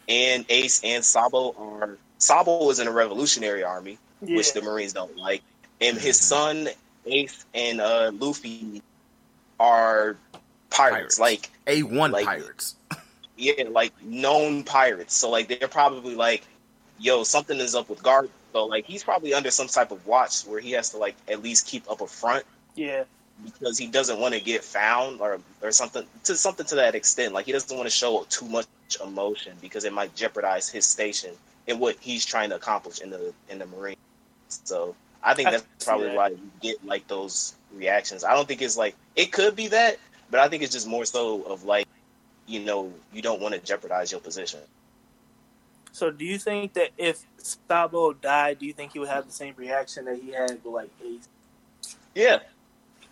[0.08, 4.36] and Ace and Sabo are Sabo is in a revolutionary army Yeah.
[4.36, 5.42] which the Marines don't like.
[5.80, 6.68] And his son,
[7.06, 8.82] Ace, and uh, Luffy
[9.58, 10.16] are
[10.70, 11.18] pirates.
[11.18, 11.18] Pirates.
[11.18, 12.76] Like, A one Like- pirates.
[13.36, 15.14] yeah, like known pirates.
[15.14, 16.44] So, like, they're probably like,
[17.02, 18.30] yo, something is up with Garp.
[18.52, 21.42] So, like, he's probably under some type of watch where he has to, like, at
[21.42, 23.04] least keep up a front yeah.
[23.44, 27.34] because he doesn't want to get found or, or something to something to that extent.
[27.34, 28.66] Like, he doesn't want to show too much
[29.04, 31.30] emotion because it might jeopardize his station
[31.66, 33.96] and what he's trying to accomplish in the in the Marine.
[34.48, 36.16] So I think that's probably that.
[36.16, 38.24] why you get like those reactions.
[38.24, 39.98] I don't think it's like it could be that,
[40.30, 41.86] but I think it's just more so of like,
[42.46, 44.60] you know, you don't want to jeopardize your position.
[45.92, 49.32] So do you think that if Sabo died, do you think he would have the
[49.32, 51.28] same reaction that he had with like Ace?
[52.14, 52.40] Yeah,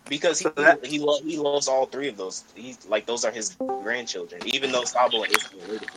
[0.09, 0.49] because he
[0.83, 2.43] he lo- he loves all three of those.
[2.55, 5.89] He's like those are his grandchildren, even though Sabo is related.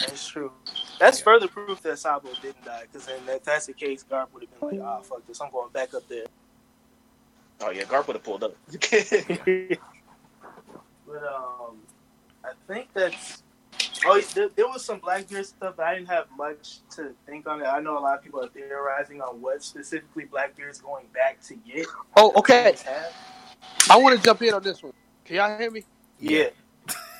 [0.00, 0.52] That's true.
[0.98, 2.84] That's further proof that Sabo didn't die.
[2.90, 5.50] Because then, if that's the case, Garp would have been like, "Ah, fuck this, I'm
[5.50, 6.26] going back up there."
[7.60, 8.56] Oh yeah, Garp would have pulled up.
[11.06, 11.78] but um,
[12.44, 13.43] I think that's.
[14.06, 17.60] Oh, there, there was some Blackbeard stuff, but I didn't have much to think on
[17.62, 17.64] it.
[17.66, 21.06] I know a lot of people are theorizing on what specifically Black Mirror is going
[21.14, 21.86] back to get.
[22.16, 22.74] Oh, okay.
[23.90, 24.92] I want to jump in on this one.
[25.24, 25.84] Can y'all hear me?
[26.20, 26.48] Yeah.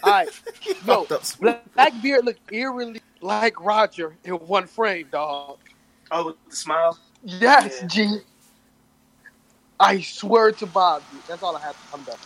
[0.03, 0.29] All right.
[0.67, 1.23] Yo, Fucked up.
[1.41, 5.59] Black- Blackbeard looked eerily like Roger in one frame, dog.
[6.11, 6.99] Oh, with the smile.
[7.23, 7.87] Yes, Yeah.
[7.89, 8.19] G.
[9.81, 11.23] I swear to Bob, dude.
[11.27, 11.77] That's all I have.
[11.93, 12.19] I'm done.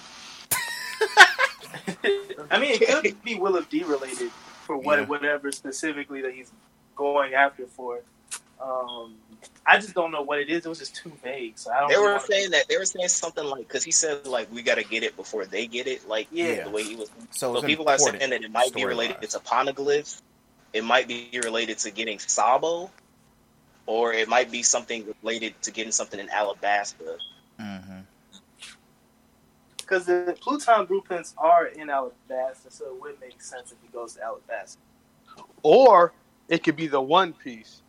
[2.50, 4.30] I mean, it could be Will of D related
[4.68, 5.06] for what Yeah.
[5.06, 6.52] whatever specifically that he's
[6.94, 8.00] going after for.
[8.60, 9.14] Um,
[9.64, 10.66] I just don't know what it is.
[10.66, 11.88] It was just too vague, so I don't.
[11.90, 14.62] They were wanna- saying that they were saying something like because he said like we
[14.62, 16.06] got to get it before they get it.
[16.08, 16.64] Like Yeah.
[16.64, 17.08] the way he was.
[17.30, 19.32] So, So people are saying that it might be related story-wise.
[19.32, 20.22] to poneglyphs.
[20.74, 22.90] It might be related to getting Sabo,
[23.86, 27.16] or it might be something related to getting something in Alabasta.
[27.58, 28.04] Mhm.
[29.88, 34.14] Because the Pluton blueprints are in Alabasta, so it would make sense if he goes
[34.14, 34.76] to Alabasta.
[35.62, 36.12] Or
[36.48, 37.82] it could be the One Piece.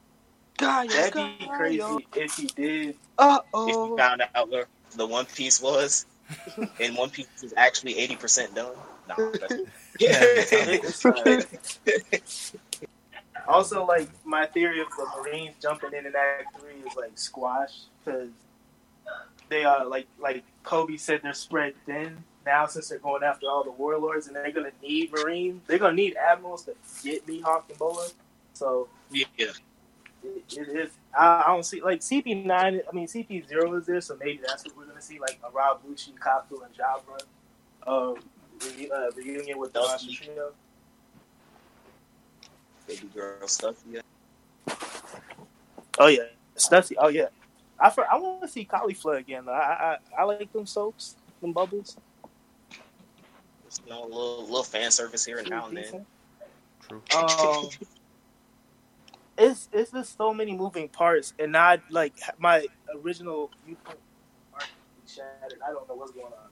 [0.57, 1.57] God, That'd be Gaia.
[1.57, 2.95] crazy if he did.
[3.17, 3.67] Uh oh.
[3.67, 4.65] If he found out where
[4.95, 6.05] the One Piece was,
[6.80, 8.73] and One Piece is actually eighty percent done.
[9.07, 9.53] Nah, that's,
[10.01, 11.41] It's, uh,
[13.47, 17.81] also, like my theory of the Marines jumping in in Act Three is like squash
[18.03, 18.30] because
[19.49, 23.63] they are like like Koby said they're spread thin now since they're going after all
[23.63, 25.61] the warlords and they're gonna need Marines.
[25.67, 28.07] They're gonna need admirals to get Mihawk and Boa.
[28.53, 29.26] So yeah.
[29.38, 29.55] it,
[30.23, 30.91] it is.
[31.17, 32.81] I, I don't see like CP nine.
[32.91, 35.51] I mean CP zero is there, so maybe that's what we're gonna see, like a
[35.51, 37.19] Rob Lucci, Kaku, and Jabra.
[37.88, 38.15] Um,
[38.77, 40.51] re- uh, reunion with the Trio.
[42.88, 43.76] Baby girl stuff.
[43.89, 44.01] Yeah.
[45.99, 46.23] Oh yeah,
[46.55, 46.95] Stussy.
[46.97, 47.27] Oh yeah,
[47.80, 49.45] I for, I want to see cauliflower again.
[49.45, 49.53] Though.
[49.53, 51.97] I, I I like them soaps, them bubbles.
[53.65, 56.06] Just, you know, a little little fan service here and now and then.
[56.88, 57.01] True.
[57.15, 57.69] Um,
[59.38, 62.65] it's it's just so many moving parts, and not like my
[63.03, 63.99] original viewpoint
[64.53, 64.61] are
[65.07, 65.60] shattered.
[65.65, 66.49] I don't know what's going on.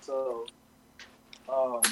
[0.00, 0.46] So,
[1.48, 1.82] um,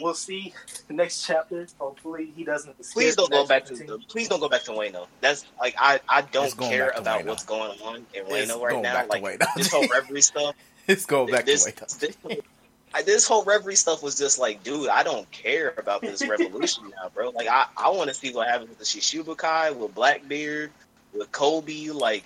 [0.00, 0.52] we'll see
[0.88, 1.66] the next chapter.
[1.78, 2.76] Hopefully, he doesn't.
[2.92, 3.98] Please don't go next back to continue.
[4.08, 5.06] please don't go back to Wano.
[5.20, 7.26] That's like I I don't care about Wano.
[7.26, 8.94] what's going on in It's Wano right now.
[8.94, 9.46] back Like Wano.
[9.56, 10.54] this whole reverie stuff.
[10.86, 11.98] It's going back this, to Wano.
[12.00, 12.16] this,
[12.92, 16.84] I- this whole reverie stuff was just like, dude, I don't care about this revolution
[17.00, 17.30] now, bro.
[17.30, 20.72] Like, I, I want to see what happens with the Shishibukai, with Blackbeard,
[21.16, 21.94] with Koby.
[21.94, 22.24] Like,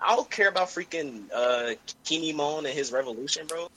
[0.00, 1.74] I don't care about freaking uh,
[2.04, 3.68] Kinemon and his revolution, bro.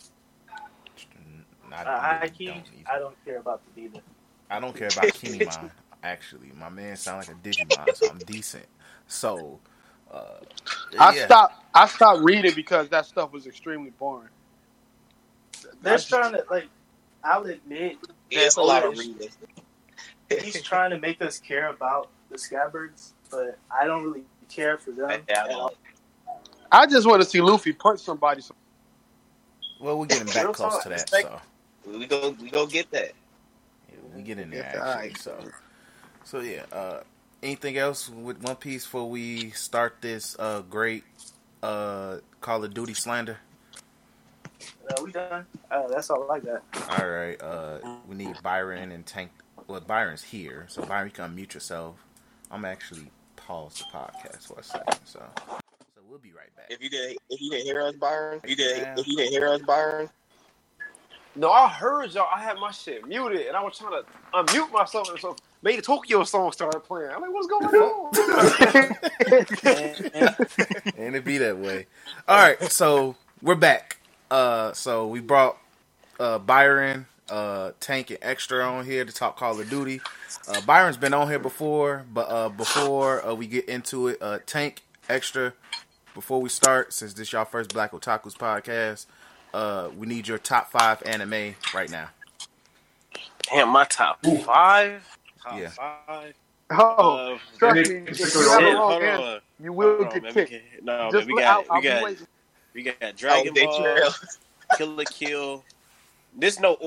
[1.74, 2.92] I, Uh, really don't either.
[2.92, 4.00] I don't care about the either.
[4.50, 5.72] I don't care about Kinemon.
[6.04, 8.66] Actually, my man sound like a Digimon, so I'm decent.
[9.08, 9.60] So,
[10.12, 10.40] uh,
[11.00, 11.26] I yeah.
[11.26, 11.64] stopped.
[11.74, 14.30] I stopped reading because that stuff was extremely boring.
[15.82, 16.68] They're trying to like.
[17.24, 17.98] I'll admit
[18.30, 19.30] Yeah, it's a lot of reading.
[20.30, 24.92] he's trying to make us care about the scabbards, but I don't really care for
[24.92, 25.24] them.
[25.28, 25.74] Yeah, I at all.
[26.72, 28.44] I just want to see Luffy punch somebody.
[29.80, 31.42] Well, we're getting back close talk, to that, respect- so
[31.88, 33.12] We go we go get that.
[33.90, 35.10] yeah, we get in there Get actually.
[35.12, 35.22] ice.
[35.22, 35.38] So,
[36.24, 36.64] so yeah.
[36.72, 37.00] Uh,
[37.42, 41.04] anything else with One Piece before we start this uh, great
[41.64, 43.38] uh, Call of Duty slander?
[44.90, 45.46] Uh, we done.
[45.70, 46.62] Uh, that's all I got.
[47.00, 47.42] All right.
[47.42, 49.32] Uh, we need Byron and Tank.
[49.68, 51.96] Well, Byron's here, so Byron, you can unmute yourself.
[52.50, 56.68] I'm actually pause the podcast for a second, so so we'll be right back.
[56.70, 58.96] If you didn't if you didn't hear us, Byron, if you didn't Yeah.
[58.98, 60.10] if you didn't hear us, Byron,
[61.38, 62.28] No, I heard y'all.
[62.36, 64.04] I had my shit muted, and I was trying to
[64.34, 67.12] unmute myself, and so made a Tokyo song started playing.
[67.12, 68.16] I'm like, what's going on?
[70.98, 71.86] and it be that way.
[72.28, 73.98] All right, so we're back.
[74.32, 75.58] Uh, so we brought
[76.20, 80.02] uh, Byron, uh, Tank, and Xtra on here to talk Call of Duty.
[80.48, 84.40] Uh, Byron's been on here before, but uh, before uh, we get into it, uh,
[84.48, 85.54] Tank, Xtra,
[86.16, 89.06] before we start, since this y'all first Black Otakus podcast,
[89.54, 92.10] uh, we need your top five anime right now.
[93.50, 95.04] Damn, my top five.
[95.44, 95.70] Top Yeah.
[95.70, 96.34] five.
[96.70, 99.40] Oh, Uh, trust me, Shit, if shit, you have a hold wrong answer, on.
[99.64, 100.52] you will Hold on, get kicked.
[100.52, 101.76] we can- No, man, Just we got out.
[101.78, 102.16] we got
[102.74, 103.66] we got Dragon Oh,
[104.02, 104.12] Ball.
[104.78, 105.64] Kill la Kill.
[106.36, 106.78] There's no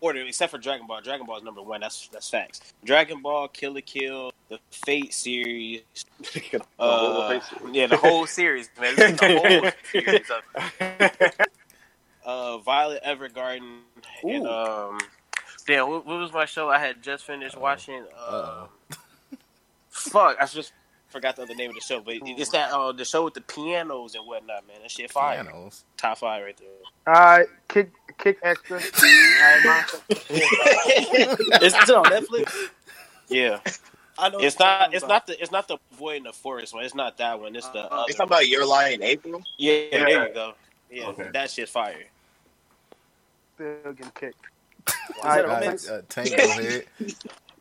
[0.00, 1.02] order except for Dragon Ball.
[1.02, 1.82] Dragon Ball is number one.
[1.82, 2.60] That's that's facts.
[2.82, 5.82] Dragon Ball, Kill la Kill, the Fate series.
[6.78, 7.74] whole Uh, Fate series.
[7.76, 8.96] yeah, the whole series, man.
[8.96, 11.46] This is the whole series of
[12.26, 13.78] uh, Violet Evergarden
[14.22, 14.98] and um.
[15.66, 16.68] Damn, what, what was my show?
[16.68, 17.62] I had just finished Uh-oh.
[17.62, 18.04] watching.
[18.16, 18.66] Uh,
[19.88, 20.72] fuck, I just
[21.08, 23.40] forgot the other name of the show, but it's that uh, the show with the
[23.40, 24.76] pianos and whatnot, man.
[24.82, 25.42] That shit fire.
[25.42, 25.84] Pianos.
[25.96, 26.68] Top five right there.
[27.08, 28.80] All right, kick, kick Xtra.
[28.80, 29.98] All right, Monster.
[31.64, 32.52] It's still on Netflix.
[33.28, 33.58] Yeah,
[34.18, 34.94] I know it's not.
[34.94, 35.12] It's about.
[35.14, 35.42] not the.
[35.42, 36.84] It's not the boy in the forest one.
[36.84, 37.56] It's not that one.
[37.56, 37.80] It's the.
[37.80, 38.04] Uh, Other.
[38.08, 39.42] you talking about your lie in April?
[39.58, 40.52] yeah, there you go.
[40.90, 41.28] Yeah, Okay.
[41.32, 42.04] that shit's fire.
[43.56, 44.40] Still getting kicked.
[44.88, 45.88] Is All that a right, romance?
[45.88, 46.80] Uh, Tank, go.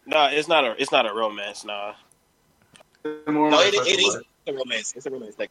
[0.08, 0.80] No, it's not a.
[0.80, 1.66] It's not a romance.
[1.66, 1.96] Nah.
[3.04, 3.12] No,
[3.50, 4.16] like it, it special is
[4.46, 4.54] ed.
[4.54, 4.94] a romance.
[4.96, 5.36] It's a romance.
[5.40, 5.50] Like,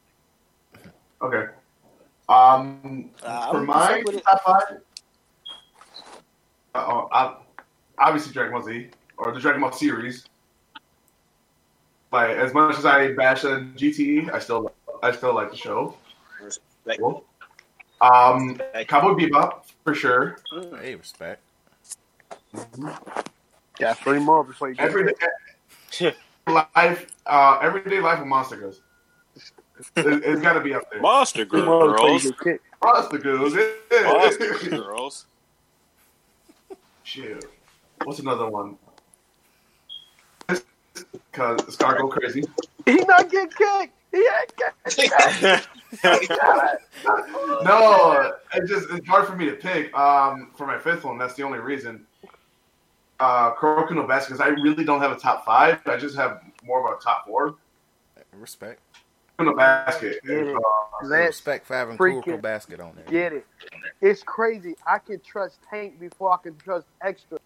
[1.22, 1.46] Okay.
[2.28, 4.22] Um, Uh, for my fuck with it.
[4.24, 4.80] top five,
[6.76, 7.36] uh, I,
[7.98, 10.24] obviously Dragon Ball Z or the Dragon Ball series.
[12.12, 14.72] Like as much as I bash on GTE, I still
[15.02, 15.96] I still like the show.
[16.84, 17.24] like Cool.
[18.00, 20.36] Um, Cowboy Bebop for sure.
[20.80, 21.40] Hey, respect.
[23.80, 25.12] Yeah, three more before you get Everyday
[25.90, 26.18] kicked.
[26.46, 28.80] life, uh, everyday life of Monster Girls.
[29.96, 31.00] It, it's got to be up there.
[31.00, 32.24] Monster Three more girls.
[32.82, 33.54] Monster Girls.
[33.92, 34.68] Monster Yeah.
[34.70, 35.26] girls.
[37.02, 37.44] Shit.
[38.04, 38.76] What's another one?
[41.32, 42.44] Cause Scar go crazy.
[42.86, 43.92] He not getting kicked.
[44.14, 45.60] He ain't getting
[47.64, 49.96] no, it just it's hard for me to pick.
[49.96, 52.06] Um, for my fifth one, that's the only reason.
[53.18, 55.80] Uh, Kuroko no Basket, because I really don't have a top five.
[55.86, 57.56] I just have more of a top four.
[58.32, 58.80] Respect.
[59.38, 60.20] Kuroko no Basket.
[60.24, 60.56] Get it.
[60.56, 60.60] Uh,
[61.02, 63.06] Let's respect for having freaking Kuroko Basket on there.
[63.06, 63.46] get it.
[64.00, 64.76] It's crazy.
[64.86, 67.38] I can trust Tank before I can trust Xtra.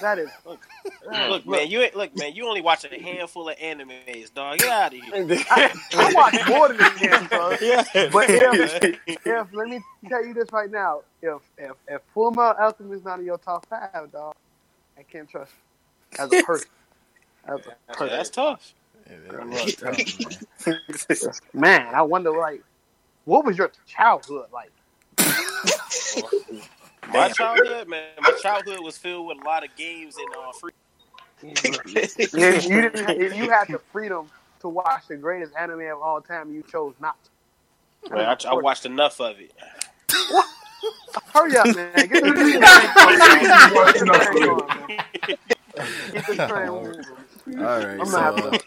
[0.00, 0.30] That is.
[0.44, 0.60] Look,
[1.06, 2.34] look man, you ain't look, man.
[2.34, 4.58] You only watch a handful of animes, dog.
[4.58, 5.44] Get out of here.
[5.50, 7.58] I, I watch more than this, man, son.
[7.62, 7.84] Yeah.
[8.12, 12.54] But if, if let me tell you this right now, if if if Full Metal
[12.60, 14.34] Alchemist is not in your top five, dog,
[14.98, 15.52] I can't trust
[16.18, 16.68] you as a person.
[17.46, 17.62] As a
[17.94, 18.08] person.
[18.08, 18.74] that's tough.
[19.10, 20.38] Yeah, that- that's tough, man.
[21.54, 22.62] Man, I wonder like,
[23.24, 24.72] what was your childhood like?
[27.12, 28.08] My childhood, man.
[28.20, 30.72] My childhood was filled with a lot of games and uh, free.
[31.42, 33.36] Yeah, you didn't.
[33.36, 34.28] You had the freedom
[34.60, 37.16] to watch the greatest anime of all time, you chose not.
[37.24, 37.30] to.
[38.14, 39.52] Man, I, I watched enough of it.
[41.32, 41.92] Hurry up, man.
[41.94, 42.20] Get the
[46.12, 47.04] Get the train moving.
[47.58, 48.58] All right, so, uh,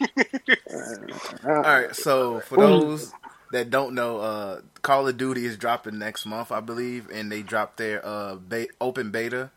[1.47, 3.13] all right, So for those
[3.51, 7.41] that don't know, uh, Call of Duty is dropping next month, I believe, and they
[7.41, 9.49] dropped their uh, be- open beta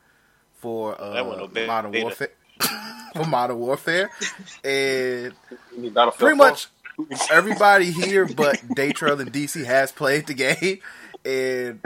[0.59, 1.67] for uh, That beta.
[1.67, 2.29] Modern Warfare.
[3.15, 4.11] for Modern Warfare,
[4.65, 5.35] and
[5.75, 6.69] You need Battlefield pretty much
[7.31, 10.79] everybody here but Daytrail and DC has played the game,
[11.25, 11.81] and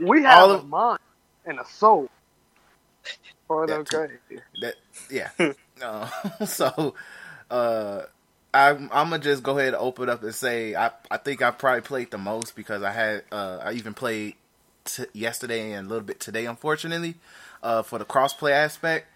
[0.00, 0.98] We have All a of- mind
[1.44, 2.08] and a soul
[3.46, 4.40] for the That too.
[4.62, 4.74] that
[5.10, 5.30] yeah.
[5.82, 6.94] Uh, so
[7.50, 8.02] uh,
[8.56, 11.50] I'm I'm gonna just go ahead and open up and say I I think I
[11.50, 14.34] probably played the most because I had uh, I even played
[14.84, 17.14] t- yesterday and a little bit today, unfortunately,
[17.62, 19.08] uh, for the crossplay aspect.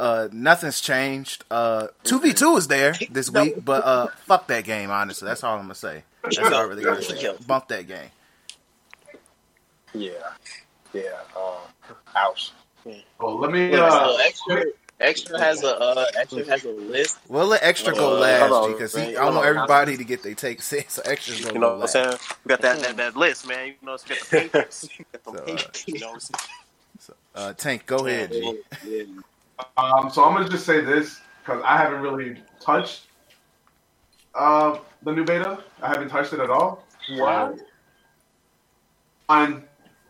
[0.00, 1.44] Uh, nothing's changed.
[1.50, 4.90] Uh, two v two is there this week, but uh, fuck that game.
[4.90, 6.04] Honestly, that's all I'm gonna say.
[6.22, 7.14] That's all I really gotta say.
[7.46, 8.10] Bump that game.
[9.94, 10.12] Yeah.
[10.92, 11.02] Yeah.
[11.36, 12.52] Um, ouch.
[13.20, 13.70] Well, let me.
[15.00, 17.18] Yeah, so Xtra, Xtra has a uh, Xtra has a list.
[17.28, 19.10] We'll let Xtra go Uh, last hold on, because man.
[19.10, 21.66] he, I want everybody to get their take in, so Xtra's gonna You know go
[21.68, 21.92] what I'm last.
[21.92, 22.38] saying?
[22.44, 23.68] We got that, that, that list, man.
[23.68, 24.88] You know, it's got the papers.
[25.24, 26.30] So, uh, you know what
[27.34, 28.58] Uh, Tank, go ahead, G.
[29.76, 33.02] Um, so I'm gonna just say this because I haven't really touched
[34.34, 35.62] uh, the new beta.
[35.82, 36.84] I haven't touched it at all.
[37.12, 37.56] Wow.
[39.28, 39.62] And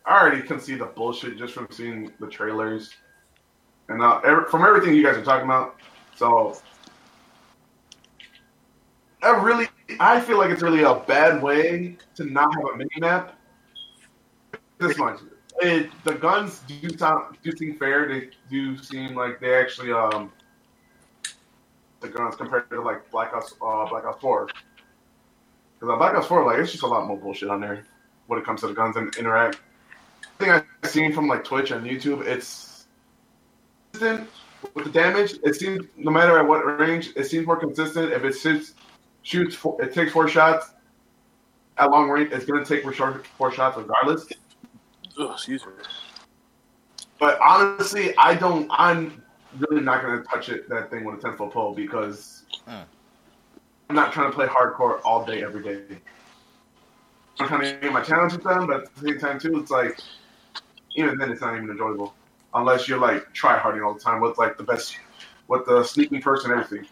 [0.07, 2.95] I already can see the bullshit just from seeing the trailers
[3.89, 5.77] and uh, ev- from everything you guys are talking about.
[6.17, 6.59] So
[9.23, 9.69] I really,
[10.01, 13.35] I feel like it's really a bad way to not have a mini map.
[14.79, 15.21] This much,
[15.61, 18.09] it, the guns do sound do seem fair.
[18.09, 20.33] They do seem like they actually um
[22.01, 24.47] the guns compared to like Black Ops uh, Black Ops Four.
[24.47, 27.85] Because on Black Ops Four, like it's just a lot more bullshit on there
[28.29, 29.59] when it comes to the guns and interact.
[30.23, 32.68] I think I've seen from like Twitch and YouTube, it's
[33.93, 34.29] consistent
[34.75, 35.35] with the damage.
[35.43, 38.13] It seems no matter at what range, it seems more consistent.
[38.13, 38.75] If it shoots,
[39.23, 40.73] shoots, four, it takes four shots
[41.79, 42.33] at long range.
[42.33, 44.27] It's gonna take four, four shots regardless.
[45.19, 45.73] Oh, excuse me.
[47.19, 48.69] But honestly, I don't.
[48.71, 49.23] I'm
[49.59, 52.85] really not gonna touch it that thing with a ten foot pole because Mm.
[53.89, 55.97] I'm not trying to play hardcore all day every day.
[57.41, 59.71] I'm trying to get my challenge with them, but at the same time too, it's
[59.71, 59.99] like
[60.97, 62.15] even then it's not even enjoyable
[62.55, 64.97] unless you're like try harding all the time with like the best,
[65.49, 66.89] with the sneaking person and everything.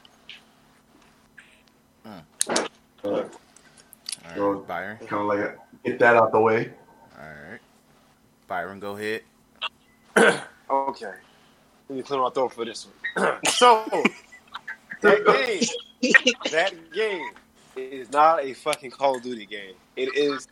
[2.05, 2.19] Hmm.
[3.05, 3.29] All
[4.35, 4.99] So- Byron.
[4.99, 6.73] Kind of like get that out the way.
[7.19, 7.61] All right,
[8.49, 9.23] Byron, go ahead.
[10.69, 11.13] Okay.
[11.89, 13.39] Let me clear my throat for this one.
[13.49, 13.85] so,
[15.01, 15.25] that
[16.03, 16.13] game,
[16.51, 17.31] that game
[17.77, 19.75] is not a fucking Call of Duty game.
[19.95, 20.49] It is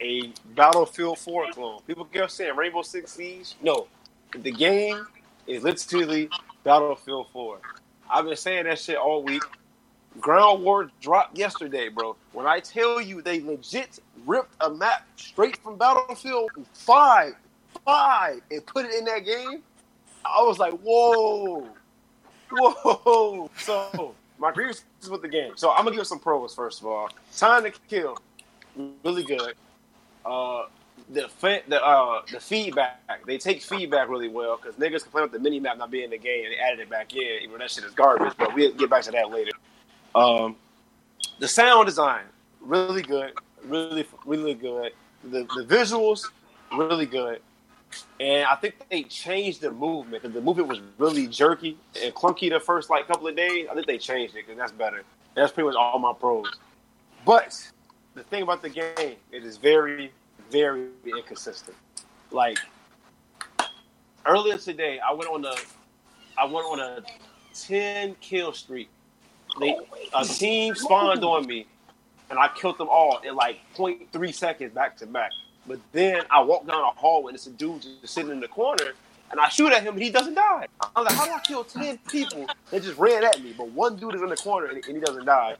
[0.00, 1.80] a Battlefield 4 clone.
[1.84, 3.56] People keep saying Rainbow Six Siege.
[3.60, 3.88] No,
[4.32, 5.06] the game
[5.46, 6.28] is literally
[6.64, 7.58] Battlefield 4.
[8.10, 9.42] I've been saying that shit all week.
[10.20, 12.16] Ground War dropped yesterday, bro.
[12.32, 17.34] When I tell you they legit ripped a map straight from Battlefield 5,
[17.84, 19.62] 5, and put it in that game,
[20.24, 21.68] I was like, whoa,
[22.50, 23.50] whoa.
[23.58, 25.52] So, my grievances with the game.
[25.56, 27.10] So, I'm going to give some pros, first of all.
[27.36, 28.18] Time to kill,
[29.04, 29.54] really good.
[30.24, 30.64] Uh,
[31.10, 31.28] the
[31.68, 35.60] the uh the feedback they take feedback really well because niggas complain about the mini
[35.60, 37.70] map not being in the game and they added it back in even though that
[37.70, 39.52] shit is garbage but we'll get back to that later.
[40.14, 40.56] Um,
[41.38, 42.24] the sound design
[42.60, 43.32] really good,
[43.64, 44.92] really really good.
[45.24, 46.24] The the visuals
[46.72, 47.40] really good,
[48.20, 52.50] and I think they changed the movement because the movement was really jerky and clunky
[52.50, 53.66] the first like couple of days.
[53.70, 55.02] I think they changed it because that's better.
[55.34, 56.46] That's pretty much all my pros.
[57.24, 57.70] But
[58.14, 60.12] the thing about the game, it is very
[60.50, 61.76] very inconsistent.
[62.30, 62.58] Like
[64.24, 65.54] earlier today, I went on a
[66.38, 67.02] I went on a
[67.54, 68.88] ten kill streak.
[69.60, 69.76] They
[70.14, 71.66] a team spawned on me,
[72.30, 75.30] and I killed them all in like 0.3 seconds back to back.
[75.66, 78.48] But then I walk down a hallway and it's a dude just sitting in the
[78.48, 78.92] corner,
[79.30, 80.66] and I shoot at him and he doesn't die.
[80.94, 83.54] I'm like, how do I kill ten people that just ran at me?
[83.56, 85.56] But one dude is in the corner and, and he doesn't die.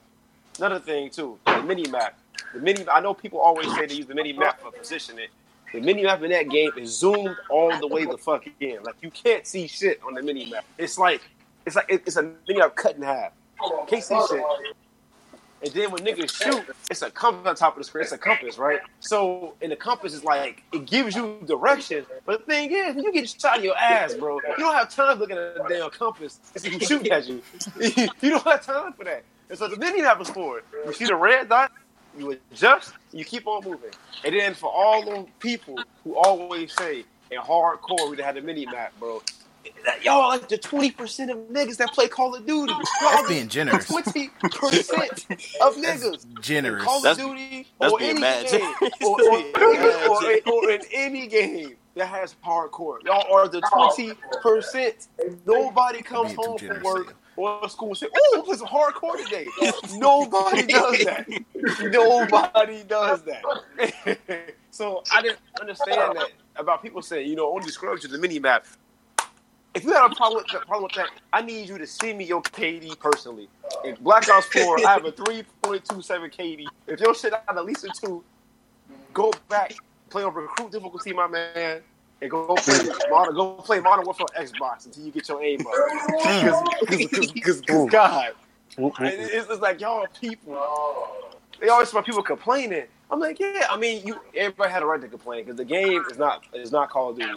[0.57, 2.17] Another thing too, the mini map.
[2.57, 2.89] The mini.
[2.89, 5.27] I know people always say they use the mini map for positioning.
[5.71, 8.81] The mini map in that game is zoomed all the way the fuck in.
[8.83, 10.65] Like you can't see shit on the mini map.
[10.77, 11.21] It's like
[11.67, 13.31] it's like it's a mini map cut in half.
[13.87, 14.43] Can't see shit.
[15.63, 18.03] And then when niggas shoot, it's a compass on top of the screen.
[18.03, 18.79] It's a compass, right?
[18.99, 22.05] So, and the compass is like it gives you direction.
[22.25, 25.19] But the thing is, you get shot in your ass, bro, you don't have time
[25.19, 27.41] looking at the damn compass to see shooting at you.
[28.21, 29.23] you don't have time for that.
[29.49, 30.65] And so the mini map is for it.
[30.85, 31.71] You see the red dot,
[32.17, 33.91] you adjust, you keep on moving.
[34.23, 38.65] And then for all those people who always say in hardcore we had a mini
[38.65, 39.21] map, bro.
[40.01, 42.73] Y'all like the twenty percent of niggas that play Call of Duty.
[43.01, 43.85] That's being generous.
[43.87, 45.25] Twenty percent
[45.61, 46.41] of niggas.
[46.41, 46.83] Generous.
[46.83, 48.93] Call That's- of Duty that's or being any mad game, generous.
[49.03, 49.43] or, or,
[50.09, 53.03] or, or, or in any game that has hardcore.
[53.03, 55.07] Y'all are the twenty percent.
[55.45, 59.23] Nobody comes home from generous, work or school and say, "Oh, we'll play some hardcore
[59.23, 59.47] today."
[59.95, 61.27] Nobody does that.
[61.81, 64.53] Nobody does that.
[64.71, 68.39] so I didn't understand that about people saying, you know, only scrubs to the mini
[68.39, 68.65] map.
[69.73, 72.25] If you have a problem with, problem with that, I need you to send me
[72.25, 73.47] your KD personally.
[73.85, 76.65] In Black Ops 4, I have a 3.27 KD.
[76.87, 78.23] If your shit out at least a 2,
[79.13, 79.75] go back,
[80.09, 81.81] play on recruit difficulty, my man,
[82.21, 82.79] and go play
[83.09, 85.73] modern, go play Modern Warfare on Xbox until you get your aim up.
[87.33, 88.33] Because God,
[88.77, 90.57] it's, it's like y'all are people.
[91.59, 92.85] They always about people complaining.
[93.09, 93.67] I'm like, yeah.
[93.69, 96.71] I mean, you everybody had a right to complain because the game is not is
[96.71, 97.33] not Call of Duty.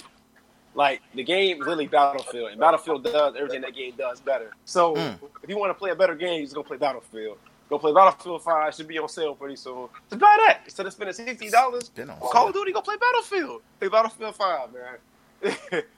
[0.75, 4.51] Like the game is literally Battlefield, and Battlefield does everything that game does better.
[4.65, 5.19] So Mm.
[5.43, 7.39] if you want to play a better game, you're just go play Battlefield.
[7.71, 8.75] Go play Battlefield Five.
[8.75, 9.89] Should be on sale pretty soon.
[10.11, 11.91] Just buy that instead of spending sixty dollars.
[12.21, 13.63] Call of Duty, go play Battlefield.
[13.79, 15.83] Play Battlefield Five, man.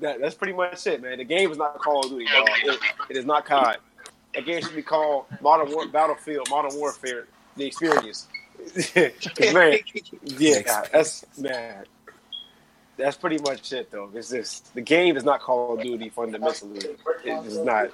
[0.00, 1.18] That, that's pretty much it, man.
[1.18, 2.48] The game is not Call of Duty, dog.
[2.62, 2.80] It,
[3.10, 3.78] it is not COD.
[4.32, 7.26] That game should be called Modern War- Battlefield, Modern Warfare,
[7.56, 8.28] the experience.
[9.52, 9.78] man,
[10.22, 11.84] yeah, God, that's man.
[12.96, 14.08] That's pretty much it, though.
[14.14, 16.78] It's just the game is not Call of Duty fundamentally.
[17.24, 17.90] It is not.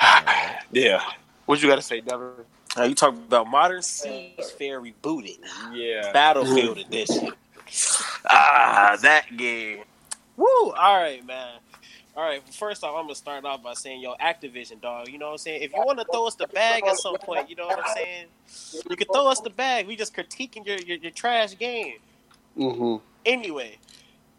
[0.72, 1.02] yeah.
[1.50, 2.30] What you got to say, Devin?
[2.76, 5.40] Now you talk about Modern Siege Fair rebooted,
[5.72, 6.12] Yeah.
[6.12, 7.32] Battlefield Edition.
[8.24, 9.82] Ah, that game.
[10.36, 10.46] Woo!
[10.46, 11.58] All right, man.
[12.16, 12.40] All right.
[12.54, 15.08] First off, I'm gonna start off by saying, yo, Activision, dog.
[15.08, 15.62] You know what I'm saying?
[15.62, 17.94] If you want to throw us the bag at some point, you know what I'm
[17.96, 18.26] saying?
[18.88, 19.88] You can throw us the bag.
[19.88, 21.96] We just critiquing your your, your trash game.
[22.56, 23.04] Mm-hmm.
[23.26, 23.76] Anyway,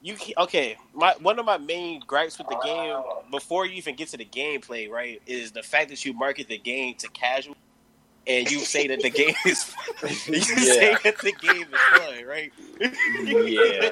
[0.01, 0.77] you okay?
[0.93, 4.25] My one of my main gripes with the game before you even get to the
[4.25, 7.55] gameplay, right, is the fact that you market the game to casual,
[8.25, 9.73] and you say that the game is
[10.27, 12.51] you say that the game is fun, right?
[13.23, 13.91] Yeah.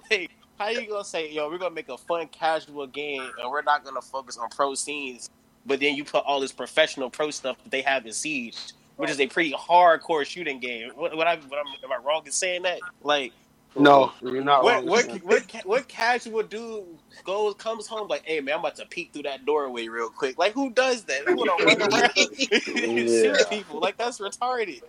[0.10, 3.62] like, how you gonna say, yo, we're gonna make a fun casual game, and we're
[3.62, 5.28] not gonna focus on pro scenes,
[5.66, 9.10] but then you put all this professional pro stuff that they have in Siege, which
[9.10, 10.90] is a pretty hardcore shooting game.
[10.94, 12.78] What, what I, what I'm, am I wrong in saying that?
[13.02, 13.34] Like,
[13.76, 14.86] No, you're not what wrong.
[14.86, 16.84] what what, what casual dude
[17.24, 20.38] goes comes home like, hey man, I'm about to peek through that doorway real quick.
[20.38, 21.22] Like, who does that?
[21.26, 22.10] Who run around
[22.66, 23.44] Yeah.
[23.48, 23.80] people?
[23.80, 24.82] Like, that's retarded.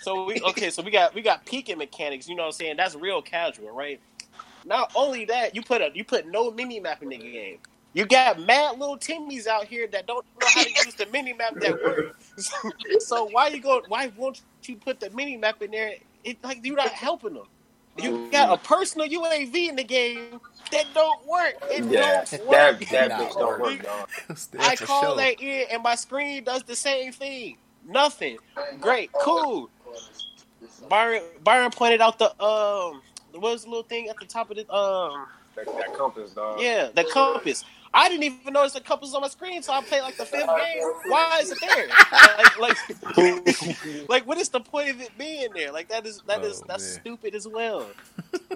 [0.00, 2.28] So we okay, so we got we got peeking mechanics.
[2.28, 2.76] You know what I'm saying?
[2.78, 4.00] That's real casual, right?
[4.64, 7.58] Not only that, you put a you put no mini map in the game.
[7.94, 11.34] You got mad little Timmies out here that don't know how to use the mini
[11.34, 12.06] map that work.
[12.36, 12.56] So,
[12.98, 13.82] so why you go?
[13.88, 15.94] Why won't you put the mini map in there?
[16.24, 17.46] It like you're not helping them.
[17.98, 20.40] You got a personal UAV in the game
[20.70, 21.54] that don't work.
[21.70, 22.88] It Yeah, don't that work.
[22.88, 24.08] that bitch don't work, dog.
[24.58, 27.58] I call that in, and my screen does the same thing.
[27.86, 28.38] Nothing.
[28.80, 29.10] Great.
[29.12, 29.70] Cool.
[30.88, 33.02] Byron Byron pointed out the um
[33.32, 36.60] what was the little thing at the top of the um That, that compass, dog.
[36.60, 37.64] yeah the compass.
[37.94, 40.46] I didn't even notice the couples on my screen, so I played like the fifth
[40.46, 40.82] game.
[41.08, 41.88] Why is it there?
[42.58, 42.76] Like,
[43.16, 45.70] like, like, what is the point of it being there?
[45.72, 47.00] Like that is that is Oh, that's man.
[47.00, 47.86] stupid as well.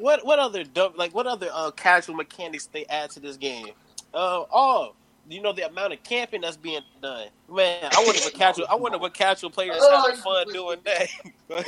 [0.00, 3.68] what what other dumb like what other uh, casual mechanics they add to this game?
[4.14, 4.94] Uh, oh,
[5.28, 7.28] you know the amount of camping that's being done.
[7.50, 11.08] Man, I wonder what casual I wonder what casual players having fun doing that.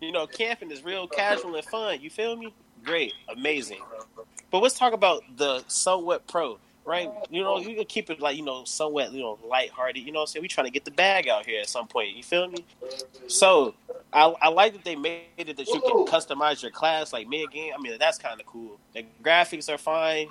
[0.00, 2.00] you know, camping is real casual and fun.
[2.00, 2.52] You feel me?
[2.88, 3.82] Great, amazing.
[4.50, 7.10] But let's talk about the somewhat pro, right?
[7.28, 10.02] You know, you can keep it like you know somewhat you know lighthearted.
[10.02, 11.86] You know, what I'm saying we trying to get the bag out here at some
[11.86, 12.16] point.
[12.16, 12.64] You feel me?
[13.26, 13.74] So
[14.10, 17.50] I, I like that they made it that you can customize your class like mid
[17.50, 17.74] game.
[17.78, 18.78] I mean, that's kind of cool.
[18.94, 20.28] The graphics are fine.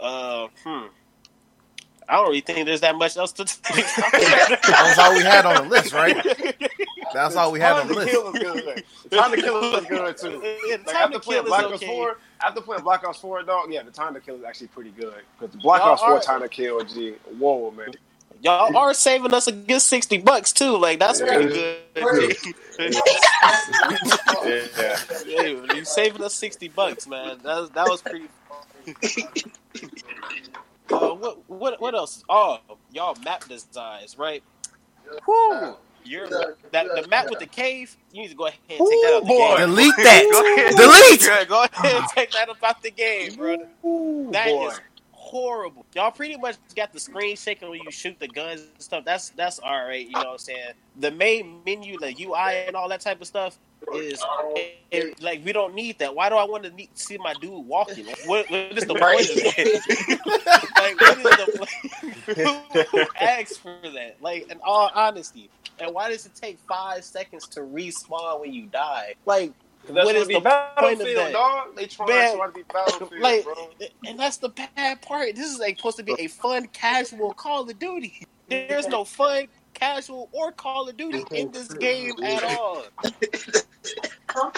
[0.00, 0.86] Uh, hmm.
[2.08, 3.42] I don't really think there's that much else to.
[3.44, 6.16] That was all we had on the list, right?
[7.14, 8.10] That's all we had on Time the to list.
[8.12, 8.84] Kill is good.
[9.10, 10.56] Time to kill is good too.
[10.66, 11.86] Yeah, Like Time after to playing Kill Black is Ops okay.
[11.86, 14.90] Four, after playing Black Ops Four, dog, yeah, the time to kill is actually pretty
[14.90, 15.14] good.
[15.38, 17.92] Because Black Y'all Ops Four are- time to kill, G, whoa, man.
[18.40, 20.76] Y'all are saving us a good sixty bucks too.
[20.78, 22.36] Like that's pretty good.
[24.44, 24.96] Yeah.
[25.26, 27.38] yeah, you saving us sixty bucks, man.
[27.42, 28.28] That was, that was pretty.
[30.90, 32.22] Uh, what what what else?
[32.28, 32.58] Oh,
[32.92, 34.42] y'all map designs, right?
[35.26, 35.76] Whoo!
[36.04, 37.96] You're that the map with the cave.
[38.12, 39.56] You need to go ahead and take that out the boy.
[39.56, 39.68] game.
[39.68, 40.72] Delete Go ahead.
[40.72, 40.76] that.
[40.76, 41.26] Delete.
[41.26, 43.56] Yeah, go ahead and take that out the game, bro.
[44.32, 44.68] That boy.
[44.68, 44.80] is
[45.12, 45.84] horrible.
[45.94, 49.04] Y'all pretty much got the screen shaking when you shoot the guns and stuff.
[49.04, 50.06] That's that's all right.
[50.06, 50.72] You know what I'm saying?
[50.98, 53.58] The main menu, the UI and all that type of stuff
[53.94, 54.22] is
[54.56, 56.14] it, it- like we don't need that.
[56.14, 58.06] Why do I want to need, see my dude walking?
[58.06, 60.68] Like, what, what is the point of that?
[60.76, 61.24] like, what is
[62.26, 64.16] the who, who asked for that?
[64.20, 65.50] Like, in all honesty,
[65.80, 69.14] and why does it take five seconds to respawn when you die?
[69.26, 69.52] Like,
[69.84, 71.32] That's what gonna is be the point of Battlefield, that?
[71.32, 71.76] dog.
[71.76, 73.70] They trying Man, to be Battlefield, like, bro.
[74.06, 75.34] and that's the bad part.
[75.34, 78.26] This is like supposed to be a fun, casual Call of Duty.
[78.48, 82.84] There's no fun, casual, or Call of Duty in this game at all.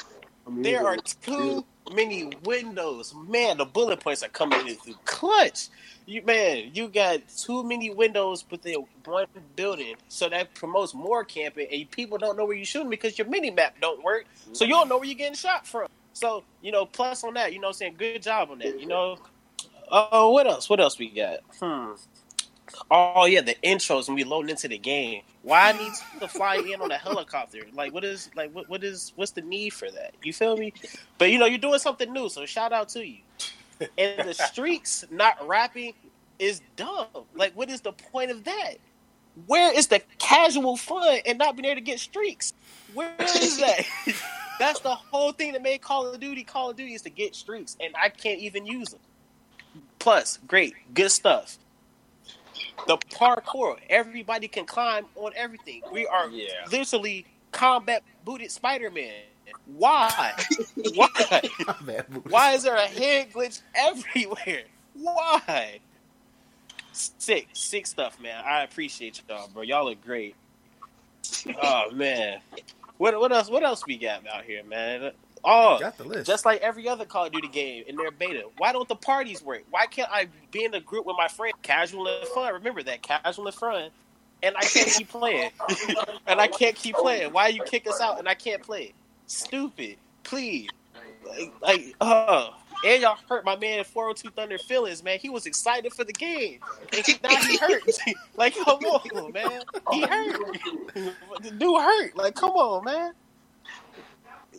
[0.52, 3.14] There are too many windows.
[3.28, 5.68] Man, the bullet points are coming in through clutch.
[6.06, 9.26] You man, you got too many windows within one
[9.56, 13.28] building, so that promotes more camping, and people don't know where you're shooting because your
[13.28, 15.88] mini map don't work, so you don't know where you're getting shot from.
[16.12, 18.80] So you know, plus on that, you know, I'm saying good job on that.
[18.80, 19.18] You know,
[19.90, 20.68] oh, what else?
[20.68, 21.40] What else we got?
[21.60, 21.92] Hmm.
[22.90, 25.22] Oh yeah, the intros when we loading into the game.
[25.42, 27.60] Why I need to fly in on a helicopter?
[27.72, 30.14] Like, what is like what what is what's the need for that?
[30.22, 30.72] You feel me?
[31.18, 33.18] But you know, you're doing something new, so shout out to you.
[33.96, 35.94] And the streaks not rapping
[36.38, 37.06] is dumb.
[37.34, 38.74] Like, what is the point of that?
[39.46, 42.52] Where is the casual fun and not being able to get streaks?
[42.94, 43.86] Where is that?
[44.58, 47.34] That's the whole thing that made Call of Duty Call of Duty is to get
[47.34, 49.00] streaks, and I can't even use them.
[49.98, 51.58] Plus, great, good stuff.
[52.86, 55.82] The parkour, everybody can climb on everything.
[55.92, 56.48] We are Yeah.
[56.70, 59.22] literally combat booted Spider Man.
[59.66, 60.32] Why?
[60.94, 61.42] Why?
[62.28, 64.64] Why is there a head glitch everywhere?
[64.94, 65.80] Why?
[66.92, 68.42] Sick, sick stuff, man.
[68.44, 69.62] I appreciate y'all, bro.
[69.62, 70.34] Y'all are great.
[71.62, 72.40] Oh man,
[72.98, 73.48] what what else?
[73.48, 75.12] What else we got out here, man?
[75.44, 76.26] Oh, Got the list.
[76.26, 78.44] just like every other Call of Duty game in their beta.
[78.58, 79.62] Why don't the parties work?
[79.70, 82.52] Why can't I be in a group with my friend, casual and fun?
[82.54, 83.90] Remember that casual and fun,
[84.42, 85.50] and I can't keep playing,
[86.26, 87.32] and I can't keep playing.
[87.32, 88.92] Why you kick us out and I can't play?
[89.26, 89.96] Stupid.
[90.24, 90.68] Please,
[91.26, 92.50] like, like, uh,
[92.84, 95.18] and y'all hurt my man 402 Thunder feelings, man.
[95.18, 96.60] He was excited for the game,
[96.92, 97.82] and he, now he hurt.
[98.36, 99.62] like, come on, man.
[99.90, 100.36] He hurt.
[101.42, 102.16] the dude hurt.
[102.16, 103.12] Like, come on, man.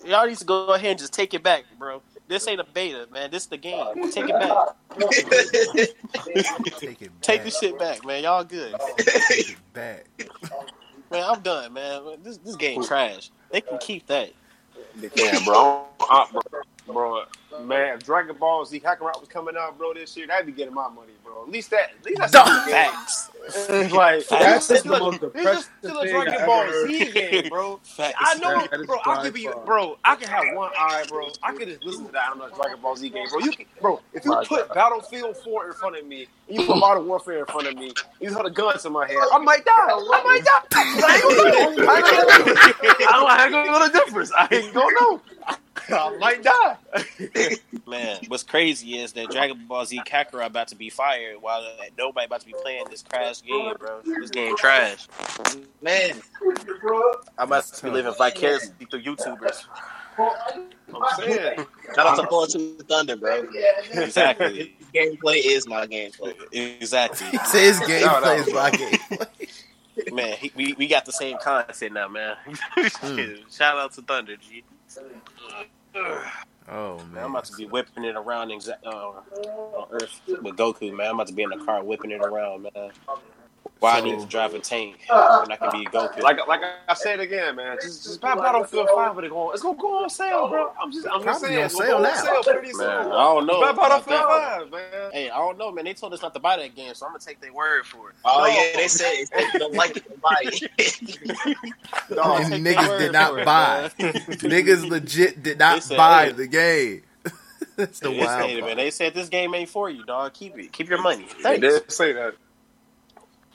[0.06, 2.02] Y'all need to go ahead and just take it back, bro.
[2.28, 3.30] This ain't a beta, man.
[3.30, 4.10] This is the game.
[4.12, 4.58] Take it back.
[6.80, 7.22] Take it back.
[7.22, 8.24] Take the shit back, man.
[8.24, 8.76] Y'all good.
[8.98, 10.06] Take it back.
[11.12, 12.04] Man, I'm done, man.
[12.24, 13.32] This this game trash.
[13.52, 14.32] They can keep that.
[14.96, 15.86] They can, bro.
[16.10, 16.62] Uh, bro.
[16.94, 17.24] Bro,
[17.66, 20.74] man, if Dragon Ball Z Kakarot was coming out, bro, this year, that'd be getting
[20.74, 21.44] my money, bro.
[21.44, 22.48] At least that, at least that's Dog.
[22.48, 22.72] a good.
[22.72, 23.30] Facts.
[23.44, 24.32] It's like Facts.
[24.32, 27.12] it's That's the still, most a, it's depressing just still a Dragon I Ball Z
[27.12, 27.80] game, bro.
[27.84, 28.16] Facts.
[28.20, 28.98] I know, bro.
[29.00, 29.66] I could by give you, far.
[29.66, 29.98] bro.
[30.06, 31.28] I can have one eye, bro.
[31.44, 32.30] I could just listen to that.
[32.32, 33.40] I'm not Dragon Ball Z game, bro.
[33.40, 34.00] You can, bro.
[34.14, 37.46] If you put Battlefield 4 in front of me, and you put Modern Warfare in
[37.46, 39.72] front of me, you hold the guns in my head, I might die.
[39.74, 40.68] I might die.
[40.74, 41.92] I ain't gonna know.
[41.92, 43.08] I ain't gonna.
[43.10, 44.32] I don't- I ain't gonna know the difference.
[44.38, 45.22] I ain't gonna know.
[45.90, 46.78] I might die.
[47.88, 51.84] Man, what's crazy is that Dragon Ball Z Kakarot about to be fired while uh,
[51.98, 54.02] nobody about to be playing this trash game, bro.
[54.04, 55.08] This game trash.
[55.82, 56.22] Man,
[57.38, 59.66] I'm about to be living vicariously through YouTubers.
[60.18, 61.66] I'm saying.
[61.96, 63.46] shout out to Paul to Thunder, bro.
[63.94, 64.76] Exactly.
[64.94, 66.34] gameplay is my gameplay.
[66.52, 67.28] Exactly.
[67.28, 70.16] He says his Shout gameplay is my game.
[70.16, 72.36] Man, he, we, we got the same content now, man.
[73.52, 74.64] Shout out to Thunder, G.
[76.70, 77.24] Oh Man.
[77.26, 79.22] I'm about to be whipping it around exa- uh,
[79.74, 81.10] on Earth with Goku, man.
[81.10, 82.92] I'm about to be in the car whipping it around, man.
[83.82, 86.20] Why I need to drive a tank when I can be a Goku?
[86.22, 87.78] Like like I said again, man.
[87.82, 89.54] Just just buy Battlefield Five when it go on.
[89.56, 90.72] It's gonna go on sale, bro.
[90.80, 91.58] I'm just I'm just saying.
[91.58, 92.14] on It's sale gonna go on now.
[92.44, 92.88] sale pretty soon.
[92.88, 93.60] Man, I don't know.
[93.60, 94.60] Buy Battlefield that.
[94.60, 95.12] Five, man.
[95.12, 95.86] Hey, I don't know, man.
[95.86, 98.10] They told us not to buy that game, so I'm gonna take their word for
[98.12, 98.16] it.
[98.24, 98.46] Oh No.
[98.46, 100.70] yeah, they said if they don't like it, don't buy it.
[102.16, 103.90] Dog, and niggas did not buy.
[103.98, 104.14] man.
[104.14, 106.32] niggas legit did not said, buy hey.
[106.34, 107.02] the game.
[107.78, 110.34] That's the They wild said, man, they said this game ain't for you, dog.
[110.34, 110.72] Keep it.
[110.72, 111.26] Keep your money.
[111.38, 111.62] They Thanks.
[111.62, 112.36] did say that.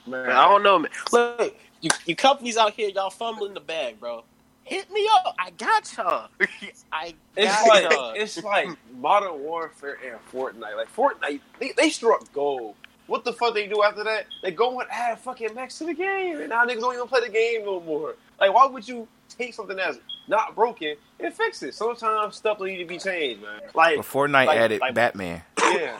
[0.07, 0.91] Man, Man, I don't know, man.
[1.11, 4.23] Look, you, you companies out here, y'all fumbling the bag, bro.
[4.63, 5.35] Hit me up.
[5.39, 6.27] I got y'all.
[6.91, 8.13] I It's got like y'all.
[8.15, 8.69] it's like
[8.99, 10.75] Modern Warfare and Fortnite.
[10.75, 12.75] Like Fortnite, they, they struck gold.
[13.07, 14.25] What the fuck they do after that?
[14.43, 17.21] They go and add fucking mechs to the game, and now niggas don't even play
[17.21, 18.15] the game no more.
[18.39, 21.73] Like, why would you take something that's not broken and fix it?
[21.73, 23.61] Sometimes stuff need to be changed, man.
[23.73, 25.41] Like, But Fortnite like- added like- Batman.
[25.61, 25.95] yeah,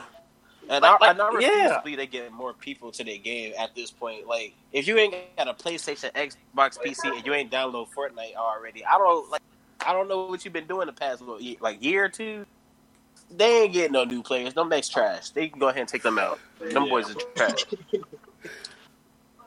[0.70, 1.68] And Like- I, like, and I refuse yeah.
[1.76, 4.26] to believe they get more people to their game at this point.
[4.26, 8.84] Like, if you ain't got a PlayStation, Xbox, PC, and you ain't download Fortnite already,
[8.84, 9.42] I don't like.
[9.86, 12.44] I don't know what you've been doing the past little ye- like year or two.
[13.30, 14.54] they ain't getting no new players.
[14.54, 15.30] Them mechs trash.
[15.30, 16.38] They can go ahead and take them out.
[16.60, 17.64] Them boys are trash.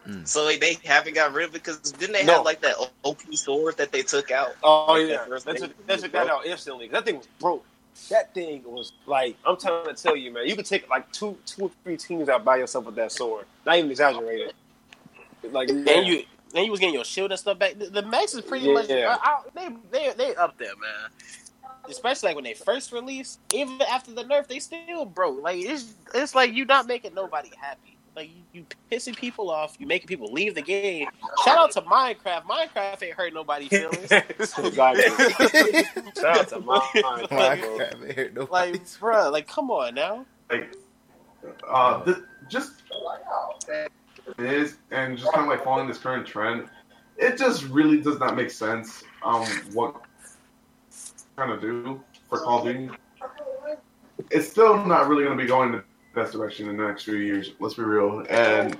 [0.04, 0.24] Hmm.
[0.26, 2.38] So like, they haven't got rid of it because didn't they No.
[2.38, 4.50] have like that OP sword that they took out?
[4.64, 5.74] Oh Like, yeah, that first they thing?
[5.86, 6.88] they took that out instantly.
[6.88, 7.64] That thing was broke.
[8.10, 10.48] That thing was like I'm trying to tell you, man.
[10.48, 13.46] You could take like two, two or three teams out by yourself with that sword.
[13.66, 14.54] Not even exaggerated.
[15.50, 16.24] Like And you
[16.54, 17.78] and you was getting your shield and stuff back.
[17.78, 18.74] The, the mechs is pretty Yeah.
[18.74, 21.10] much I, I, they they they up there, man.
[21.90, 25.42] Especially like when they first released, even after the nerf, they still broke.
[25.42, 27.98] Like it's it's like you not making nobody happy.
[28.16, 31.08] Like you, you pissing people off, you making people leave the game.
[31.46, 32.44] Shout out to Minecraft.
[32.44, 34.12] Minecraft ain't hurt nobody's feelings.
[34.12, 35.04] exactly.
[36.20, 37.30] Shout out to Minecraft.
[37.30, 40.26] Minecraft ain't hurt like, like, bruh, like, come on now.
[40.50, 40.74] like
[41.68, 42.18] uh th-
[42.50, 42.84] just
[44.38, 46.68] it is and just kind of like following this current trend
[47.18, 49.44] it just really does not make sense um
[49.74, 49.96] what
[51.36, 52.92] trying to do for call of duty
[54.30, 55.84] it's still not really going to be going the
[56.14, 58.78] best direction in the next few years let's be real and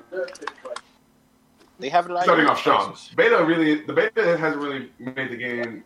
[1.80, 5.38] They have it like starting off strong beta really the beta hasn't really made the
[5.38, 5.84] game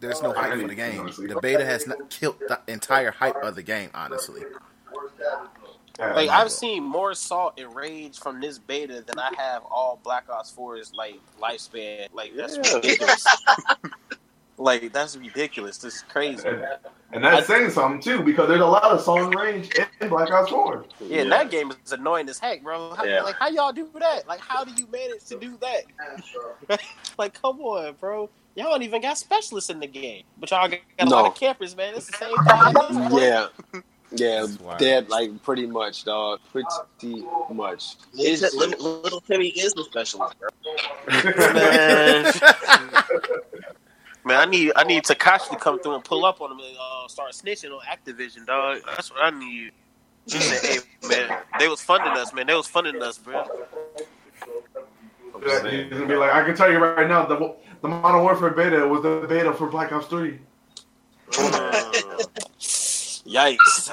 [0.00, 1.06] There's no hype for the game.
[1.06, 3.90] The beta has not killed the entire hype of the game.
[3.94, 4.42] Honestly,
[5.98, 10.28] Like I've seen more salt and rage from this beta than I have all Black
[10.30, 12.06] Ops 4's like lifespan.
[12.12, 12.74] Like that's Yeah.
[12.76, 13.26] ridiculous.
[14.58, 15.78] like that's ridiculous.
[15.78, 16.46] This is crazy.
[16.46, 16.66] and,
[17.12, 19.70] and that's saying something too because there's a lot of song range
[20.00, 22.94] in Black Ops 4 Yeah, and that game is annoying as heck, bro.
[22.94, 23.22] How, Yeah.
[23.22, 24.26] Like how y'all do that?
[24.28, 26.80] Like how do you manage to do that?
[27.18, 28.28] like come on, bro.
[28.54, 31.34] Y'all don't even got specialists in the game, but y'all got, got a lot of
[31.36, 31.94] campers, man.
[31.94, 32.46] It's the same thing.
[32.48, 33.22] at this point.
[33.22, 33.80] Yeah.
[34.10, 34.78] Yeah, wild.
[34.78, 36.40] dead like pretty much, dog.
[36.50, 36.68] Pretty
[37.52, 37.96] much.
[38.14, 40.48] Little, little, little Timmy is the specialist, bro.
[41.52, 42.32] man.
[44.38, 46.76] Man, I need I need Takashi to come through and pull up on him and
[46.78, 48.82] uh, start snitching on Activision, dog.
[48.86, 49.72] That's what I need.
[50.26, 50.78] He said, "Hey,
[51.08, 52.46] man, they was funding us, man.
[52.46, 53.44] They was funding us, bro."
[55.46, 58.50] Yeah, He's gonna be like, I can tell you right now, the the Modern Warfare
[58.50, 60.38] beta was the beta for Black Ops Three.
[63.28, 63.90] Yikes!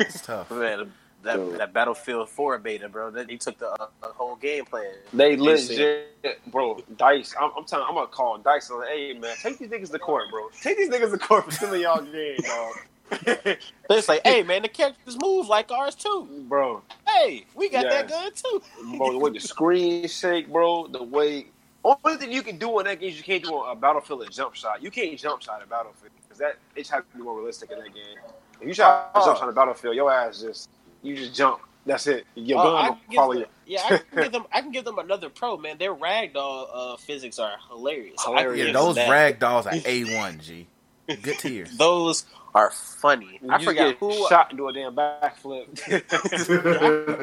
[0.00, 0.50] it's tough.
[0.50, 0.92] man,
[1.26, 3.10] that that Battlefield Four beta, bro.
[3.10, 4.92] That he took the, uh, the whole game plan.
[5.12, 6.78] They You legit, bro.
[6.96, 7.34] Dice.
[7.40, 7.86] I'm, I'm telling.
[7.88, 8.70] I'm gonna call Dice.
[8.70, 10.48] I'm like, hey man, take these niggas to court, bro.
[10.60, 12.76] Take these niggas to court for stealing y'all game, dog.
[13.88, 16.82] It's like, hey, man, the characters move like ours too, bro.
[17.06, 18.62] Hey, we got that gun too.
[18.96, 20.88] Bro, the way the screen shake, bro.
[20.88, 21.46] The way
[21.84, 24.22] only thing you can do in that game is you can't do on a Battlefield
[24.22, 24.82] a jump shot.
[24.82, 27.78] You can't jump shot a Battlefield because that it tries to be more realistic in
[27.78, 28.18] that game.
[28.60, 30.68] If you try to jump shot in Battlefield, your ass just
[31.02, 31.60] you just jump.
[31.84, 32.26] That's it.
[32.34, 33.46] Your Oh, gun I will follow them- you.
[33.68, 34.44] Yeah, I can give them.
[34.52, 35.76] I can give them another pro, man.
[35.78, 38.14] Their ragdoll uh, physics are hilarious.
[38.24, 39.10] I can Yeah, those them that.
[39.10, 40.38] rag dolls are a one.
[40.38, 40.68] G,
[41.08, 41.76] good tiers.
[41.76, 43.40] Those are funny.
[43.42, 44.12] You I just forgot who.
[44.28, 45.66] shot into a damn backflip.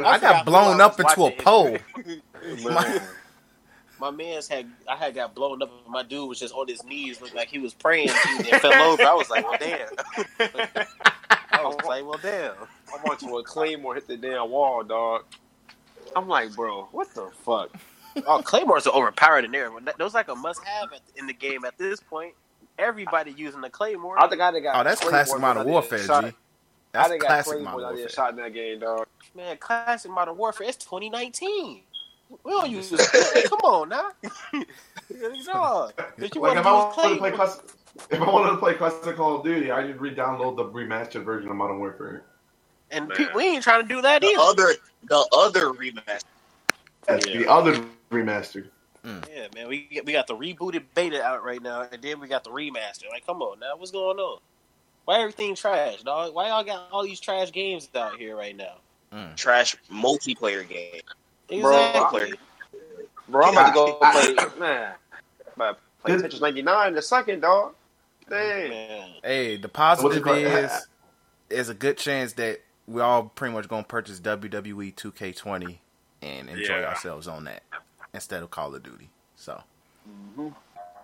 [0.05, 1.77] I, got blown up into a pole.
[2.65, 3.01] Man.
[3.99, 5.71] My man's had I had got blown up.
[5.85, 8.73] and My dude was just on his knees, looked like he was praying and fell
[8.91, 9.01] over.
[9.03, 10.85] I was like, well, damn.
[11.63, 12.53] I was like, well, damn.
[12.93, 15.23] I want to a claymore hit the damn wall, dog.
[16.15, 17.69] I'm like, bro, what the fuck?
[18.27, 19.71] Oh, claymores are overpowered in there.
[19.97, 22.33] Those like a must-have in the game at this point.
[22.77, 24.19] Everybody using the claymore.
[24.19, 24.75] I think I got.
[24.79, 26.29] Oh, that's classic Modern did Warfare, shot- G.
[26.29, 26.33] I
[26.91, 28.05] That's done got classic claymores Modern Warfare.
[28.07, 29.07] did shot in that game, dog.
[29.35, 30.67] Man, classic Modern Warfare.
[30.67, 31.81] It's 2019.
[32.43, 33.47] We don't use this.
[33.49, 34.09] Come on now.
[35.09, 37.31] no, but you Like want to I use wanted to play claymore.
[37.31, 37.61] class,
[38.09, 41.49] if I wanted to play classic Call of Duty, I just re-download the remastered version
[41.49, 42.23] of Modern Warfare.
[42.91, 44.39] And pe- we ain't trying to do that The either.
[44.41, 44.73] other,
[45.07, 46.23] the other remaster.
[47.07, 48.67] That's the other remastered.
[49.03, 49.19] Hmm.
[49.35, 52.43] Yeah, man, we we got the rebooted beta out right now, and then we got
[52.45, 53.09] the remaster.
[53.09, 54.39] Like, come on now, what's going on?
[55.05, 56.33] Why everything trash, dog?
[56.33, 58.75] Why y'all got all these trash games out here right now?
[59.11, 59.35] Hmm.
[59.35, 61.01] Trash multiplayer game.
[61.49, 62.33] Exactly.
[63.27, 64.93] Bro, I'm about to go I- play, man.
[65.47, 67.73] I'm about to play Tetris 99 in a second, dog.
[68.29, 69.13] Dang.
[69.23, 70.37] Hey, the positive called?
[70.37, 70.87] is
[71.49, 75.77] there's a good chance that we all pretty much gonna purchase E WWE 2K20
[76.21, 76.87] and enjoy Yeah.
[76.87, 77.63] ourselves on that
[78.13, 79.09] instead of Call of Duty.
[79.35, 79.61] So
[80.09, 80.49] mm-hmm.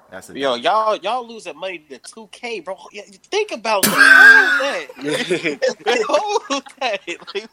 [0.10, 2.78] that's a Yo, y'all y'all losing money to 2K, bro.
[2.92, 4.88] Yeah, Think about that.
[4.98, 6.04] Hold that.
[6.48, 7.00] Hold that.
[7.36, 7.50] Like,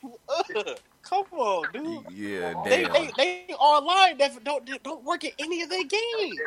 [0.57, 0.79] ugh.
[1.03, 2.05] Come on, dude.
[2.11, 2.93] yeah, They, damn.
[2.93, 6.39] they they online that don't don't work in any of their games.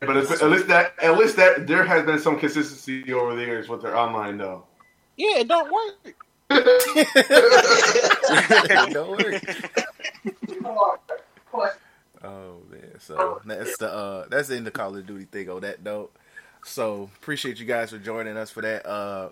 [0.00, 3.42] But it's, at least that at least that there has been some consistency over the
[3.42, 4.64] years with their online though.
[5.16, 6.14] Yeah, it don't work.
[8.92, 9.40] Don't worry.
[12.22, 15.82] Oh man, so that's the uh that's in the Call of Duty thing on that
[15.82, 16.12] note.
[16.64, 18.86] So appreciate you guys for joining us for that.
[18.86, 19.30] Uh,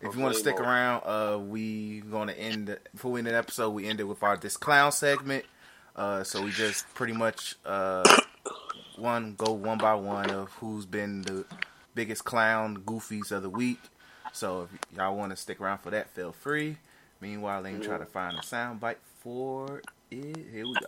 [0.00, 3.36] if you want to stick around, uh, we gonna end the, before we end the
[3.36, 3.70] episode.
[3.70, 5.44] We ended with our this clown segment.
[5.94, 8.02] Uh, so we just pretty much uh,
[9.00, 11.44] one go one by one of who's been the
[11.94, 13.80] biggest clown goofies of the week.
[14.32, 16.76] So if y'all want to stick around for that, feel free.
[17.20, 19.86] Meanwhile, let me try to find a sound bite for it.
[20.52, 20.86] Here we go.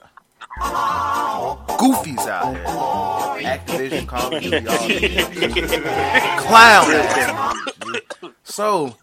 [1.68, 2.64] Goofies out here.
[3.50, 4.60] Activision, Call of Duty.
[6.46, 8.34] Clown.
[8.44, 8.96] So,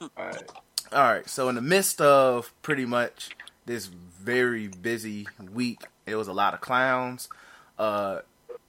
[0.91, 1.29] all right.
[1.29, 3.29] So, in the midst of pretty much
[3.65, 7.29] this very busy week, it was a lot of clowns.
[7.77, 8.19] Uh,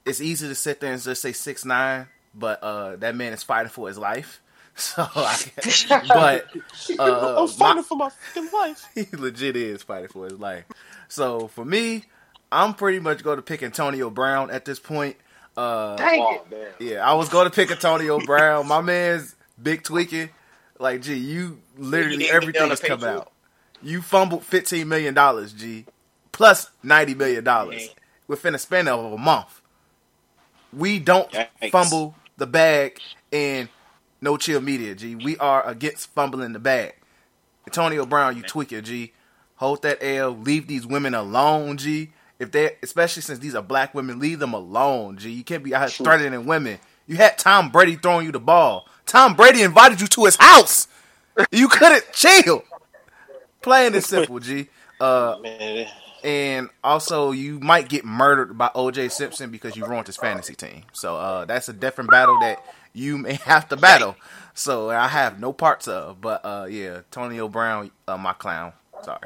[0.05, 3.43] it's easy to sit there and just say six nine, but uh, that man is
[3.43, 4.41] fighting for his life.
[4.73, 5.37] So, I,
[6.07, 6.45] but
[6.99, 8.85] uh, I'm fighting my- for my fucking life.
[8.95, 10.63] he legit is fighting for his life.
[11.09, 12.05] So for me,
[12.53, 15.17] I'm pretty much going to pick Antonio Brown at this point.
[15.57, 16.75] Uh, Dang Oh, it.
[16.79, 18.65] yeah, I was going to pick Antonio Brown.
[18.65, 20.29] My man's big tweaking.
[20.79, 23.29] Like, gee, you literally everything on the has come out.
[23.83, 25.85] You fumbled fifteen million dollars, G,
[26.31, 27.93] plus ninety million dollars
[28.27, 29.60] within a span of a month.
[30.73, 31.71] We don't Yikes.
[31.71, 32.99] fumble the bag
[33.31, 33.69] in
[34.21, 35.15] no chill media, G.
[35.15, 36.93] We are against fumbling the bag.
[37.67, 39.13] Antonio Brown, you tweaker, G.
[39.55, 40.31] Hold that L.
[40.31, 42.11] Leave these women alone, G.
[42.39, 45.31] If they, especially since these are black women, leave them alone, G.
[45.31, 46.79] You can't be out here threatening women.
[47.05, 48.87] You had Tom Brady throwing you the ball.
[49.05, 50.87] Tom Brady invited you to his house.
[51.51, 52.63] You couldn't chill.
[53.61, 54.69] Plain and simple, G.
[54.99, 55.87] Uh, Man,
[56.23, 60.83] and also you might get murdered by OJ Simpson because you ruined his fantasy team.
[60.93, 64.15] So uh, that's a different battle that you may have to battle.
[64.53, 68.73] So I have no parts of, but uh, yeah, Antonio Brown, uh, my clown.
[69.03, 69.19] Sorry.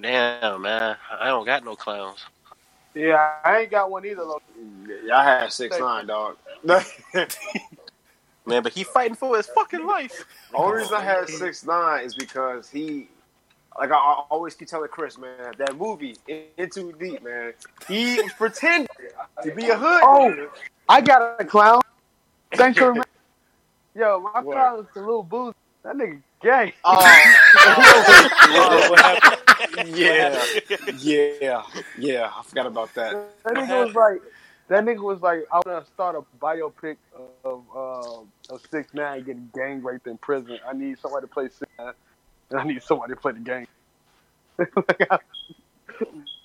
[0.00, 0.96] damn, man.
[1.20, 2.24] I don't got no clowns.
[2.94, 4.22] Yeah, I ain't got one either.
[4.22, 4.40] Though.
[5.04, 6.36] Y'all had six nine, dog.
[8.46, 10.24] Man, but he fighting for his fucking life.
[10.52, 13.08] The Only reason I had six nine is because he,
[13.78, 17.52] like I, I always keep telling Chris, man, that movie In- Into Deep, man,
[17.88, 18.88] he was pretending
[19.42, 20.00] to be a hood.
[20.02, 20.32] Oh.
[20.34, 20.48] nigga.
[20.88, 21.80] I got a clown.
[22.54, 23.04] Thanks for remembering.
[23.94, 24.54] Yo, my What?
[24.54, 25.54] clown is the Lil Boosie.
[25.82, 26.74] That nigga gay.
[26.84, 26.96] Oh,
[28.90, 30.42] what yeah,
[30.98, 31.62] yeah,
[31.98, 32.30] yeah.
[32.36, 33.12] I forgot about that.
[33.44, 34.20] That nigga was like,
[34.68, 36.96] that nigga was like, I want to start a biopic
[37.44, 40.58] of um, of six nine getting gang raped in prison.
[40.68, 41.92] I need somebody to play six nine,
[42.50, 43.66] and I need somebody to play the game.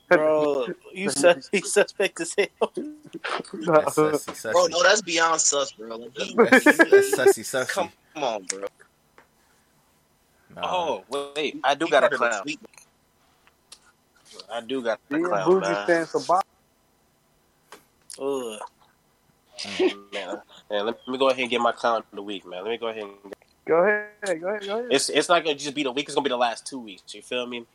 [0.10, 2.48] Bro, you sus- you suspect as hell.
[2.76, 4.52] That's sussy, sussy.
[4.52, 5.96] Bro, no, that's beyond sus, bro.
[5.96, 7.70] Like, he- That's, that's sussy, sussy.
[7.70, 8.66] Come on, bro.
[10.54, 10.62] Nah.
[10.66, 11.04] Oh,
[11.34, 12.68] wait, I do He got a part of the clown.
[14.52, 15.84] I do got a clown, Bougie man.
[15.86, 16.44] stands for Bob.
[18.20, 18.60] Ugh.
[19.62, 20.12] Mm.
[20.12, 22.64] man, man, let me go ahead and get my clown of the week, man.
[22.66, 23.34] Let me go ahead and
[23.72, 24.88] Go ahead, go ahead, go ahead.
[24.92, 26.04] It's it's not gonna just be the week.
[26.10, 27.16] It's gonna be the last two weeks.
[27.16, 27.66] You feel me?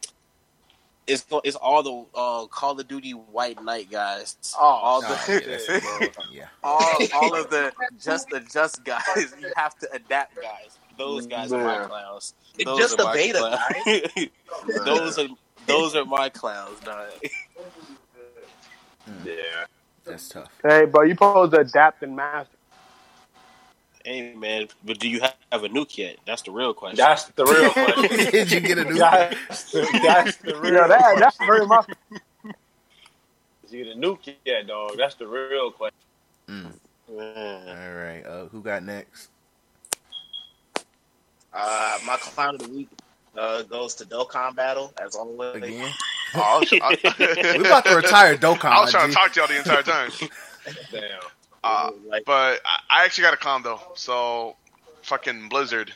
[1.06, 4.36] It's it's all the uh, Call of Duty White Knight guys.
[4.60, 6.44] Oh, all Nah, the yeah, yeah.
[6.62, 9.34] all all of the just the just guys.
[9.40, 10.78] You have to adapt guys.
[10.98, 11.88] Those guys are my Man.
[11.88, 12.34] clowns.
[12.58, 14.28] It's Those just the beta, clowns.
[14.84, 15.28] those are
[15.66, 16.78] those are my clowns.
[16.80, 17.06] Dog.
[19.24, 19.32] Yeah.
[20.04, 20.50] That's tough.
[20.62, 22.55] Hey, bro, you supposed to adapt and master.
[24.06, 26.18] Hey man, but do you have, have a nuke yet?
[26.24, 26.96] That's the real question.
[26.96, 28.30] That's the real question.
[28.30, 28.94] Did you get a new?
[28.94, 31.90] That's the, that's the real Yeah, that, that's very much.
[33.64, 34.92] Is you get a nuke yet, dog?
[34.96, 35.98] That's the real question.
[36.48, 36.72] Mm.
[37.10, 38.22] All right.
[38.24, 39.28] Uh, who got next?
[41.52, 42.88] Uh, my clown of the week
[43.36, 45.56] uh, goes to Dokkan Battle, as always.
[45.56, 45.92] Again?
[46.36, 46.72] Oh, I was,
[47.18, 48.66] I, We about to retire Dokkan.
[48.66, 50.12] I was trying to talk to y'all the entire time.
[50.92, 51.20] Damn.
[51.66, 53.80] Uh, Like, but I, I actually got a clown though.
[53.94, 54.56] So,
[55.02, 55.92] fucking Blizzard.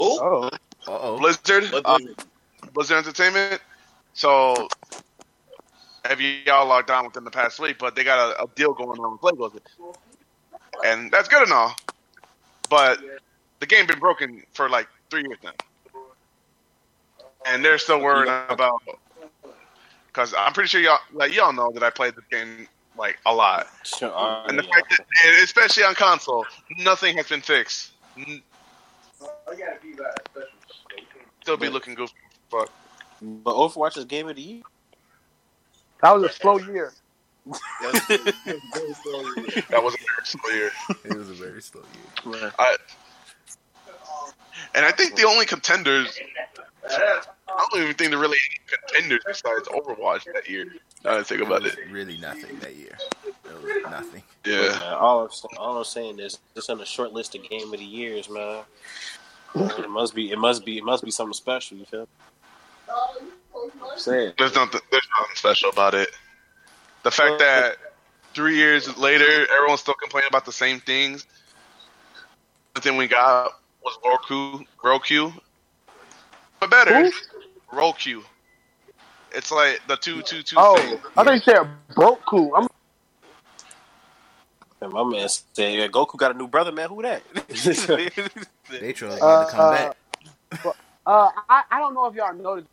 [0.00, 0.50] ooh, Oh,
[0.86, 1.18] Uh-oh.
[1.18, 1.64] Blizzard.
[1.72, 1.98] what Uh.
[2.72, 3.60] Blizzard Entertainment.
[4.14, 4.68] So,
[6.04, 7.78] have you y'all logged on within the past week?
[7.78, 9.62] But they got a, a deal going on with Play Blizzard,
[10.84, 11.74] and that's good and all.
[12.68, 12.98] But
[13.60, 15.52] the game been broken for like three years now,
[17.46, 18.80] and they're still worried about.
[20.08, 22.66] Because I'm pretty sure y'all, like y'all know that I played the game
[22.98, 24.70] like a lot, Sure, uh, and the yeah.
[24.74, 26.44] fact that, and especially on console,
[26.78, 27.92] nothing has been fixed.
[28.16, 28.42] N-
[31.42, 32.14] Still be looking goofy.
[32.50, 32.70] Fuck.
[33.22, 34.62] But Overwatch is game of the year.
[36.02, 36.92] that was a slow year.
[37.80, 37.92] That
[39.82, 40.70] was a very slow year.
[41.04, 41.82] It was a very slow
[42.24, 42.52] year.
[42.58, 42.76] I,
[44.74, 46.18] and I think the only contenders,
[46.90, 47.20] I
[47.70, 50.66] don't even think there really any contenders besides Overwatch that year.
[51.04, 51.76] Now that I think about it.
[51.90, 52.96] Really nothing that year.
[53.44, 54.22] There literally nothing.
[54.46, 57.78] Man, all I'm, all I'm saying is it's on the short list of game of
[57.78, 58.62] the years, man.
[59.54, 60.30] it must be.
[60.32, 60.78] It must be.
[60.78, 61.76] It must be something special.
[61.78, 62.08] You feel?
[63.96, 64.32] Saying.
[64.38, 64.80] There's nothing.
[64.90, 66.08] There's nothing special about it.
[67.02, 67.76] The fact uh, that
[68.34, 71.26] three years later, everyone's still complaining about the same things.
[72.74, 73.52] The thing we got
[73.82, 75.30] was Roku, Roku,
[76.60, 77.10] but better,
[77.72, 78.22] Roku.
[79.36, 80.98] It's like the two two two Oh, thing.
[81.18, 82.52] I think you said broke cool.
[82.56, 82.66] I'm
[84.80, 86.88] And my man said, yeah, "Goku got a new brother, man.
[86.88, 87.22] Who that?"
[88.70, 89.96] They trying Uh, to come uh, back.
[91.06, 92.68] uh, I, I don't know if y'all noticed.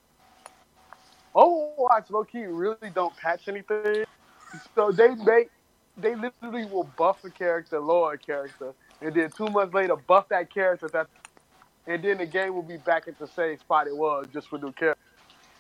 [1.36, 4.06] Overwatch low key really don't patch anything.
[4.74, 5.50] So they make
[5.98, 10.30] they literally will buff a character, lower a character, and then two months later buff
[10.30, 11.08] that character that
[11.88, 14.64] and then the game will be back at the same spot it was just with
[14.64, 15.03] new characters.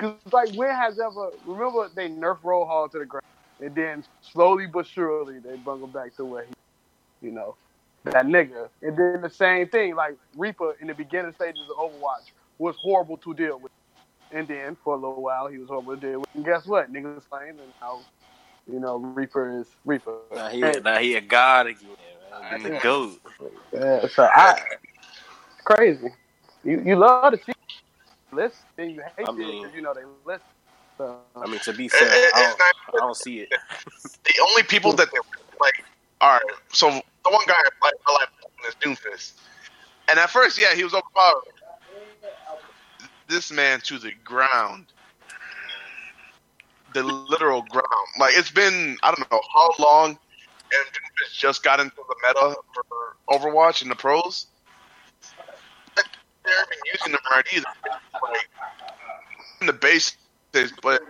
[0.04, 3.24] Cause like when has ever remember they nerfed Roadhog to the ground
[3.62, 6.54] and then slowly but surely they bring him back to where he
[7.24, 7.56] you know,
[8.04, 8.70] that nigga.
[8.82, 13.18] And then the same thing, like Reaper in the beginning stages of Overwatch was horrible
[13.18, 13.72] to deal with.
[14.32, 16.30] And then for a little while he was horrible to deal with.
[16.36, 16.92] And guess what?
[16.92, 18.02] Niggas playing and now,
[18.72, 20.18] you know, Reaper is Reaper.
[20.36, 21.88] now he, now he a god again,
[22.52, 22.64] man.
[22.64, 23.22] The goat.
[23.72, 24.60] Yeah, so I
[25.64, 26.10] crazy.
[26.64, 27.53] You you love to see
[28.34, 30.44] list and you hate I it mean- because you know they list.
[30.98, 32.62] So, I mean, to be fair, I don't,
[32.96, 33.50] I don't see it.
[34.26, 35.18] The only people that they
[35.60, 35.84] like,
[36.22, 36.42] all right.
[36.72, 38.30] So the one guy like I like
[38.68, 39.34] is Doomfist,
[40.10, 41.44] and at first, yeah, he was overpowered.
[43.28, 44.88] This man to the ground,
[46.94, 47.88] the literal ground.
[48.20, 52.56] Like it's been I don't know how long, and Doomfist just got into the meta
[52.74, 54.48] for Overwatch and the pros.
[56.46, 57.66] Haven't been using them right either.
[58.22, 58.50] Like
[59.62, 60.18] in the basics,
[60.82, 61.02] but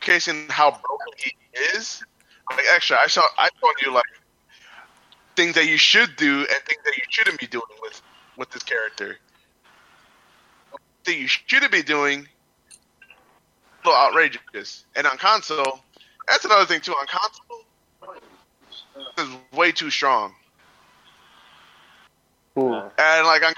[0.00, 1.32] showcasing how broken he
[1.76, 2.02] is.
[2.50, 4.04] Like actually, I saw I told you like
[5.36, 8.00] things that you should do and things that you shouldn't be doing with
[8.36, 9.18] with this character.
[11.04, 12.26] That you shouldn't be doing,
[13.84, 14.84] a little outrageous.
[14.96, 15.80] And on console,
[16.26, 16.92] that's another thing too.
[16.92, 17.64] On console,
[19.18, 20.34] is way too strong.
[22.60, 23.54] And like on,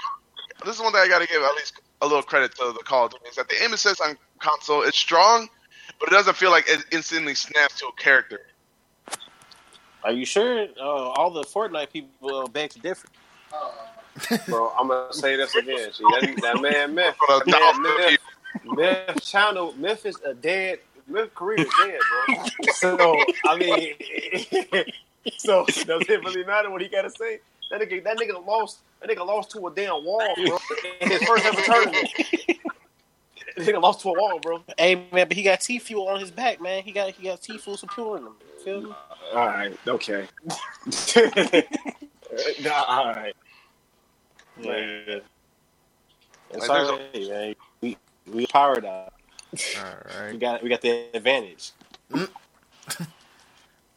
[0.65, 2.83] this is one thing I got to give at least a little credit to the
[2.83, 5.49] Call of Duty is that the aim assist on console is strong,
[5.99, 8.41] but it doesn't feel like it instantly snaps to a character.
[10.03, 10.67] Are you sure?
[10.79, 13.07] Uh, all the Fortnite people uh, beg to differ.
[14.47, 15.91] Bro, I'm gonna say this again.
[15.93, 18.17] See, that, that man Myth, For that man
[18.75, 20.79] Myth, Myth channel, Myth is a dead.
[21.07, 22.45] Myth career is dead, bro.
[22.73, 23.93] So I mean,
[25.37, 27.39] so does it really matter what he got to say?
[27.71, 28.79] That nigga, that nigga lost.
[28.99, 30.57] That nigga lost to a damn wall, bro.
[30.99, 32.09] In his first ever tournament.
[33.57, 34.63] That nigga lost to a wall, bro.
[34.77, 36.83] Hey man, but he got T fuel on his back, man.
[36.83, 38.33] He got he got T fuel supporting him.
[38.63, 38.93] Feel me?
[39.33, 40.25] All right, okay.
[42.61, 43.35] nah, all right.
[44.57, 45.19] Yeah.
[46.49, 47.55] It's Like, all there's man.
[47.81, 47.97] We
[48.31, 49.13] we powered up.
[49.77, 49.83] All
[50.21, 50.31] right.
[50.31, 51.71] We got we got the advantage.
[52.15, 52.27] All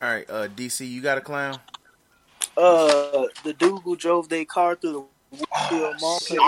[0.01, 1.59] right, uh, DC, you got a clown?
[2.56, 6.39] Uh, the dude who drove their car through the Woodfield market.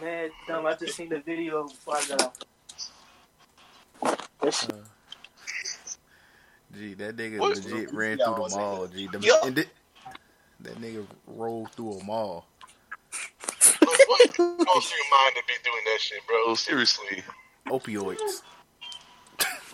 [0.00, 2.38] Man, dumb, I just seen the video before I got off.
[6.76, 7.56] Gee, that nigga What?
[7.56, 8.86] legit ran through the mall.
[8.86, 9.34] Gee, the, Yo.
[9.42, 9.68] and thi-
[10.60, 12.46] that nigga rolled through a mall.
[13.84, 16.54] Most of your mind to be doing that shit, bro.
[16.54, 17.24] Seriously.
[17.68, 18.42] Opioids.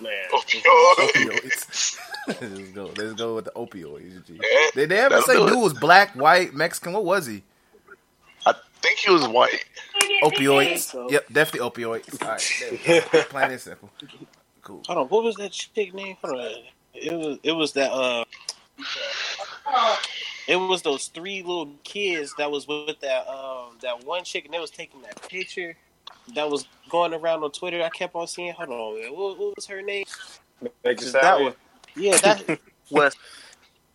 [0.00, 0.12] Man.
[0.32, 1.98] Opioids.
[2.28, 2.90] let's go.
[2.96, 4.26] Let's go with the opioids.
[4.26, 4.40] G.
[4.74, 5.50] Did they ever That'll say do it.
[5.50, 6.92] dude was black, white, Mexican?
[6.92, 7.42] What was he?
[8.46, 9.64] I think he was white.
[10.22, 11.10] Opioids.
[11.10, 12.22] Yep, definitely opioids.
[12.22, 12.78] All right, there we
[13.18, 13.24] go.
[13.30, 13.90] plain and simple.
[14.62, 14.82] Cool.
[14.86, 16.16] Hold on, what was that chick name?
[16.24, 16.52] Hold on.
[16.94, 18.24] It was it was that uh
[20.48, 24.54] it was those three little kids that was with that um that one chick and
[24.54, 25.76] they was taking that picture
[26.34, 27.82] that was going around on Twitter.
[27.82, 28.52] I kept on seeing.
[28.54, 29.12] Hold on, man.
[29.12, 30.04] What, what was her name?
[30.62, 31.54] Make it That sound was
[31.96, 32.58] yeah, that
[32.90, 33.14] was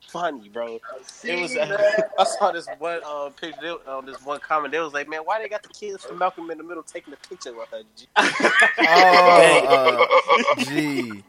[0.08, 0.80] funny, bro.
[1.24, 1.56] It was.
[2.20, 4.72] I saw this one uh, picture they- on this one comment.
[4.72, 7.14] They was like, "Man, why they got the kids from Malcolm in the Middle taking
[7.14, 8.08] a picture with her?" G?
[8.82, 10.08] Oh,
[10.58, 11.24] uh, gee.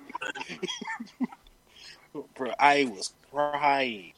[2.37, 4.13] bro, I was crying.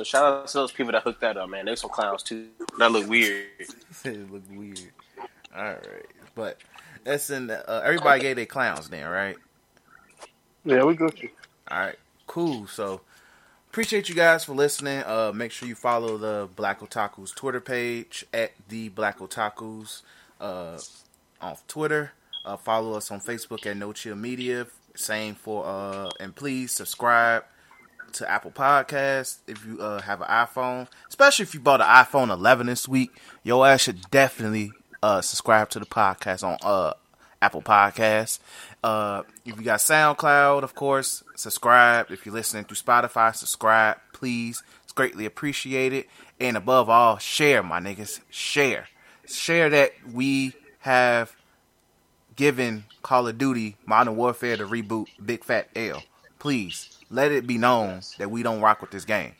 [0.00, 1.66] So shout out to those people that hooked that up, man.
[1.66, 2.46] They some clowns too.
[2.78, 3.48] That look weird.
[4.06, 4.80] it look weird.
[5.54, 6.56] All right, but
[7.04, 7.48] that's in.
[7.48, 9.36] The, uh, everybody gave their clowns then, right?
[10.64, 11.28] Yeah, we Gucci.
[11.70, 12.66] All right, cool.
[12.66, 13.02] So
[13.68, 15.02] appreciate you guys for listening.
[15.04, 20.00] Uh, make sure you follow the Black Otakus Twitter page at the Black Otakus
[20.40, 20.78] uh,
[21.42, 22.12] on Twitter.
[22.46, 24.66] Uh, follow us on Facebook at No Chill Media.
[24.94, 27.44] Same for uh, and please subscribe
[28.14, 32.30] to Apple Podcasts if you uh, have an iPhone, especially if you bought an iPhone
[32.30, 33.10] 11 this week.
[33.42, 34.72] Your ass should definitely
[35.02, 36.94] uh, subscribe to the podcast on uh,
[37.42, 38.38] Apple Podcasts.
[38.82, 42.10] Uh, if you got SoundCloud, of course, subscribe.
[42.10, 44.62] If you're listening through Spotify, subscribe, please.
[44.84, 46.06] It's greatly appreciated.
[46.38, 48.20] And above all, share, my niggas.
[48.30, 48.88] Share.
[49.26, 51.36] Share that we have
[52.36, 56.02] given Call of Duty Modern Warfare the reboot Big Fat L.
[56.38, 59.34] Please let it be known that we don't rock with this game.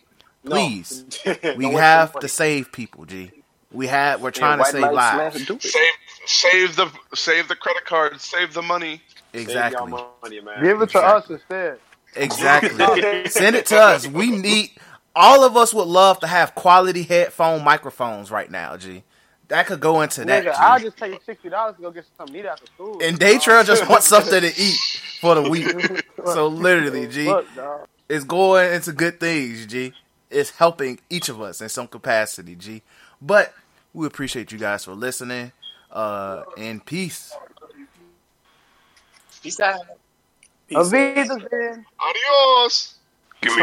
[0.45, 3.33] Please, Don't we waste have your to save people, G.
[3.73, 4.21] We have.
[4.23, 5.35] We're trying Yeah, to save lives lives.
[5.35, 5.63] matter, do it.
[5.63, 5.93] Save,
[6.27, 9.03] save the, save the credit card, save the money.
[9.33, 9.91] Exactly.
[9.91, 10.63] Money, man.
[10.63, 11.79] Give it to us instead.
[12.17, 13.27] Exactly.
[13.29, 14.07] Send it to us.
[14.07, 14.73] We need.
[15.15, 19.05] All of us would love to have quality headphone microphones right now, G.
[19.51, 20.45] That could go into that.
[20.45, 20.59] Nigga, G.
[20.59, 23.01] I'll just take sixty dollars to go get something to eat after school.
[23.03, 24.79] And Daytrail just wants something to eat
[25.21, 26.07] for the week.
[26.27, 27.47] So literally, G, Look,
[28.09, 29.95] it's going into good things, G.
[30.31, 32.83] It's helping each of us in some capacity, G.
[33.23, 33.55] But
[33.95, 35.53] we appreciate you guys for listening.
[35.91, 37.35] Uh, and peace.
[39.43, 39.81] Peace out.
[40.71, 41.87] Avita, then.
[41.99, 42.95] Adios.
[43.41, 43.63] Give me